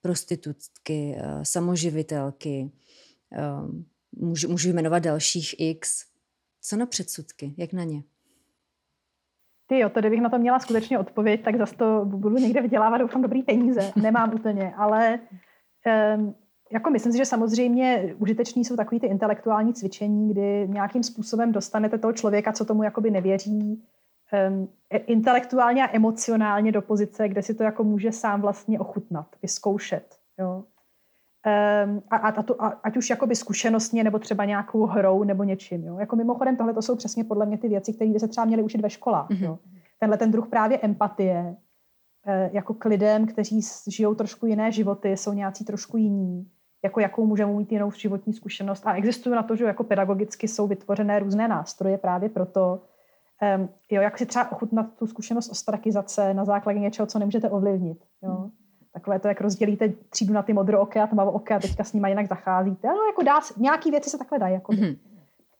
[0.00, 2.70] prostitutky, uh, samoživitelky,
[3.30, 3.70] uh,
[4.12, 6.04] můžu, můžu jmenovat dalších x.
[6.60, 7.54] Co na předsudky?
[7.56, 8.02] Jak na ně?
[9.72, 12.98] Ty jo, to kdybych na to měla skutečně odpověď, tak zase to budu někde vydělávat,
[12.98, 13.92] doufám, dobrý peníze.
[13.96, 15.18] Nemám úplně, ale
[16.16, 16.34] um,
[16.72, 21.98] jako myslím si, že samozřejmě užitečný jsou takový ty intelektuální cvičení, kdy nějakým způsobem dostanete
[21.98, 23.82] toho člověka, co tomu jakoby nevěří,
[24.48, 30.16] um, intelektuálně a emocionálně do pozice, kde si to jako může sám vlastně ochutnat, vyzkoušet.
[30.38, 30.64] Jo.
[31.46, 35.44] Um, a, a, a tu, a, ať už jakoby zkušenostně, nebo třeba nějakou hrou, nebo
[35.44, 35.84] něčím.
[35.84, 35.98] Jo.
[35.98, 38.62] Jako mimochodem, tohle to jsou přesně podle mě ty věci, které by se třeba měly
[38.62, 39.28] učit ve školách.
[39.30, 39.44] Mm-hmm.
[39.44, 39.58] Jo.
[40.00, 41.56] Tenhle ten druh právě empatie,
[42.26, 46.46] eh, jako k lidem, kteří žijou trošku jiné životy, jsou nějací trošku jiní,
[46.84, 48.86] jako jakou můžeme mít jinou životní zkušenost.
[48.86, 52.82] A existují na to, že jako pedagogicky jsou vytvořené různé nástroje právě proto,
[53.58, 58.04] um, jo, jak si třeba ochutnat tu zkušenost ostrakizace na základě něčeho, co nemůžete ovlivnit.
[58.22, 58.38] Jo.
[58.38, 58.50] Mm.
[58.92, 62.28] Takové to, jak rozdělíte třídu na ty modrooké a tmavooké a teďka s nimi jinak
[62.28, 62.88] zacházíte.
[62.88, 64.54] No, jako dá, nějaký věci se takhle dají.
[64.54, 64.96] Jako mm-hmm.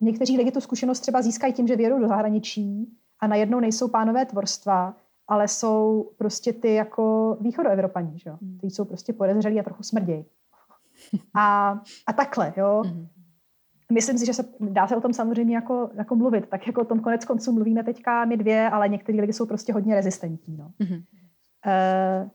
[0.00, 4.26] Někteří lidi tu zkušenost třeba získají tím, že vědou do zahraničí a najednou nejsou pánové
[4.26, 4.94] tvorstva,
[5.28, 8.36] ale jsou prostě ty jako východoevropaní, že jo?
[8.40, 8.58] Mm.
[8.58, 10.24] Ty jsou prostě podezřelí a trochu smrdějí.
[11.34, 11.70] A,
[12.06, 12.82] a takhle, jo.
[12.86, 13.06] Mm.
[13.92, 16.48] Myslím si, že se dá se o tom samozřejmě jako, jako mluvit.
[16.48, 19.72] Tak jako o tom konec konců mluvíme teďka my dvě, ale některý lidi jsou prostě
[19.72, 20.56] hodně rezistentní.
[20.56, 20.70] No.
[20.78, 20.92] Mm.
[20.92, 22.30] Uh,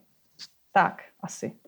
[0.77, 1.59] tak, asi.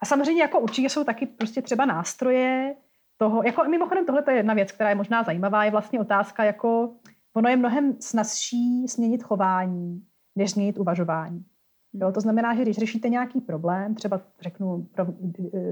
[0.00, 2.76] A samozřejmě jako určitě jsou taky prostě třeba nástroje
[3.16, 6.94] toho, jako mimochodem tohle je jedna věc, která je možná zajímavá, je vlastně otázka jako,
[7.36, 11.44] ono je mnohem snazší změnit chování, než změnit uvažování.
[11.92, 14.88] Jo, to znamená, že když řešíte nějaký problém, třeba řeknu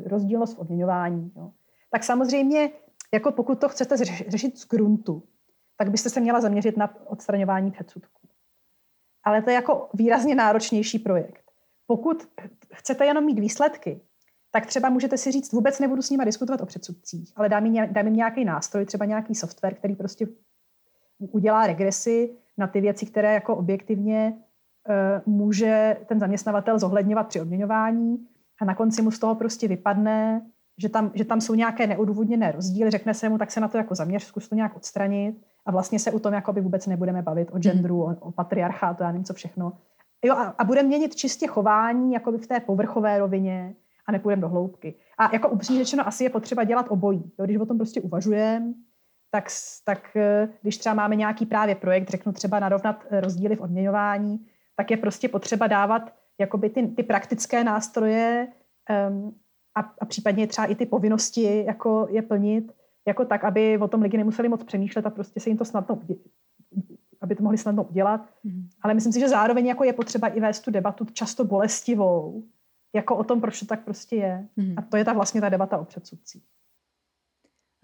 [0.06, 1.52] rozdílnost v odměňování, jo,
[1.90, 2.70] tak samozřejmě,
[3.14, 3.96] jako pokud to chcete
[4.28, 5.22] řešit z gruntu,
[5.76, 8.28] tak byste se měla zaměřit na odstraňování předsudků.
[9.24, 11.41] Ale to je jako výrazně náročnější projekt.
[11.86, 12.28] Pokud
[12.74, 14.00] chcete jenom mít výsledky,
[14.50, 17.92] tak třeba můžete si říct, vůbec nebudu s nimi diskutovat o předsudcích, ale dám jim,
[17.92, 20.26] dám jim nějaký nástroj, třeba nějaký software, který prostě
[21.18, 24.34] udělá regresy na ty věci, které jako objektivně
[24.88, 28.26] uh, může ten zaměstnavatel zohledňovat při odměňování.
[28.60, 30.46] A na konci mu z toho prostě vypadne,
[30.78, 33.78] že tam, že tam jsou nějaké neudůvodněné rozdíly, řekne se mu, tak se na to
[33.78, 35.42] jako zaměř, zkus to nějak odstranit.
[35.66, 39.08] A vlastně se u tom jakoby vůbec nebudeme bavit o genderu, o, o patriarchátu, já
[39.08, 39.72] nevím co všechno.
[40.24, 43.74] Jo, a, a budeme měnit čistě chování jakoby v té povrchové rovině
[44.06, 44.94] a nepůjdeme do hloubky.
[45.18, 47.32] A jako upřímně řečeno, asi je potřeba dělat obojí.
[47.38, 48.72] Jo, když o tom prostě uvažujeme,
[49.30, 49.44] tak,
[49.84, 54.46] tak eh, když třeba máme nějaký právě projekt, řeknu třeba narovnat eh, rozdíly v odměňování,
[54.76, 58.48] tak je prostě potřeba dávat jakoby ty, ty praktické nástroje
[59.08, 59.40] um,
[59.74, 62.72] a, a případně třeba i ty povinnosti jako je plnit,
[63.06, 65.96] jako tak, aby o tom lidi nemuseli moc přemýšlet a prostě se jim to snadno
[67.22, 68.34] aby to mohli snadno udělat.
[68.44, 68.68] Mm.
[68.82, 72.44] Ale myslím si, že zároveň jako je potřeba i vést tu debatu často bolestivou,
[72.94, 74.48] jako o tom, proč to tak prostě je.
[74.56, 74.74] Mm.
[74.76, 76.42] A to je ta vlastně ta debata o předsudcích.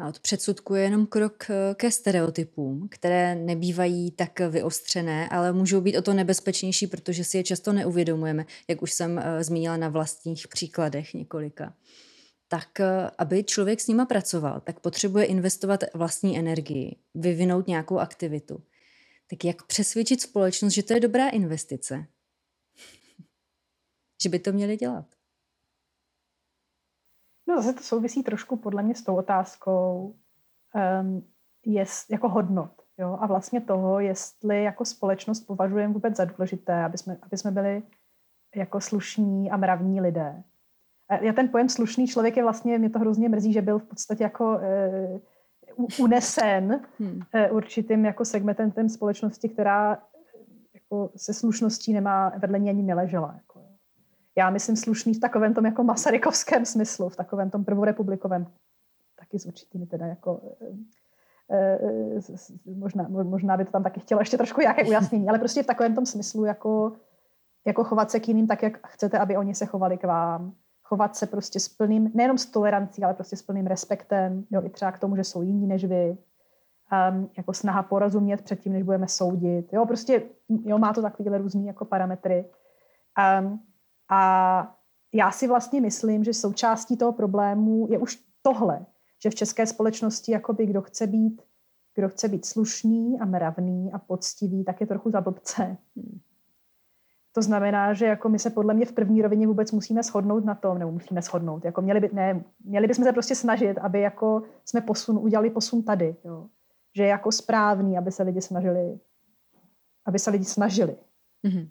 [0.00, 5.80] A od předsudku je jenom krok eh, ke stereotypům, které nebývají tak vyostřené, ale můžou
[5.80, 9.88] být o to nebezpečnější, protože si je často neuvědomujeme, jak už jsem eh, zmínila na
[9.88, 11.74] vlastních příkladech několika.
[12.48, 18.62] Tak eh, aby člověk s nima pracoval, tak potřebuje investovat vlastní energii, vyvinout nějakou aktivitu.
[19.30, 22.06] Tak jak přesvědčit společnost, že to je dobrá investice?
[24.22, 25.06] že by to měli dělat?
[27.48, 30.16] No zase to souvisí trošku podle mě s tou otázkou
[31.02, 31.28] um,
[31.66, 32.82] jest, jako hodnot.
[32.98, 33.18] Jo?
[33.20, 37.82] A vlastně toho, jestli jako společnost považujeme vůbec za důležité, aby jsme, aby jsme byli
[38.56, 40.42] jako slušní a mravní lidé.
[41.08, 43.84] A já ten pojem slušný člověk je vlastně, mě to hrozně mrzí, že byl v
[43.84, 45.20] podstatě jako e,
[46.00, 47.20] unesen hmm.
[47.32, 49.98] e, určitým jako segmentem společnosti, která
[50.74, 53.34] jako se slušností nemá vedle ní ani neležela.
[53.36, 53.60] Jako
[54.38, 58.46] já myslím slušný v takovém tom jako masarykovském smyslu, v takovém tom prvorepublikovém,
[59.18, 60.40] taky s určitými teda jako
[61.50, 61.78] e,
[62.74, 65.94] možná, možná by to tam taky chtělo ještě trošku nějaké ujasnění, ale prostě v takovém
[65.94, 66.92] tom smyslu jako,
[67.66, 70.54] jako chovat se k jiným tak, jak chcete, aby oni se chovali k vám.
[70.88, 74.70] Chovat se prostě s plným, nejenom s tolerancí, ale prostě s plným respektem, jo, i
[74.70, 76.16] třeba k tomu, že jsou jiní než vy.
[77.10, 79.72] Um, jako snaha porozumět předtím, než budeme soudit.
[79.72, 80.22] Jo, prostě
[80.64, 82.44] jo, má to takovýhle různý jako parametry.
[83.40, 83.60] Um,
[84.10, 84.76] a
[85.12, 88.86] já si vlastně myslím, že součástí toho problému je už tohle,
[89.22, 91.42] že v české společnosti jakoby kdo chce být,
[91.94, 95.76] kdo chce být slušný a mravný a poctivý, tak je trochu za blbce.
[97.32, 100.54] To znamená, že jako my se podle mě v první rovině vůbec musíme shodnout na
[100.54, 104.42] tom, nebo musíme shodnout, jako měli, by, ne, měli bychom se prostě snažit, aby jako
[104.64, 106.46] jsme posun, udělali posun tady, jo.
[106.96, 108.98] že je jako správný, aby se lidi snažili,
[110.06, 110.96] aby se lidi snažili.
[111.44, 111.68] Mm-hmm.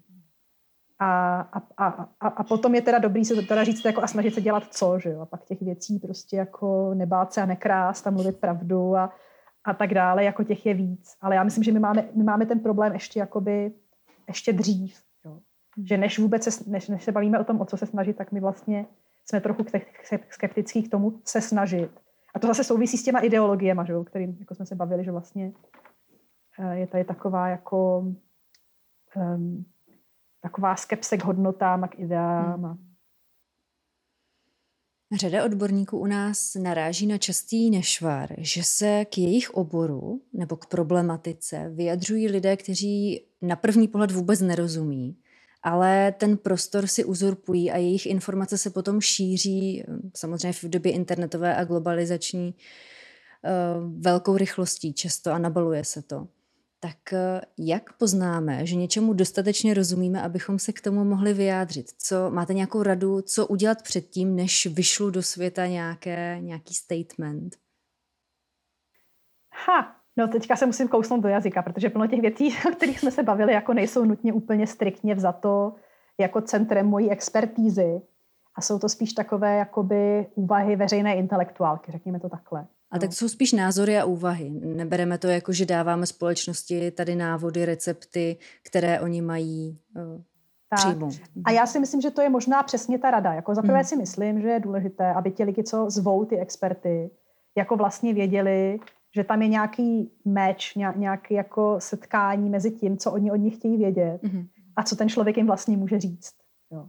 [1.00, 1.88] A, a,
[2.20, 5.00] a, a, potom je teda dobrý se teda říct jako a snažit se dělat co,
[5.00, 5.22] že jo?
[5.22, 9.14] A pak těch věcí prostě jako nebát se a nekrást a mluvit pravdu a,
[9.64, 11.18] a tak dále, jako těch je víc.
[11.22, 13.72] Ale já myslím, že my máme, my máme ten problém ještě jakoby,
[14.28, 15.07] ještě dřív.
[15.84, 18.32] Že než vůbec se, než, než se bavíme o tom, o co se snažit, tak
[18.32, 18.86] my vlastně
[19.26, 19.66] jsme trochu
[20.30, 21.92] skeptický k tomu se snažit.
[22.36, 25.54] A to zase souvisí s těma ideologiemi, že kterým jako jsme se bavili, že vlastně
[26.60, 28.00] eh, je tady taková jako
[29.16, 29.66] um,
[30.42, 32.64] taková skepse k hodnotám a k ideám.
[32.64, 32.88] Hmm.
[35.16, 40.66] Řada odborníků u nás naráží na častý nešvar, že se k jejich oboru nebo k
[40.66, 45.18] problematice vyjadřují lidé, kteří na první pohled vůbec nerozumí,
[45.64, 49.84] ale ten prostor si uzurpují a jejich informace se potom šíří,
[50.16, 52.56] samozřejmě v době internetové a globalizační,
[53.46, 53.50] eh,
[54.00, 56.28] velkou rychlostí často a nabaluje se to.
[56.80, 61.92] Tak eh, jak poznáme, že něčemu dostatečně rozumíme, abychom se k tomu mohli vyjádřit?
[61.98, 67.58] Co, máte nějakou radu, co udělat předtím, než vyšlu do světa nějaké, nějaký statement?
[69.52, 73.12] Ha, no teďka se musím kousnout do jazyka, protože plno těch věcí, o kterých jsme
[73.12, 75.74] se bavili, jako nejsou nutně úplně striktně vzato
[76.20, 78.02] jako centrem mojí expertízy.
[78.56, 82.68] A jsou to spíš takové jakoby úvahy veřejné intelektuálky, řekněme to takhle.
[82.92, 84.50] A tak to jsou spíš názory a úvahy.
[84.50, 90.22] Nebereme to jako, že dáváme společnosti tady návody, recepty, které oni mají uh,
[90.70, 90.98] tak.
[91.46, 93.34] A já si myslím, že to je možná přesně ta rada.
[93.34, 93.84] Jako zaprvé hmm.
[93.84, 97.10] si myslím, že je důležité, aby ti lidi, co zvou ty experty,
[97.58, 98.80] jako vlastně věděli,
[99.16, 103.78] že tam je nějaký meč, nějaký jako setkání mezi tím, co oni od nich chtějí
[103.78, 104.48] vědět hmm.
[104.76, 106.34] a co ten člověk jim vlastně může říct.
[106.72, 106.88] Jo.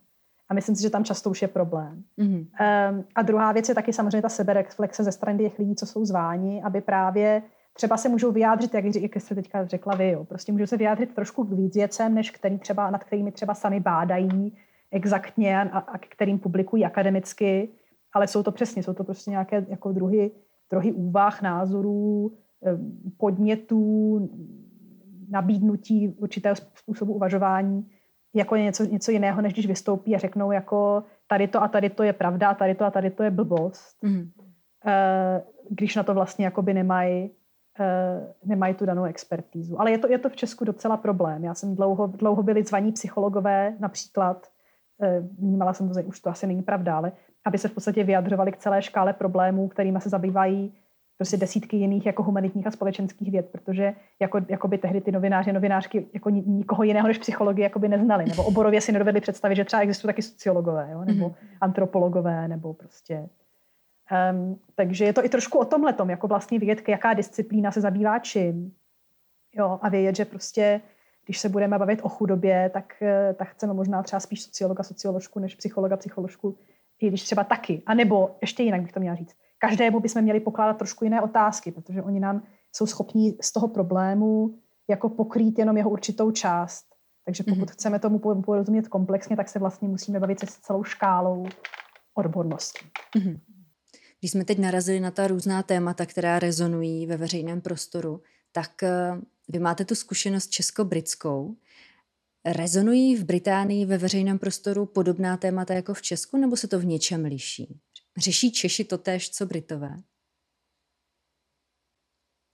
[0.48, 2.04] A myslím si, že tam často už je problém.
[2.18, 2.46] Mm-hmm.
[2.90, 6.04] Um, a druhá věc je taky samozřejmě ta sebereflexe ze strany těch lidí, co jsou
[6.04, 7.42] zváni, aby právě
[7.72, 10.24] třeba se můžou vyjádřit, jak, jak jste teďka řekla vy, jo.
[10.24, 13.80] prostě můžou se vyjádřit trošku k víc věcem, než který třeba, nad kterými třeba sami
[13.80, 14.56] bádají
[14.90, 17.68] exaktně a, a kterým publikují akademicky,
[18.12, 20.30] ale jsou to přesně, jsou to prostě nějaké jako druhy,
[20.70, 22.32] druhy úvah, názorů,
[23.16, 24.30] podnětů,
[25.28, 27.88] nabídnutí určitého způsobu uvažování,
[28.34, 32.02] jako něco, něco jiného, než když vystoupí a řeknou jako tady to a tady to
[32.02, 34.02] je pravda, tady to a tady to je blbost.
[34.02, 34.30] Mm.
[35.70, 37.30] Když na to vlastně jakoby nemají
[37.80, 39.80] eh, nemají tu danou expertízu.
[39.80, 41.44] Ale je to, je to v Česku docela problém.
[41.44, 44.46] Já jsem dlouho, dlouho byli zvaní psychologové například,
[45.02, 47.12] eh, vnímala jsem to, že už to asi není pravda, ale
[47.44, 50.72] aby se v podstatě vyjadřovali k celé škále problémů, kterými se zabývají
[51.16, 55.52] prostě desítky jiných jako humanitních a společenských věd, protože jako, jako by tehdy ty novináři,
[55.52, 59.64] novinářky jako nikoho jiného než psychologii jako by neznali, nebo oborově si nedovedli představit, že
[59.64, 61.04] třeba existují taky sociologové, jo?
[61.04, 61.34] nebo mm-hmm.
[61.60, 63.28] antropologové, nebo prostě
[64.32, 67.80] Um, takže je to i trošku o tomhle tom, jako vlastně vědět, jaká disciplína se
[67.80, 68.74] zabývá čím.
[69.54, 70.80] Jo, a vědět, že prostě,
[71.24, 75.38] když se budeme bavit o chudobě, tak, eh, tak chceme možná třeba spíš sociologa, socioložku,
[75.38, 76.58] než psychologa, psycholožku,
[77.00, 77.82] i když třeba taky.
[77.86, 81.72] A nebo ještě jinak bych to měla říct každému bychom měli pokládat trošku jiné otázky,
[81.72, 82.42] protože oni nám
[82.72, 84.58] jsou schopní z toho problému
[84.88, 86.84] jako pokrýt jenom jeho určitou část.
[87.24, 87.72] Takže pokud mm-hmm.
[87.72, 91.46] chceme tomu porozumět komplexně, tak se vlastně musíme bavit se s celou škálou
[92.14, 92.86] odborností.
[93.16, 93.40] Mm-hmm.
[94.20, 98.22] Když jsme teď narazili na ta různá témata, která rezonují ve veřejném prostoru,
[98.52, 101.56] tak eh, vy máte tu zkušenost česko-britskou.
[102.52, 106.84] Rezonují v Británii ve veřejném prostoru podobná témata jako v Česku, nebo se to v
[106.84, 107.80] něčem liší?
[108.16, 109.96] Řeší Češi to též, co Britové?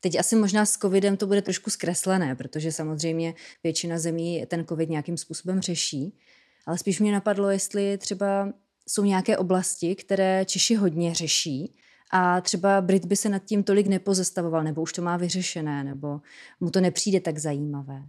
[0.00, 4.90] Teď asi možná s covidem to bude trošku zkreslené, protože samozřejmě většina zemí ten covid
[4.90, 6.18] nějakým způsobem řeší,
[6.66, 8.52] ale spíš mě napadlo, jestli třeba
[8.88, 11.76] jsou nějaké oblasti, které Češi hodně řeší
[12.10, 16.20] a třeba Brit by se nad tím tolik nepozastavoval, nebo už to má vyřešené, nebo
[16.60, 18.02] mu to nepřijde tak zajímavé.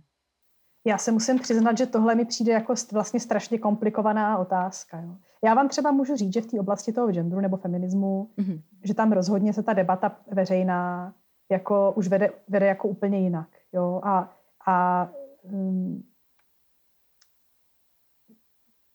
[0.88, 5.00] Já se musím přiznat, že tohle mi přijde jako vlastně strašně komplikovaná otázka.
[5.00, 5.16] Jo.
[5.44, 8.62] Já vám třeba můžu říct, že v té oblasti toho genderu nebo feminismu, mm-hmm.
[8.84, 11.14] že tam rozhodně se ta debata veřejná
[11.52, 13.50] jako už vede, vede jako úplně jinak.
[13.74, 14.02] Jo?
[14.04, 14.36] A,
[14.68, 15.10] a
[15.44, 16.04] um,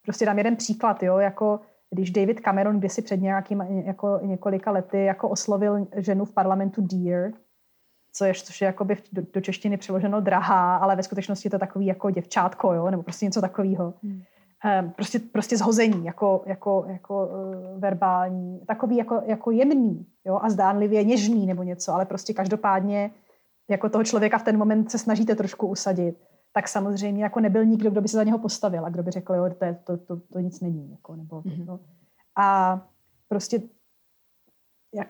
[0.03, 1.19] prostě dám jeden příklad, jo?
[1.19, 1.61] jako
[1.91, 7.33] když David Cameron kdysi před nějakým, jako několika lety jako oslovil ženu v parlamentu Dear,
[8.13, 11.59] co je, což je jakoby do, do češtiny přeloženo drahá, ale ve skutečnosti je to
[11.59, 12.91] takový jako děvčátko, jo?
[12.91, 13.95] nebo prostě něco takového.
[14.03, 14.23] Hmm.
[14.83, 20.39] Um, prostě, prostě zhození, jako, jako, jako uh, verbální, takový jako, jako jemný jo?
[20.43, 23.11] a zdánlivě něžný nebo něco, ale prostě každopádně
[23.71, 26.17] jako toho člověka v ten moment se snažíte trošku usadit.
[26.53, 29.35] tak samozřejmě jako nebyl nikdo, kdo by se za něho postavil a kdo by řekl,
[29.35, 30.91] jo, to, to, to, to nic není.
[30.91, 31.67] Jako, nebo, mm-hmm.
[31.67, 31.81] no.
[32.37, 32.81] A
[33.29, 33.63] prostě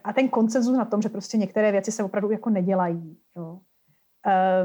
[0.04, 3.60] a ten koncenzus na tom, že prostě některé věci se opravdu jako nedělají, jo,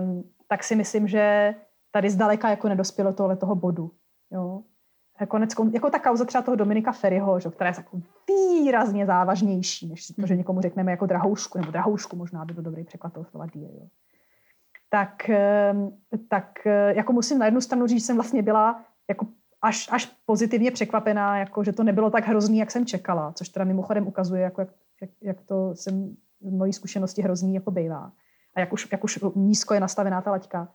[0.01, 1.55] um, tak si myslím, že
[1.91, 3.91] tady zdaleka jako nedospělo tohle toho bodu.
[4.31, 4.61] Jo.
[5.27, 10.07] Konec, jako ta kauza třeba toho Dominika Ferryho, že, která je jako výrazně závažnější, než
[10.07, 10.37] to, že mhm.
[10.37, 13.69] někomu řekneme jako drahoušku, nebo drahoušku možná by byl dobrý překlad toho slova díl.
[13.73, 13.87] Jo.
[14.89, 15.97] Tak, ehm,
[16.27, 19.27] tak eh, jako musím na jednu stranu říct, že jsem vlastně byla jako
[19.61, 23.65] až, až pozitivně překvapená, jako, že to nebylo tak hrozný, jak jsem čekala, což teda
[23.65, 24.69] mimochodem ukazuje, jako, jak,
[25.01, 28.11] jak, jak to jsem v mojí zkušenosti hrozný jako bývá.
[28.55, 30.73] A jak už, jak už nízko je nastavená ta laťka.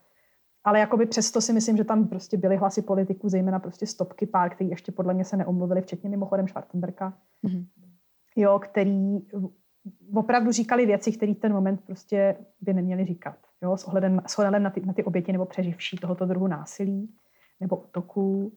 [0.63, 4.49] Ale jakoby přesto si myslím, že tam prostě byly hlasy politiků, zejména prostě stopky pár,
[4.49, 7.65] který ještě podle mě se neomluvili, včetně mimochodem Schwarzenberka, mm-hmm.
[8.35, 9.19] jo, který
[10.13, 13.37] opravdu říkali věci, které ten moment prostě by neměli říkat.
[13.61, 17.15] Jo, s ohledem, s ohledem na, ty, na ty oběti nebo přeživší tohoto druhu násilí
[17.59, 18.53] nebo útoků.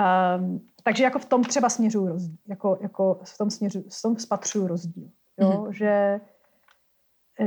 [0.00, 4.16] Um, takže jako v tom třeba směřuju rozdíl, jako, jako v tom směřu, v tom
[4.16, 5.08] spatřuju rozdíl.
[5.40, 5.70] Jo, mm-hmm.
[5.70, 6.20] že,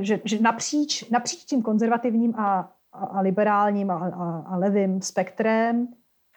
[0.01, 5.87] že, že napříč, napříč tím konzervativním a a liberálním a, a, a levým spektrem,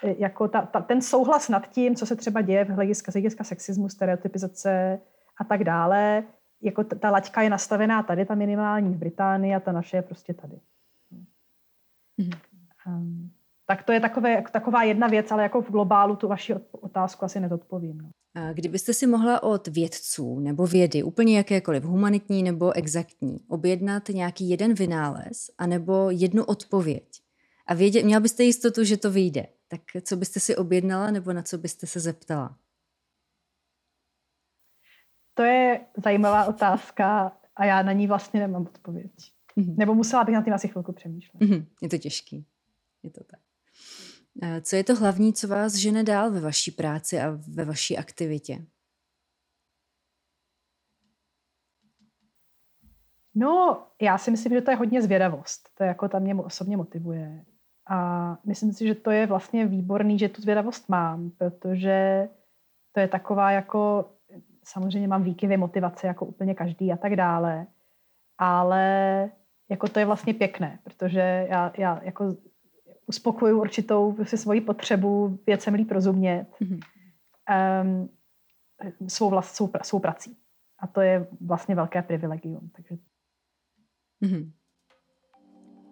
[0.02, 3.44] e, jako ta, ta, ten souhlas nad tím, co se třeba děje v hlediska, hlediska
[3.44, 5.00] sexismu, stereotypizace
[5.36, 6.24] a tak dále,
[6.62, 10.02] jako ta, ta laťka je nastavená tady, ta minimální v Británii a ta naše je
[10.02, 10.60] prostě tady.
[12.18, 12.38] Mm-hmm.
[12.86, 13.25] Um,
[13.66, 17.40] tak to je takové, taková jedna věc, ale jako v globálu tu vaši otázku asi
[17.40, 17.98] nezodpovím.
[17.98, 18.10] No.
[18.52, 24.74] Kdybyste si mohla od vědců nebo vědy, úplně jakékoliv, humanitní nebo exaktní, objednat nějaký jeden
[24.74, 27.22] vynález anebo jednu odpověď
[27.66, 31.42] a vědět, měla byste jistotu, že to vyjde, tak co byste si objednala nebo na
[31.42, 32.58] co byste se zeptala?
[35.34, 39.12] To je zajímavá otázka a já na ní vlastně nemám odpověď.
[39.56, 39.76] Mm-hmm.
[39.76, 41.40] Nebo musela bych na tím asi chvilku přemýšlet.
[41.40, 41.66] Mm-hmm.
[41.82, 42.46] Je to těžký.
[43.02, 43.40] Je to tak.
[44.62, 48.66] Co je to hlavní, co vás žene dál ve vaší práci a ve vaší aktivitě?
[53.34, 55.68] No, já si myslím, že to je hodně zvědavost.
[55.74, 57.44] To je jako tam mě osobně motivuje.
[57.88, 62.28] A myslím si, že to je vlastně výborný, že tu zvědavost mám, protože
[62.92, 64.10] to je taková jako,
[64.64, 67.66] samozřejmě mám výkyvy motivace jako úplně každý a tak dále,
[68.38, 69.30] ale
[69.68, 72.36] jako to je vlastně pěkné, protože já, já jako
[73.06, 76.80] uspokoju určitou prostě svoji potřebu věcem líp rozumět mm-hmm.
[77.82, 78.08] um,
[79.08, 80.36] svou, vlast, svou, svou prací.
[80.78, 82.70] A to je vlastně velké privilegium.
[82.76, 82.94] Takže...
[84.22, 84.50] Mm-hmm.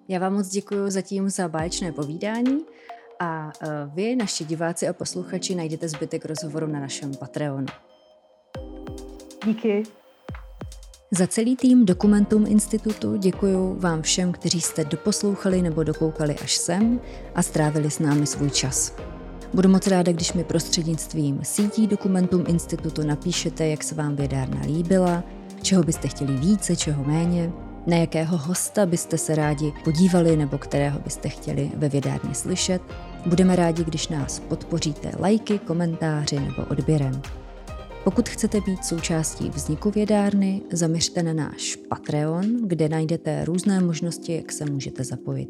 [0.08, 2.64] Já vám moc děkuji zatím za báječné povídání
[3.20, 7.66] a uh, vy, naši diváci a posluchači, najdete zbytek rozhovoru na našem Patreonu.
[9.44, 9.82] Díky.
[11.18, 17.00] Za celý tým Dokumentum Institutu děkuji vám všem, kteří jste doposlouchali nebo dokoukali až sem
[17.34, 18.96] a strávili s námi svůj čas.
[19.52, 25.24] Budu moc ráda, když mi prostřednictvím sítí Dokumentum Institutu napíšete, jak se vám vědárna líbila,
[25.62, 27.52] čeho byste chtěli více, čeho méně,
[27.86, 32.82] na jakého hosta byste se rádi podívali nebo kterého byste chtěli ve vědárně slyšet.
[33.26, 37.22] Budeme rádi, když nás podpoříte lajky, komentáři nebo odběrem.
[38.05, 44.52] Pokud chcete být součástí vzniku vědárny, zaměřte na náš Patreon, kde najdete různé možnosti, jak
[44.52, 45.48] se můžete zapojit.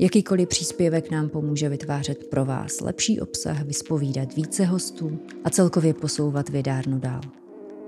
[0.00, 6.48] Jakýkoliv příspěvek nám pomůže vytvářet pro vás lepší obsah, vyspovídat více hostů a celkově posouvat
[6.48, 7.20] vědárnu dál.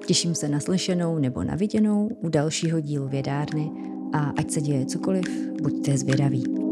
[0.07, 3.71] Těším se na slyšenou nebo na viděnou u dalšího dílu vědárny
[4.13, 5.27] a ať se děje cokoliv,
[5.63, 6.64] buďte zvědaví.